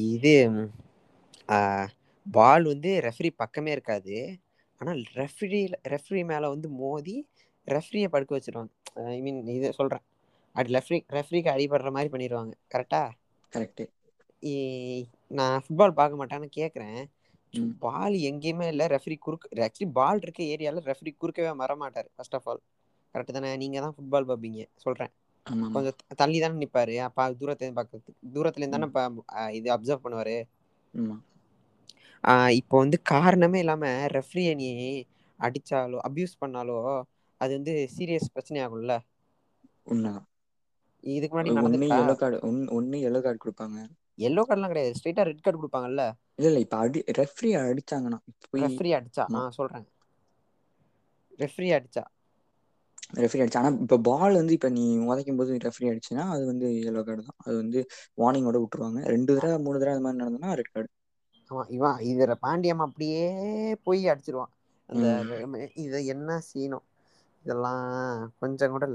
[0.09, 0.34] இது
[2.26, 4.17] பால் வந்து ரெஃப்ரி பக்கமே இருக்காது.
[4.82, 7.15] ஆனா ரெஃப்ரி ரெஃப்ரி மேல வந்து மோதி
[7.68, 8.72] ரெஃப்ரிய படுக்க வச்சிருவாங்க.
[9.09, 9.99] ஐ மீன் இத சொல்றே
[10.55, 12.53] அடி ரெஃப்ரி ரெஃப்ரிக்கு அடிபடுற மாரி பண்ணிருவாங்க.
[12.68, 13.01] கரெக்டா
[13.53, 13.86] கரெக்ட்டு
[14.45, 14.55] ஏ
[15.32, 16.89] நா ஃபுட்பால் பாக்க மாட்டே ஆனா கேக்குறே
[17.53, 17.76] ம்.
[17.84, 18.84] பால் எங்கேயுமே இல்ல.
[18.93, 22.61] ரெஃப்ரி குறுக்கு ஆக்சுவலி பால் இருக்க ஏரியால ரெஃப்ரி குறுக்கவே வரமாட்டாரு ஃபர்ஸ்ட் ஆஃப் ஆல்
[23.16, 23.49] கரெக்ட் தானே?
[23.57, 25.07] நீங்க தா ஃபுட்பால் பாப்பீங்க சொல்றே
[25.45, 25.91] ஆமாமா கொஞ்சோ
[26.22, 26.95] தள்ளி தானே நிப்பாரு.
[27.07, 28.91] அப்ப தூரத்துல இருந்து பாக்குறதுக்கு தூரத்துல இருந்து ம்.
[28.97, 29.24] தானே
[29.59, 30.36] இது அப்சர்வ் பண்ணுவாரு.
[32.59, 33.86] இப்போ வந்து காரணமே இல்லாம
[34.16, 34.68] ரெஃப்ரிய நீ
[35.39, 36.78] அடிச்சாலோ அப்யூஸ் பண்ணாலோ
[37.43, 38.93] அது வந்து சீரியஸ் பிரச்சனை ஆகுல்ல
[39.87, 40.21] உண்மதா
[41.03, 43.77] இதுக்கு முன்னாடி ஒன்னு எல்லோ கார்டு ஒன் ஒன்னு எல்லோ கார்டு குடுப்பாங்க.
[44.17, 44.97] எல்லோ கார்ட்லா கெடையாது.
[44.97, 46.03] ஸ்ட்ரைட்டா ரெட் கார்டு குடுப்பாங்கல்ல?
[46.39, 49.25] இல்ல இல்ல இப்ப அடி ரெஃப்ரி அடிச்சாங்கன்னா போய் ரெஃப்ரி அடிச்சா?
[49.27, 49.81] ஆமா ஆ சொல்றே
[51.39, 52.03] ரெஃப்ரி அடிச்சா?
[53.17, 53.59] ரெஃப்ரி அடிச்சா.
[53.59, 57.35] ஆனா இப்ப பால் வந்து இப்ப நீ மொதைக்கும் போது ரெஃப்ரி அடிச்சுன்னா அது வந்து எல்லோ கார்டு தா
[57.43, 57.81] அது வந்து
[58.17, 59.01] வார்னிங்கோட வுட்டுருவாங்க.
[59.13, 60.91] ரெண்டு தடவ மூணு தடவ அந்த மாரி நடந்ததுன்னா ரெட் கார்டு
[61.51, 63.25] ஆமா இவ இதுல பாண்டியம்மா அப்டியே
[63.85, 64.45] போய் அடிச்சிருவா
[64.89, 65.07] அந்த
[65.83, 66.79] இத என்ன சீனோ
[67.45, 67.73] இதெல்லா
[68.39, 68.87] கொஞ்சோ கூட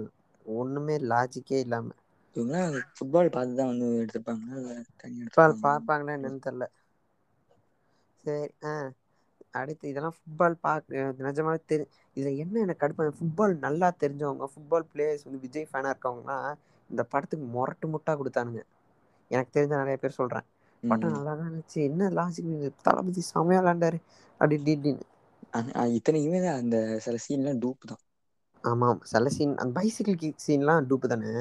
[0.46, 1.88] ஒண்ணுமே லாஜிக்கே இல்லாம.
[2.36, 2.60] இவங்கல்லா
[2.92, 4.56] ஃபுட்பால் பாத்துதா வந்து எடுத்திருப்பாங்களா?
[4.60, 5.78] இல்ல தனியா ஃபுட்பால் தெரியல.
[6.08, 6.64] என்னன்னு தெர்ல
[8.24, 8.74] சேரி ஆ.
[9.54, 11.84] அடுத்து இதெல்லா ஃபுட்பால் பாக்க நெஜமாவே தெரி
[12.16, 16.38] இதுல என்ன எனக்கு கடுப்பு ஃபுட்பால் நல்லா தெரிஞ்சவங்க ஃபுட்பால் பிளேயர்ஸ் வந்து விஜய் ஃபேனா இருக்கவங்கல்லா
[16.90, 18.62] இந்த படத்துக்கு மொரட்டு முட்டா குடுத்தானுங்க.
[19.30, 20.40] எனக்கு தெரிஞ்ச நெறைய பேர் சொல்றே
[20.82, 20.90] ம்.
[20.90, 21.78] பட்டோ ம் நல்லாதா இருந்துச்சு.
[21.88, 22.50] என்ன லாஜிக்
[22.82, 23.98] தளபதி செமையா விளாண்டாரு
[24.40, 25.06] அப்டி இப்டி இப்டின்னு
[25.74, 27.96] அ இத்தனைக்குமே அந்த சில சீன்லா டூப் தா
[28.64, 31.32] ஆமா செல சீன் அந்த பைசிகிள் கிக் சீன்ல்லா டூப்பு தானே?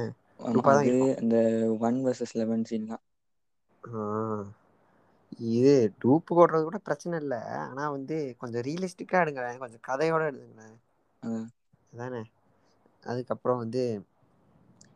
[0.47, 1.35] டூப்பா தான் அந்த
[1.81, 2.97] ஒன் வர்சஸ் லெவன் சீன்லா
[3.83, 3.99] ஆ
[5.53, 7.35] இது டூப்பு போடுறது கூட பிரச்சன இல்ல.
[7.63, 10.69] ஆனா வந்து கொஞ்சோ ரியலிஸ்டிக்கா எடுங்களே கொஞ்சோ கதையோட எடுங்களே
[11.23, 11.47] ம்
[11.93, 12.21] அதானே?
[13.03, 13.83] அதுக்கப்றோ வந்து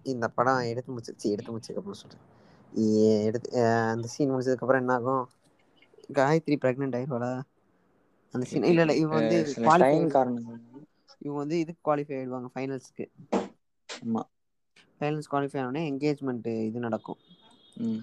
[0.05, 2.19] இந்த படோ எடுத்து முடிச்சிருச்சு எடுத்து முடிச்சதுக்கப்றோ சொல்றே
[2.83, 2.87] ஏ
[3.27, 3.49] எடுத்து
[3.91, 5.15] அந்த சீன் முடிச்சதுக்கப்றோ என்ன ஆகு
[6.17, 7.31] காயத்ரி பிரெக்னன்ட் ஆயிருவாளா?
[8.33, 9.65] அந்த சீன் இல்ல இல்ல இவங்க வந்து சில
[11.21, 13.05] இவங்க வந்து இதுக்கு குவாலிஃபை ஆயிடுவாங்க ஃபைனல்ஸ்க்கு
[13.89, 14.23] ஆமா.
[14.95, 17.15] ஃபைனல்ஸ் குவாலிஃபை ஆனோனே எங்கேஜ்மெண்ட் இது நடக்கு
[17.77, 18.01] ம்.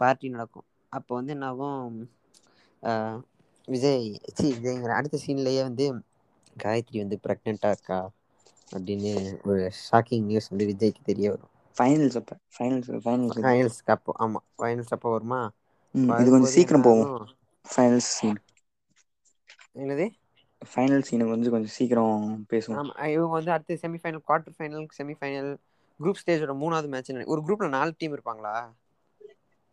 [0.00, 0.60] பார்ட்டி நடக்கு
[0.92, 1.68] அப்போ வந்து என்ன ஆகு
[2.82, 2.92] ஆ
[3.68, 5.86] விஜய் சி விஜய்ங்கிறே அடுத்த சீன்லயே வந்து
[6.56, 7.98] காயத்ரி வந்து பிரெக்னன்ட்டா இருக்கா?
[8.68, 9.12] அப்டின்னு
[9.46, 11.46] ஒரு ஷாக்கிங் நியூஸ் வந்து விஜய்க்கு தெரிய வரு
[11.76, 12.32] ஃபைனல்ஸ் அப்ப.
[12.54, 14.14] ஃபைனல்ஸ் ஃபைனல்ஸ் இது ஃபைனல்ஸ்க்கு அப்போ.
[14.20, 14.40] ஆமா.
[14.56, 15.40] ஃபைனல்ஸ் அப்போ வருமா?
[16.18, 17.30] இது கொஞ்சோ வரும்போது என்ன சீக்கிரோ போவு ஆகும்
[17.66, 18.40] ஃபைனல்ஸ் சீன்
[19.76, 20.06] என்னது?
[20.62, 22.04] ஃபைனல் சீன வந்து கொஞ்சோ சீக்கிரோ
[22.50, 25.50] பேசுவோ ஆமா இவங்க வந்து அடுத்து semifinal quarter final semifinal
[26.00, 28.54] group ஸ்டேஜோட மூணாவது மேட்ச் ஒரு குரூப்ல நாலு டீம் இருப்பாங்களா?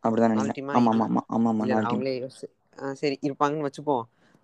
[0.04, 2.14] அப்டிதா நாலு நெனைக்கிறே டீமா ஆமா ஆமா ஆமா ஆமா டீம் அவங்களே
[2.98, 3.96] செரி இருப்பாங்கன்னு வச்சுப்போ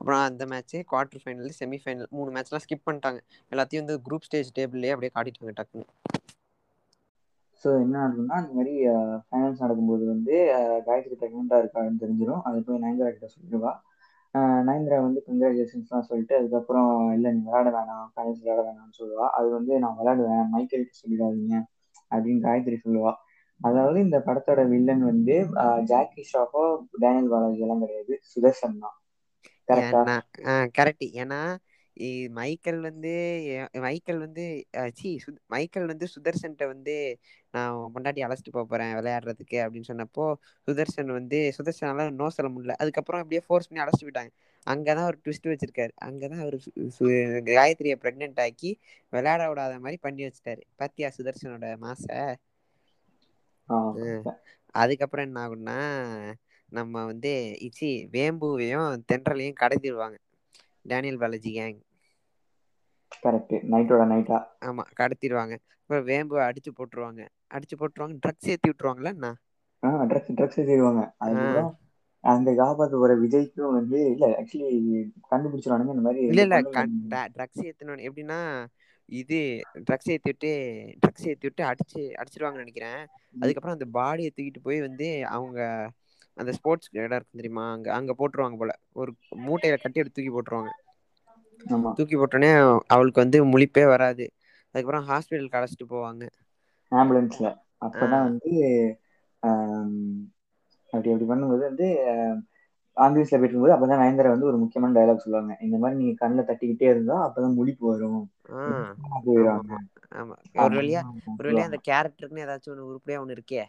[0.02, 3.20] அப்றோ அந்த மேட்ச்சு குவார்டர் ஃபைனல் செமிஃபைனல் மூணு மேட்ச்லா ஸ்கிப் பண்ட்டாங்க
[3.52, 5.88] எல்லாத்தையு வந்து குரூப் ஸ்டேஜ் டேபிள்ளேயே அப்டியே காட்டிட்டாங்க டக்குன்னு.
[7.64, 8.74] சோ என்ன ஆகுதுன்னா இந்த மாரி
[9.24, 10.36] ஃபைனல்ஸ் நடக்கும்போது வந்து
[10.88, 13.72] காயத்ரி பிரெக்னன்ட்டா இருக்கான்னு தெரிஞ்சிரு அது போய் நயன்தாரா கிட்ட சொல்லிடுவா.
[14.68, 18.08] நயன்தாரா வந்து கங்கிராஜுலேஷன்ஸ்லா சொல்லிட்டு அதுக்கப்புறம் இல்லை நீ விளாட வேணாம்.
[18.14, 19.28] ஃபைனல்ஸ் விளாட வேணாம்னு சொல்லுவா.
[19.38, 20.46] அது வந்து நான் விளையாடுவேன்.
[20.54, 21.56] மைக்கேல்ட சொல்லிடாதீங்க.
[22.12, 23.12] அப்படின்னு காயத்ரி சொல்லுவா.
[23.62, 25.36] அதாவது இந்த படத்தோட வில்லன் வந்து
[25.92, 26.64] ஜாக்கி ஷாஃபோ
[27.02, 28.14] டேனியல் பாலாஜி எல்லாம் கிடையாது.
[28.32, 28.98] சுதர்ஷன் தான்.
[29.68, 30.02] கரெக்டா
[30.78, 31.40] கரெக்ட் ஏன்னா
[32.38, 33.12] மைக்கேல் வந்து
[33.84, 34.44] மைக்கேல் வந்து
[34.96, 35.10] சி
[35.50, 36.96] மைக்கேல் வந்து சுதர்சன்ட வந்து
[37.54, 40.26] நா உ பொண்டாட்டிய அழச்சிட்டு போ போறே விளையாடுறதுக்கு அப்டின்னு சொன்னப்போ
[40.68, 41.90] சுதர்சன் வந்து சுதர்சனால
[42.20, 42.76] நோ சொல்ல முடியல.
[42.82, 44.32] அதுக்கப்றோ அப்டியே ஃபோர்ஸ் பண்ணி அழச்சிட்டு போயிட்டாங்க.
[44.68, 45.94] அங்கதா ஒரு ட்விஸ்ட் வச்சிருக்காரு.
[46.08, 46.58] அங்கதா அவரு
[47.52, 48.72] காயத்திரிய பிரெக்னன்ட் ஆக்கி
[49.14, 50.62] விளையாட விடாத மாரி பண்ணி வச்சுட்டாரு.
[50.80, 52.06] பாத்தியா சுதர்சனோட மாச?
[53.68, 54.24] ஆ ம்
[54.76, 55.78] அதுக்கப்றோ என்ன ஆகுனா
[56.70, 57.32] நம்ம வந்து
[57.68, 58.80] இச்சி வேம்புவையு
[59.10, 60.18] தென்றலையு கடத்திருவாங்க
[60.86, 61.80] டேனியல் பாலாஜி கேங்
[63.24, 67.22] கரெக்ட் நைட்டோட நைட்டா ஆமா கடத்திருவாங்க அப்றோ வேம்புவ அடிச்சு போட்டுருவாங்க.
[67.52, 68.18] அடிச்சு போட்டுருவாங்க.
[68.24, 69.30] ட்ரக்ஸ் ஏத்தி விட்டுருவாங்களா என்ன
[69.84, 71.02] ஆ ட்ரக்ஸ் ட்ரக்ஸ் ஏத்திருவாங்க
[71.34, 71.42] ஆ.
[71.42, 71.64] அதுக்கப்றோ
[72.24, 74.70] அந்த காப்பாத்த போற விஜய்க்கு வந்து இல்ல ஆக்சுவலி
[75.30, 75.96] கண்டுபிடிச்சிருவானுங்க.
[75.96, 76.58] இந்த மாரி இல்ல இல்ல
[77.36, 78.40] ட்ரக்ஸ் ஏத்தனோன எப்டின்னா
[79.10, 79.40] இது
[79.88, 80.52] ட்ரக்ஸ் ஏத்திவிட்டு
[81.02, 82.92] ட்ரக்ஸ் ஏத்திவிட்டு அடிச்சு அடிச்சிருவாங்கன்னு நெனைக்கிறே
[83.40, 85.60] ம், அதுக்கப்றோ அந்த பாடிய தூக்கிட்டு போய் வந்து அவங்க
[86.38, 87.66] அந்த ஸ்போர்ட்ஸ் எடோ இருக்கு தெரியுமா?
[87.74, 88.72] அங்க அங்க போட்டுருவாங்க போல.
[88.96, 89.12] ஒரு
[89.46, 90.72] மூட்டையில கட்டி எடுத்து தூக்கி போட்டுருவாங்க.
[91.98, 92.50] தூக்கி போட்டோனே
[92.94, 94.26] அவளுக்கு வந்து முழிப்பே வராது.
[94.76, 96.24] அதுக்கப்றோ ஹாஸ்பிட்டலுக்கு அழச்சிட்டு போவாங்க.
[96.92, 97.48] ஆம்புலன்ஸ்ல
[97.98, 98.04] ஆ.
[98.04, 98.52] அப்பதா வந்து
[99.44, 99.50] ஆ
[100.94, 101.88] அப்டி அப்டி பண்ணும்போது வந்து
[102.98, 105.54] ஆம்புலன்ஸ்ல போயிட்டு இருக்கும்போது அப்பதா நயன்தாரா வந்து ஒரு முக்கியமான டைலாக் சொல்லுவாங்க.
[105.66, 108.08] இந்த மாரி நீங்க கண்ல தட்டிக்கிட்டே இருந்தா அப்பதா முழிப்பு வரு
[108.54, 108.60] ஆ.
[109.08, 109.78] ஆமா போயிடுவாங்க ஆமா
[110.16, 110.36] ஆமா.
[110.60, 111.02] ஒரு வழியா
[111.38, 113.64] ஒரு வழியா அந்த கேரக்டருக்குன்னு ஏதாச்சு ஒன்னு உருப்படியா ஒண்ணு இருக்கே.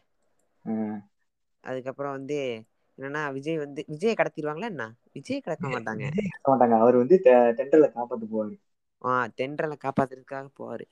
[1.64, 2.38] ம் அதுக்கப்றோ வந்து
[2.98, 4.86] என்னன்னா விஜய் வந்து விஜய கடத்திருவாங்களா என்ன?
[5.16, 6.04] விஜய கடத்த மாட்டாங்க.
[6.46, 6.76] மாட்டாங்க.
[6.80, 7.16] அவர் வந்து
[7.58, 8.54] தென்றல காப்பாத்த போவாரு.
[9.04, 10.84] ஆ தென்றல காப்பாத்துறதுக்காக போவாரு.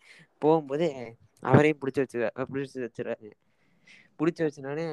[0.43, 0.89] போகும்போது
[1.43, 3.31] அவரையு புடிச்சு வச்சிரு புடிச்சு வச்சிருவாரு.
[4.21, 4.87] புடிச்சு வச்சோனே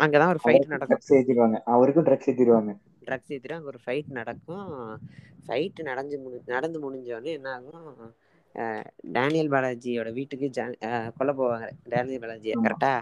[0.00, 1.58] அங்கதா ஒரு ஃபைட் அவருக்கும் நடக்கு ட்ரக்ஸ் ஏத்திடுவாங்க.
[1.74, 2.72] அவருக்கும் ட்ரக்ஸ் ஏத்திடுவாங்க.
[3.02, 4.56] ட்ரக்ஸ் ஏத்திட்டு அங்க ஒரு ஃபைட் நடக்கு
[5.44, 8.08] ஃபைட் நடந்து முடி நடந்து முடிஞ்சோனே என்ன ஆகு அ
[9.16, 10.48] டேனியல் பாலாஜியோட வீட்டுக்கு
[11.16, 11.66] கொல்ல போவாங்க.
[11.92, 12.64] டேனியல் பாலாஜிய ஆமா.
[12.64, 12.92] கரெக்டா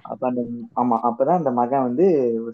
[0.80, 2.06] ஆமா அப்பதா அந்த மக வந்து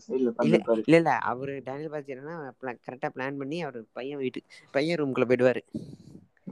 [0.04, 0.56] சைடுல இல்ல
[0.92, 2.36] இல்ல அவரு டேனியல் பாலாஜி என்னன்னா
[2.80, 4.42] கரெக்டா பிளான் பண்ணி அவரு பைய வீட்டு
[4.74, 5.62] பைய ரூம்குள்ள போயிடுவாரு.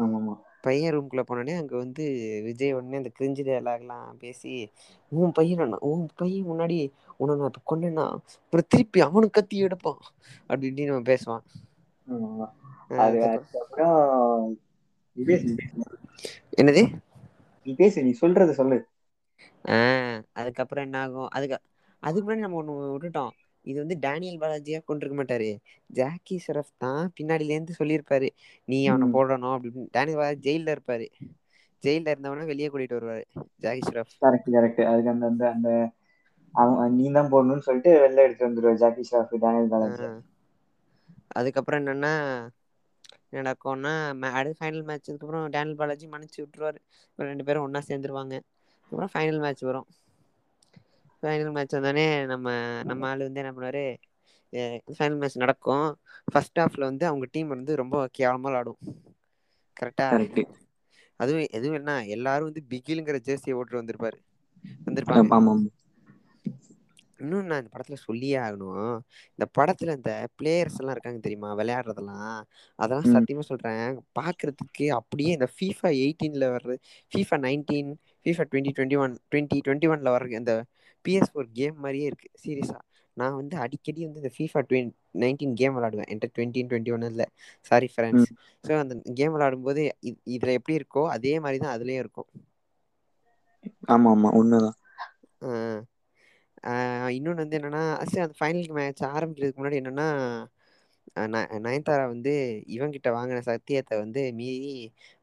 [0.01, 0.35] ஆமாமா.
[0.65, 2.05] பைய ரூம்குள்ள போனோனே அங்க வந்து
[2.47, 4.53] விஜய் ஒடனே அந்த கிரிஞ்சு டயலாக்லா பேசி
[5.13, 6.79] உ பையனா உ பைய முன்னாடி
[7.19, 8.07] உன்ன நா இப்ப கொன்னேனா
[8.43, 9.93] அப்றோ திருப்பி அவனுக்கு கத்தி எடுப்பா
[10.51, 11.39] அப்டி இப்டின்னு அவ பேசுவா
[12.09, 12.47] ஆமா
[12.93, 13.97] அ அது அதுக்கப்புறம்
[16.59, 16.83] என்னது?
[17.67, 18.79] நீ பேசு நீ சொல்றத சொல்லு.
[19.65, 19.79] ஆ
[20.39, 21.57] அதுக்கப்றோ என்ன ஆகு அதுக்கு
[22.03, 23.25] அதுக்கு முன்னாடி நம்ம ஒண்ணு விட்டுட்டோ
[23.65, 25.49] இது வந்து டேனியல் பாலாஜியா கொண்டிருக்க மாட்டாரு.
[25.91, 28.29] ஜாக்கி சரப் தா பின்னாடில இருந்து சொல்லியிருப்பாரு.
[28.69, 29.15] நீ அவன ம்.
[29.15, 31.07] போடணு அப்டின்னு டேனியல் பாலாஜி ஜெயில்ல இருப்பாரு.
[31.83, 33.25] ஜெயில்ல இருந்தவன வெளியே கூட்டிட்டு வருவாரு
[33.61, 34.83] ஜாக்கி ஷெராப் கரெக்ட் கரெக்ட்.
[34.87, 35.69] அதுக்கு அந்த அந்த அந்த
[36.55, 39.89] அவ நீ தா போடணுன்னு சொல்லிட்டு வெளில எடுத்து வந்துருவாரு ஜாக்கி ஷாப் டேனியல் ஆ.
[39.95, 40.09] பாலாஜிய
[41.39, 42.13] அதுக்கப்றோ என்னன்னா
[43.33, 43.93] நடக்கும்னா
[44.33, 46.81] அடுத்த ஃபைனல் மேட்சுக்கு அப்றோ டேனியல் பாலாஜி மன்னிச்சு விட்டுருவாரு.
[47.19, 48.35] ரெண்டு பேரு ஒன்னா சேந்துருவாங்க
[48.93, 49.83] அப்றோ ஃபைனல் மேட்ச் வரு
[51.23, 52.47] ஃபைனல் மேட்ச் வந்தோனே நம்ம
[52.89, 53.87] நம்ம ஆளு வந்து என்ன பண்ணுவாரு?
[54.93, 55.77] ஃபைனல் மேட்ச் நடக்கு
[56.29, 58.73] ஃபர்ஸ்ட் ஹாஃப்ல வந்து அவங்க டீம் வந்து ரொம்ப கேவலமா விளாடு
[59.77, 60.41] கரெக்டா கரெக்ட்
[61.21, 64.19] அதுவு எதுவு என்ன எல்லாரு வந்து பிகிலுங்கிற ஜேர்சிய போட்டு வந்திருப்பாரு.
[64.87, 65.29] வந்திருப்பாங்க.
[67.19, 68.69] ஆமா ஆமா இன்னொன்னு நா இந்த படத்துல சொல்லியே ஆகணு
[69.39, 71.51] இந்த படத்துல இந்த பிளேயர்ஸ் எல்லா இருக்காங்க தெரியுமா?
[71.61, 72.19] விளையாடுறதெல்லா
[72.79, 73.15] அதெல்லா ம்.
[73.15, 73.73] சத்தியமா சொல்றே
[74.19, 76.77] பாக்குறதுக்கு அப்டியே இந்த ஃபீபா எயிட்டீன்ல வர்ற
[77.13, 77.91] FIFA nineteen
[78.27, 80.53] FIFA twenty twenty one twenty twenty ஒன்ல வர அந்த
[81.05, 82.79] பி எஸ் ஃபோர் கேம் மாரியே இருக்கு சீரியஸா
[83.17, 84.91] நா வந்து அடிக்கடி வந்து இந்த ஃபீஃபா டுவென்
[85.23, 87.25] நைன்டீன் கேம் வெளாடுவே என்ட்ட டுவெண்ட்டின் டுவெண்ட்டி ஒன்னு இல்ல
[87.65, 88.29] சாரி ஃப்ரெண்ட்ஸ்.
[88.65, 92.25] சோ அந்த கேம் வெளாடும் போது இ இதுல எப்டி இருக்கோ அதே மாரிதா அதுலயு இருக்கு
[93.91, 94.71] ஆமா ஆமா உண்மதா
[95.43, 95.51] ஆ.
[96.67, 96.73] ஆ
[97.17, 100.09] இன்னொன்னு வந்து என்னன்னா ச அந்த ஃபைனல் மேட்ச் ஆரம்பிக்கிறதுக்கு முன்னாடி என்னன்னா
[101.27, 102.33] ந நயன்தாரா வந்து
[102.75, 104.73] இவன் கிட்ட வாங்குன சத்தியத்த வந்து மீறி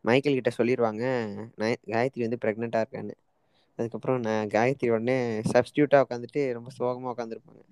[0.06, 1.04] மைக்கேல் கிட்ட சொல்லிருவாங்க.
[1.58, 3.16] நய காயத்ரி வந்து பிரெக்னன்டா இருக்கான்னு.
[3.80, 5.18] அதுக்கப்புறோ ந காயத்ரி ஒடனே
[5.52, 7.64] சப்ஸ்டியூட்டா உக்காந்துட்டு ரொம்ப சோகமா உக்காந்துருப்பாங்க.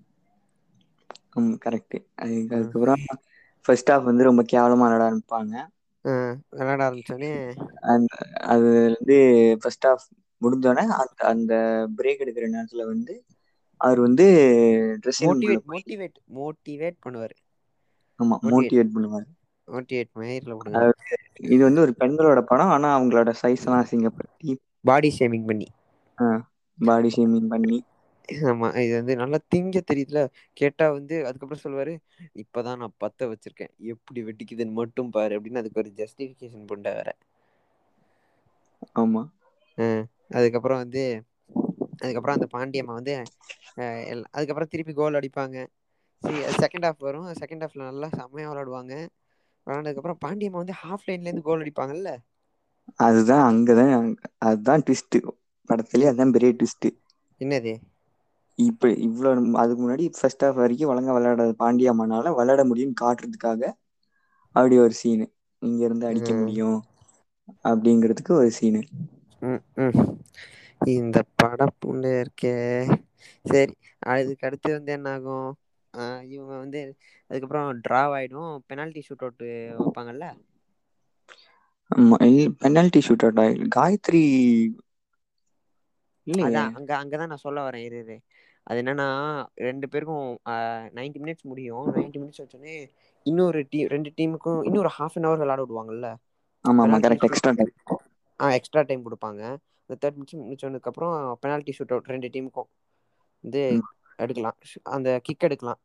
[1.40, 2.96] ம் கரெக்ட்டு அதுக்கு ம் அதுக்கப்புறோ
[3.66, 5.54] ஃபர்ஸ்ட் ஹாஃப் வந்து ரொம்ப கேவலமா வெளாட ஆரம்பிப்பாங்க.
[6.06, 6.14] ஆ
[6.58, 7.32] வெளாட ஆரம்பிச்சோனே
[7.86, 8.06] அந்
[8.52, 9.18] அது வந்து
[9.62, 10.06] ஃபர்ஸ்ட் ஹாஃப்
[10.42, 11.54] முடிஞ்சோனே அந்த அந்த
[11.98, 13.14] பிரேக் எடுக்குற நேரத்துல வந்து
[13.82, 14.26] அவரு வந்து
[15.22, 17.36] மோட்டிவேட் மோட்டிவேட் மோட்டிவேட் பண்ணுவாரு.
[18.20, 19.28] ஆமா மோட்டிவேட் பண்ணுவாரு.
[19.68, 20.54] மோட்டிவேட் மயிர்ல
[21.48, 24.52] இது வந்து ஒரு பெண்களோட படோ ஆனா அவங்களோட சைஸ்லா அசிங்கப்படுத்தி.
[24.86, 25.68] பாடி ஷேமிங் பண்ணி.
[26.78, 27.80] பாடி ஷேமிங் பண்ணி.
[28.48, 30.22] ஆமா இது வந்து நல்லா திங்க தெரியுதுல.
[30.58, 31.94] கேட்டா வந்து அதுக்கப்புறோ சொல்லுவாரு
[32.42, 35.36] இப்பதா நா பத்த வச்சிருக்கே எப்டி வெடிக்குதுன்னு மட்டு பாரு.
[35.38, 37.10] அப்டின்னு அதுக்கு ஒரு ஜஸ்டிபிகேஷன் புண்டா வேற.
[38.96, 39.24] ஆமா.
[39.78, 41.04] ம் அதுக்கப்புறோ வந்து
[42.02, 43.14] அதுக்கப்புறோ அந்த பாண்டியம்மா வந்து
[43.78, 45.58] அ எல் அதுக்கப்புறோ திருப்பி கோல் அடிப்பாங்க.
[46.22, 48.94] சி செகண்ட் ஹாஃப் வரு செகண்ட் ஹாஃப்ல நல்லா செம்மையா வெளாடுவாங்க
[49.68, 52.12] வெளாண்டதுக்கு அப்புறோ பாண்டியம்மா வந்து ஹாஃப் லைன்ல இருந்து கோல் அடிப்பாங்கல்ல?
[53.02, 53.86] அதுதா அங்கதா
[54.44, 55.20] அதுதா ட்விஸ்ட்டு
[55.70, 56.92] படத்துலயே என் அதா பெரிய ட்விஸ்ட்டு
[57.42, 57.74] என்னது?
[58.60, 59.30] இப்ப இவ்ளோ
[59.62, 63.62] அதுக்கு முன்னாடி ஃபர்ஸ்ட் ஹாஃப் வரைக்கு ஒழுங்கா வெளாடாத பாண்டியம்மனால வெளாட முடியும்னு காட்டுறதுக்காக
[64.56, 65.26] அப்டி ஒரு சீனு
[65.62, 66.38] இங்க இருந்து அடிக்க ம்.
[66.38, 66.70] முடியு
[67.66, 68.82] அப்டிங்கறதுக்கு ஒரு சீனு
[69.42, 69.98] ம் ம்.
[70.82, 72.54] இந்த படம் புண்ட இருக்கே.
[73.46, 73.74] சேரி
[74.10, 75.36] அதுக்கு அடுத்து வந்து என்ன ஆகு
[75.94, 76.82] ஆ இவங்க வந்து
[77.32, 79.44] அதுக்கப்புறோ டிராவ் ஆயிடு பெனால்ட்டி ஷூட் அவுட்
[79.78, 80.28] வைப்பாங்கல்ல?
[81.92, 82.18] ஆமா
[82.60, 84.24] பெனால்டி ஷூட் அவுட்டா காயத்ரி
[86.28, 86.48] இல்லையே!
[86.48, 88.16] அதா அங்க அங்கதா நா சொல்ல வரே இரு இரு.
[88.68, 89.08] அது என்னன்னா
[89.66, 90.16] ரெண்டு பேருக்கு
[90.46, 90.56] ஆ
[90.98, 92.76] நைன்டி மினிட்ஸ் முடியு நைன்டி மினிட்ஸ் வச்சோனே
[93.26, 96.10] இன்னொரு டீ ரெண்டு டீமுக்கு இன்னொரு ஹாஃப் அன் அவர் வெளாட விடுவாங்கல்ல?
[96.66, 96.98] ஆமாமா.
[97.02, 97.28] Penalty correct.
[97.28, 97.74] Extra time.
[98.42, 99.42] ஆ எக்ஸ்ட்ரா டைம் குடுப்பாங்க.
[99.84, 101.08] அந்த தேர்ட் மினிட்ஸ் முடிச்சோனதுக்கு அப்புறோ
[101.42, 102.64] பெனால்ட்டி ஷூட் அவுட் ரெண்டு டீமுக்கு
[103.44, 103.86] வந்து ம்.
[104.20, 104.52] எடுக்கலா
[104.92, 105.76] அந்த கிக் எடுக்கலா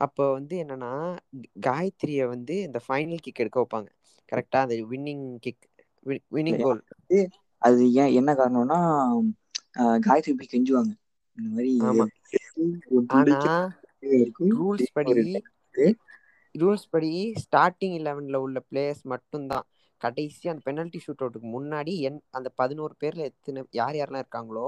[0.00, 0.90] அப்போ வந்து என்னன்னா
[1.66, 3.88] காயத்திரிய வந்து இந்த ஃபைனல் கிக் எடுக்க வைப்பாங்க.
[4.32, 5.64] கரெக்டா அது வின்னிங் கிக்
[6.32, 6.82] வின்னிங் கோல்
[7.62, 8.78] அது ஏ என்ன காரணோனா
[9.78, 10.92] அ காயத்ரி போய் கெஞ்சுவாங்க.
[11.38, 12.06] இந்த ஆமா.
[13.12, 13.38] ஆனா
[14.52, 15.18] ரூல்ஸ் படி
[16.54, 17.10] ரூல்ஸ் படி
[17.42, 19.58] ஸ்டார்ட்டிங் லெவன்ல உள்ள பிளேயர்ஸ் மட்டுந்தா
[20.00, 24.66] கடைசியா அந்த பெனல்ட்டி ஷூட் அவுட்டுக்கு முன்னாடி என் அந்த பதினோரு பேர்ல எத்தன யார் யாரெல்லா இருக்காங்களோ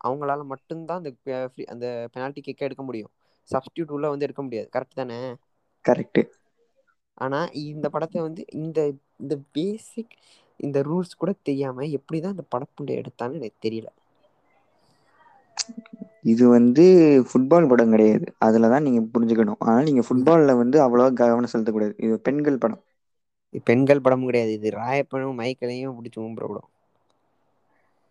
[0.00, 1.10] அவங்களால மட்டுந்தா அந்த
[1.72, 3.06] அந்த பெனால்டி கிக்க எடுக்க முடியு
[3.48, 4.68] சப்ஸ்டியூட் உள்ள வந்து எடுக்க முடியாது.
[4.74, 5.20] கரெக்ட் தானே?
[5.84, 6.22] கரெக்ட்டு
[7.18, 8.78] ஆனா இந்த படத்த வந்து இந்த
[9.22, 10.14] இந்த பேசிக்
[10.60, 13.88] இந்த ரூல்ஸ் கூட தெரியாம எப்டிதா இந்த படப்புண்ட எடுத்தான்னு எனக்கு தெரியல.
[16.32, 16.84] இது வந்து
[17.28, 18.26] ஃபுட்பால் படம் கிடையாது.
[18.46, 21.94] அதுலதா நீங்க புரிஞ்சுக்கணு ஆனா நீங்க இது ஃபுட்பால்ல வந்து அவ்வளவா கவனோ செலுத்தக்கூடாது.
[22.04, 22.82] இது பெண்கள் படம்.
[23.66, 24.52] பெண்கள் படம் கிடையாது.
[24.58, 26.62] இது ராயப்பனு மைக்கேலையு புடிச்சு ஊம்ப விடு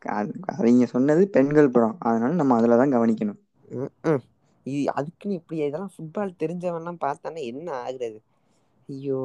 [0.02, 3.36] அது அவிங்க சொன்னது பெண்கள் படோ அதனால நம்ம அதுலதா கவனிக்கணு
[3.76, 4.24] ம் ம்
[4.66, 8.20] இது அதுக்குன்னு இப்டி இதெல்லா ஃபுட்பால் தெரிஞ்சவன்லா பாத்தானா என்ன ஆகுறது?
[8.89, 9.20] ஐயோ.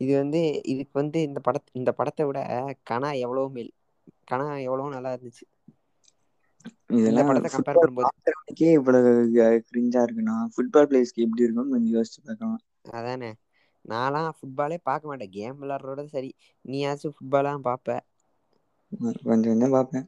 [0.00, 0.40] இது வந்து
[0.72, 2.38] இதுக்கு வந்து இந்த பட இந்த படத்த விட
[2.90, 3.72] கனா எவ்வளவோ மேல்
[4.30, 5.44] கனா எவ்வளவோ நல்லா இருந்துச்சு.
[7.00, 8.12] இந்த இதெல்லா படத்த கம்பேர் பண்ணும்போது.
[8.78, 9.10] இவ்வளவு
[9.66, 12.56] கிரிஞ்சா இருக்குன்னா ஃபுட்பால் பிளேஸ்க்கு எப்டி இருக்குன்னு கொஞ்சோ யோசிச்சு பாக்கலா
[12.92, 13.30] அதானே.
[13.84, 16.30] நாலா ஃபுட்பாலே பாக்க மாட்டே கேம் விளாடுறதோட சரி.
[16.64, 17.98] நீயாச்சு ஃபுட்பாலா பாப்ப
[19.22, 20.00] கொஞ்ச கொஞ்சோ பாப்பே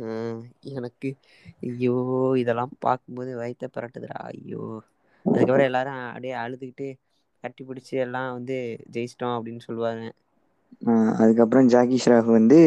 [0.00, 0.38] ம்
[0.72, 1.08] எனக்கு
[1.64, 1.94] ஐயோ
[2.40, 4.18] இதெல்லா பாக்கும்போது வயித்த பெரட்டுதுடா.
[4.32, 4.62] ஐயோ.
[5.26, 6.88] அதுக்கப்புறோ எல்லாரு அப்டியே அழுதுகிட்டு
[7.44, 8.58] கட்டிபிடிச்சு எல்லா வந்து
[8.92, 10.04] ஜெயிச்சிட்டோ அப்டின்னு சொல்லுவாங்க.
[10.82, 12.58] ஆ அதுக்கப்புறோ ஜாக்கி ஷிராப் வந்து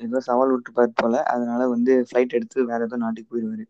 [0.00, 1.14] ஏதோ சவால் விட்டுருப்பாரு போல.
[1.32, 3.64] அதனால வந்து ஃபிளைட் எடுத்து வேற ஏதோ நாட்டுக்கு போயிருவாரு.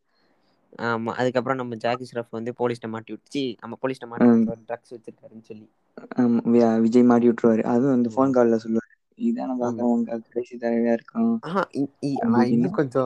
[0.79, 4.31] ஆமா அதுக்கப்புறோ நம்ம ஜாக்கி ஷ்ராப் வந்து போலீஸ்ட்ட மாட்டி விட் ச்சி நம்ம போலீஸ்ட்ட மாட்டி
[4.64, 5.66] ட்ரக்ஸ் வச்சிருக்காருன்னு சொல்லி.
[6.85, 7.62] விஜய் மாட்டி விட்டுருவாரு.
[7.66, 8.95] அதுவு அந்த ஃபோன் கால்ல சொல்லுவாரு.
[9.18, 11.22] இதான பாக்குற உங்க கடைசி தலைவா இருக் ஆ
[12.26, 13.03] நா இன்னு கொஞ்சோ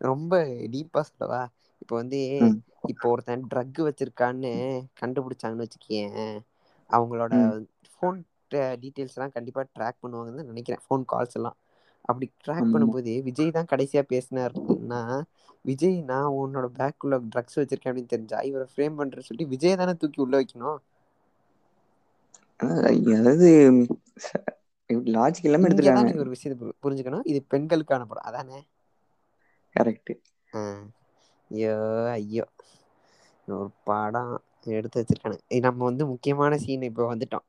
[0.00, 0.34] ரொம்ப
[0.72, 1.40] டீப்பா சொல்லவா?
[1.82, 2.20] இப்ப வந்து
[2.84, 4.52] இப்போ ஒருத்த ட்ரக் வச்சிருக்கான்னு
[5.00, 6.04] கண்டுபிடிச்சாங்கன்னு வச்சுக்கயே
[6.90, 7.34] அவங்களோட
[7.92, 8.18] ஃபோன்
[8.82, 11.52] டீட்டெயில்ஸ் எல்லா கண்டிப்பா ட்ராக் பண்ணுவாங்கன்னு நெனைக்கிறே ஃபோன் கால்ஸ் எல்லா
[12.10, 12.68] அப்டி ட்ராக்.
[12.70, 15.00] பண்ணும்போது விஜய் தா கடைசியா பேசினாருன்னா
[15.64, 20.20] விஜய் நா உன்னோட பேக்குள்ள ட்ரக்ஸ் வச்சிருக்கே அப்டின்னு தெரிஞ்சா இவர ஃப்ரேம் பண்ற சொல்லி விஜய தானே தூக்கி
[20.20, 20.72] உள்ள வைக்கணு
[22.60, 22.66] ஆ
[23.14, 23.48] அதாவது
[25.12, 26.06] லாஜிக் எடுத்திருக்காங்க.
[26.06, 28.60] நீங்க ஒரு விஷயத்த புரிஞ்சுக்கணு இது பெண்களுக்கான படோ அதானே?
[29.76, 30.14] கரெக்ட்டு
[30.52, 30.60] ஆ.
[31.50, 31.74] ஐயோ
[32.12, 32.44] ஐயோ.
[33.48, 34.22] ஒரு படோ
[34.74, 37.40] எடுத்து வச்சிருக்கானுங்க நம்ம வந்து முக்கியமான சீன் இப்ப வந்துட்டோ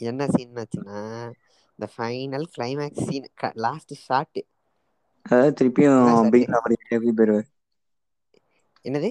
[0.00, 0.98] என்ன சீன்னாச்சுன்னா
[1.80, 4.40] இந்த final climax scene last shot
[5.26, 7.44] அதாவது திருப்பியு அதான் ஷாட்டு போயிருவாரு.
[8.84, 9.10] என்னது?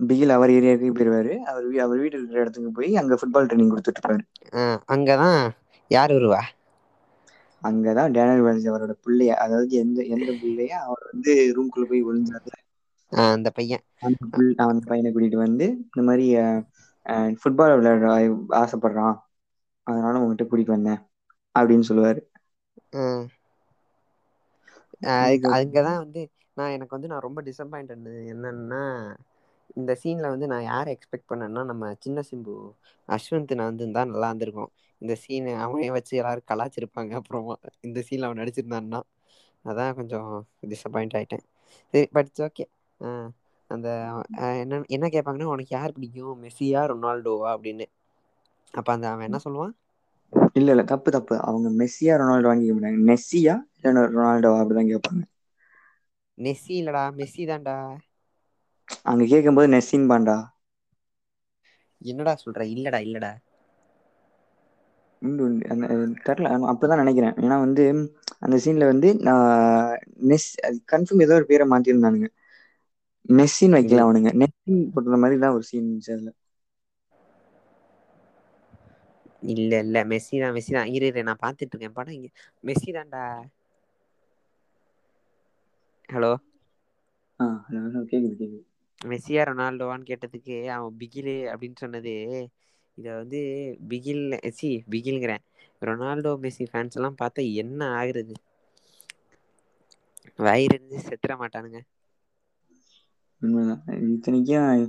[0.00, 1.38] பிகில் அவர் ஏரியாவுக்கு போயிருவாரு.
[1.40, 4.24] அவர் அவர் வீடு இருக்கிற இடத்துக்கு போய் அங்க ஃபுட்பால் ட்ரைனிங் கொடுத்துட்டு இருப்பாரு
[4.54, 5.38] ஆ, அங்கதான்
[5.90, 6.40] யார் வருவா?
[7.62, 12.02] அங்கதான் டேனியல் வேல்ஸ் அவரோட பிள்ளைய அதாவது எந்த எந்த பிள்ளைய அவர் வந்து ரூம்குள்ள போய்
[13.12, 13.84] ஆ, அந்த பையன்.
[14.64, 16.26] அந்த பையனை கூட்டிட்டு வந்து இந்த மாதிரி
[17.40, 18.06] ஃபுட்பால் விளையாட
[18.58, 19.16] ஆசைப்படுறான்.
[19.86, 21.02] அதனால உங்ககிட்ட கூட்டிட்டு வந்தேன்.
[21.54, 22.20] அப்படின்னு சொல்லுவாரு.
[25.54, 26.22] அங்கதான் வந்து
[26.56, 27.92] நான் எனக்கு வந்து நான் ரொம்ப டிசப்பாயின்ட்
[28.32, 28.82] என்னன்னா
[29.76, 32.54] இந்த சீன்ல வந்து நான் யாரை எக்ஸ்பெக்ட் பண்ணேன்னா நம்ம சின்ன சிம்பு
[33.08, 34.70] அஸ்வந்த் நான் வந்து இருந்தா நல்லா இருந்திருக்கும்.
[35.02, 37.56] இந்த சீன் அவனையே வச்சு எல்லாரும் கலாச்சிருப்பாங்க அப்புறமா.
[37.80, 39.00] இந்த சீன்ல அவன் நடிச்சிருந்தான்னா
[39.64, 40.30] அதான் கொஞ்சம்
[40.66, 41.44] டிசப்பாயிண்ட் ஆயிட்டேன்.
[41.94, 42.64] சரி பட் ஓகே
[43.70, 43.88] அந்த
[44.62, 46.34] என்ன என்ன கேட்பாங்கன்னா உனக்கு யார் பிடிக்கும்?
[46.42, 47.86] மெஸ்ஸியா ரொனால்டோவா அப்படின்னு.
[48.74, 49.74] அப்ப அந்த அவன் என்ன சொல்லுவான்?
[50.56, 50.84] இல்ல இல்ல.
[50.90, 51.34] தப்பு தப்பு.
[51.42, 53.00] அவங்க மெஸ்ஸியா ரொனால்டோவான்னு கேட்க மாட்டாங்க.
[53.08, 54.60] நெஸ்ஸியா இல்ல ரொனால்டோவா?
[54.62, 55.22] அப்படிதான் கேட்பாங்க.
[56.38, 57.04] மெஸ்ஸி இல்லடா.
[57.16, 57.76] மெஸ்ஸி தான்டா.
[59.06, 60.36] அங்க கேட்கும்போது நெஸ்ஸின் பாண்டா
[62.00, 62.60] என்னடா சொல்ற?
[62.74, 63.32] இல்லடா இல்லடா.
[65.22, 65.64] உண்டு உண்டு.
[65.72, 65.86] அந்த
[66.26, 67.36] தெரில அப்பதான் நினைக்கிறேன்.
[67.40, 67.84] ஏன்னா வந்து
[68.40, 69.46] அந்த சீன்ல வந்து நான்
[70.30, 70.48] நெஸ்
[70.92, 72.28] கன்ஃபார்ம் ஏதோ ஒரு பேரை மாத்திருந்தானுங்க
[73.32, 74.30] நெஸ்ஸின்னு வைக்கல அவனுங்க.
[74.40, 76.30] நெஸ்ஸின் போட்டுற மாதிரி தான் ஒரு சீன் இருந்துச்சு அதுல.
[79.52, 79.96] இல்ல இல்ல.
[80.10, 80.90] மெஸ்ஸி தான் மெஸ்ஸி தான்.
[80.92, 81.22] இரு இரு.
[81.28, 82.30] நான் பார்த்துட்டு இருக்கேன் படம் இங்க.
[82.64, 83.24] மெஸ்ஸி தான்டா.
[86.08, 86.32] ஹலோ?
[89.00, 92.14] மெஸ்ஸியா ரொனால்டோவான்னு கேட்டதுக்கு அவன் பிகிலு அப்படின்னு சொன்னது.
[92.98, 93.40] இதை வந்து
[93.88, 95.44] பிகில் சி பிகில்ங்கிறேன்.
[95.82, 98.36] ரொனால்டோ மெஸ்ஸி ஃபேன்ஸ் எல்லாம் பார்த்தா என்ன ஆகுறது?
[100.38, 101.80] வயிறு செத்துற மாட்டானுங்க.
[103.42, 103.82] உண்மைதான்.
[104.08, 104.84] இத்தனைக்கும்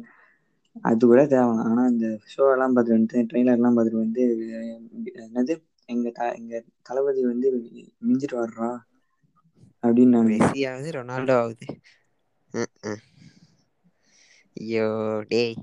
[0.83, 4.23] அது கூட தேவை ஆனா இந்த ஷோ எல்லாம் பார்த்துட்டு வந்து ட்ரெய்லர் எல்லாம் பார்த்துட்டு வந்து
[5.23, 5.53] என்னது?
[5.89, 7.47] எங்க த எங்க தளபதி வந்து
[8.01, 8.69] மிஞ்சிட்டு வர்றா
[9.83, 11.65] அப்படின்னு நான் மெஸ்ஸி ஆகுது ரொனால்டோ ஆகுது
[14.57, 14.87] ஐயோ
[15.27, 15.55] டேய்.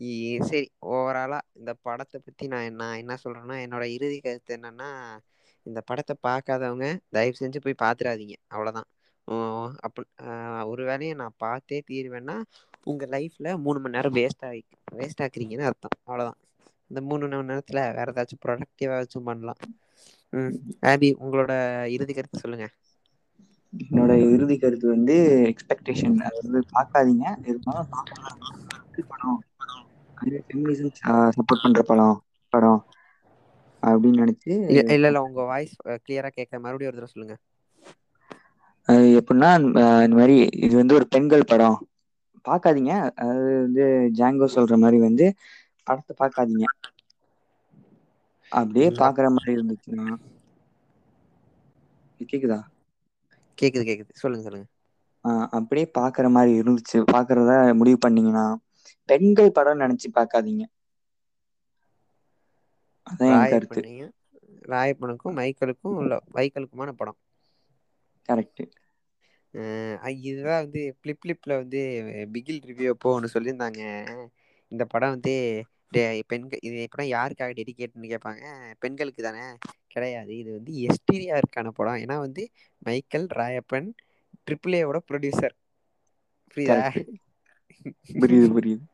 [0.00, 4.88] இ- சரி ஓவராலா இந்த படத்தை பத்தி நான் நான் என்ன சொல்றேன்னா என்னோட இறுதி கருத்து என்னன்னா
[5.66, 8.36] இந்த படத்தை பார்க்காதவங்க தயவு செஞ்சு போய் பார்த்துடாதீங்க.
[8.48, 8.88] அவ்வளவுதான்.
[9.28, 12.36] ஆஹ் ஒரு வேலையை நான் பார்த்தே தீருவேன்னா
[12.84, 14.62] உங்க லைஃப்ல மூணு மணி நேரம் வேஸ்ட் ஆகி
[14.94, 15.96] வேஸ்ட் ஆக்குறீங்கன்னு அர்த்தம்.
[16.02, 16.40] அவ்வளவுதான்.
[16.90, 19.60] இந்த மூணு மணி நேரத்துல வேற ஏதாச்சும் ப்ரொடக்டிவா வச்சும் பண்ணலாம்.
[20.32, 20.54] ம்
[20.90, 21.52] ஆபி உங்களோட
[21.94, 22.66] இறுதி கருத்து சொல்லுங்க.
[23.72, 25.14] என்னோட இறுதி கருத்து வந்து
[25.50, 27.24] எக்ஸ்பெக்டேஷன் அது வந்து பார்க்காதீங்க.
[27.44, 27.90] இருந்தாலும்
[29.10, 29.40] படம்.
[30.42, 30.94] ஃபெமினிசம்
[31.36, 32.16] சப்போர்ட் பண்ற படம்.
[32.52, 32.80] படம்.
[33.82, 34.38] அப்படின்னு நினைச்சு
[34.70, 35.20] இல்ல இல்ல இல்ல.
[35.26, 37.36] உங்க வாய்ஸ் கிளியரா கேட்க மறுபடியும் ஒரு தடவை சொல்லுங்க.
[38.88, 39.48] அது எப்படின்னா
[40.04, 41.78] இந்த மாதிரி இது வந்து ஒரு பெண்கள் படம்.
[42.44, 42.92] பார்க்காதீங்க.
[43.22, 45.26] அது வந்து ஜாங்கோ சொல்ற மாதிரி வந்து
[45.86, 46.66] படத்தை பார்க்காதீங்க.
[48.52, 48.88] அப்படியே.
[49.00, 50.06] பாக்குற மாதிரி இருந்துச்சுன்னா.
[52.20, 52.58] கேக்குதா?
[53.58, 54.12] கேக்குது கேக்குது.
[54.14, 54.68] சொல்லுங்க சொல்லுங்க.
[55.56, 56.98] அப்படியே பாக்குற மாதிரி இருந்துச்சு.
[57.12, 58.46] பாக்குறதா முடிவு பண்ணீங்கன்னா
[59.08, 60.64] பெண்கள் படம் நினைச்சு பார்க்காதீங்க.
[63.06, 63.34] அதான்
[64.68, 67.18] ராயப்பனுக்கும் மைக்கேலுக்கும் உள்ள வைக்கலுக்குமான படம்.
[68.28, 68.62] கரெக்ட்.
[70.26, 71.80] இதுதான் வந்து பிளிப் பிளிப்ல வந்து
[72.34, 73.82] பிகில் ரிவ்யூ அப்போ ஒன்று சொல்லியிருந்தாங்க.
[74.72, 75.34] இந்த படம் வந்து
[76.30, 78.44] பெண்கள் இது படம் யாருக்காக டெடிகேட்னு கேட்பாங்க.
[78.82, 79.44] பெண்களுக்கு தானே?
[79.94, 80.32] கிடையாது.
[80.38, 82.00] இது வந்து எஸ்டிஆருக்கான படம்.
[82.02, 82.44] ஏன்னா வந்து
[82.82, 83.88] மைக்கேல் ராயப்பன்
[84.46, 85.56] ட்ரிபிள் ஏவோட ப்ரொடியூசர்
[86.56, 86.84] புரியுதா?
[88.20, 88.84] புரியுது புரியுது.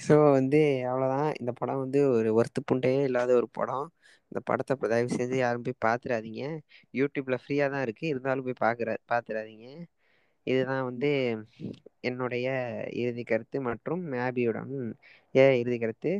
[0.00, 0.58] ஸோ வந்து
[0.88, 3.86] அவ்வளோதான் இந்த படம் வந்து ஒரு ஒர்த்து புண்டே இல்லாத ஒரு படம்.
[4.32, 6.42] இந்த படத்தை தயவு செஞ்சு யாரும் போய் பார்த்துடாதீங்க
[7.00, 9.68] யூடியூப்ல ஃப்ரீயாக தான் இருக்குது இருந்தாலும் போய் பார்க்குற பார்த்துடாதீங்க
[10.46, 11.10] இதுதான் வந்து
[12.08, 12.46] என்னுடைய
[13.02, 14.72] இறுதி கருத்து மற்றும் மேபியுடன்
[15.34, 16.12] ஏ இறுதி கருத்து.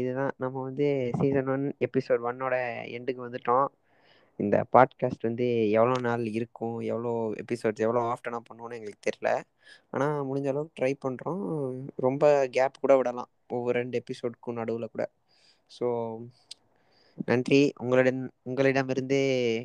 [0.00, 0.32] இதுதான்.
[0.42, 0.86] நம்ம வந்து
[1.20, 2.54] சீசன் ஒன் எபிசோட் ஒன்னோட
[2.96, 3.66] எண்டுக்கு வந்துட்டோம்.
[4.40, 5.46] இந்த பாட்காஸ்ட் வந்து
[5.78, 7.10] எவ்வளோ நாள் இருக்கும் எவ்வளோ
[7.42, 9.30] எபிசோட்ஸ் எவ்வளோ ஆஃப்டனாக பண்ணுவோன்னு எங்களுக்கு தெரியல.
[9.94, 11.42] ஆனால் முடிஞ்ச அளவுக்கு ட்ரை பண்ணுறோம்
[12.06, 12.24] ரொம்ப
[12.56, 13.30] கேப் கூட விடலாம்.
[13.56, 15.04] ஒவ்வொரு ரெண்டு எபிசோடுக்கும் நடுவில் கூட.
[15.70, 15.86] ஸோ
[17.18, 17.58] நன்றி.
[17.76, 19.18] உங்களிடம் உங்களிடமிருந்து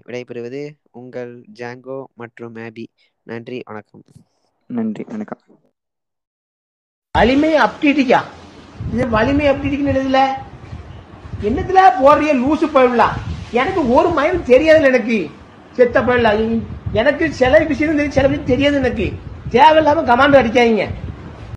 [0.07, 2.85] விடைபெறுவது உங்கள் ஜாங்கோ மற்றும் மேபி
[3.27, 4.05] நன்றி வணக்கம்.
[4.69, 5.43] நன்றி வணக்கம்.
[7.15, 8.19] வலிமை அப்டிட்டிக்கா
[8.91, 10.19] இது வலிமை அப்டிட்டிக்குன்னு எழுதல
[11.41, 13.17] என்னத்துல போடுறிய லூசு போயிடலாம்
[13.51, 15.17] எனக்கு ஒரு மயம் தெரியாது எனக்கு.
[15.75, 16.41] செத்த போயிடலாம்
[16.93, 19.07] எனக்கு சில விஷயம் தெரியும் சில விஷயம் தெரியாது எனக்கு.
[19.51, 20.85] தேவையில்லாம கமாண்ட் அடிக்காதீங்க.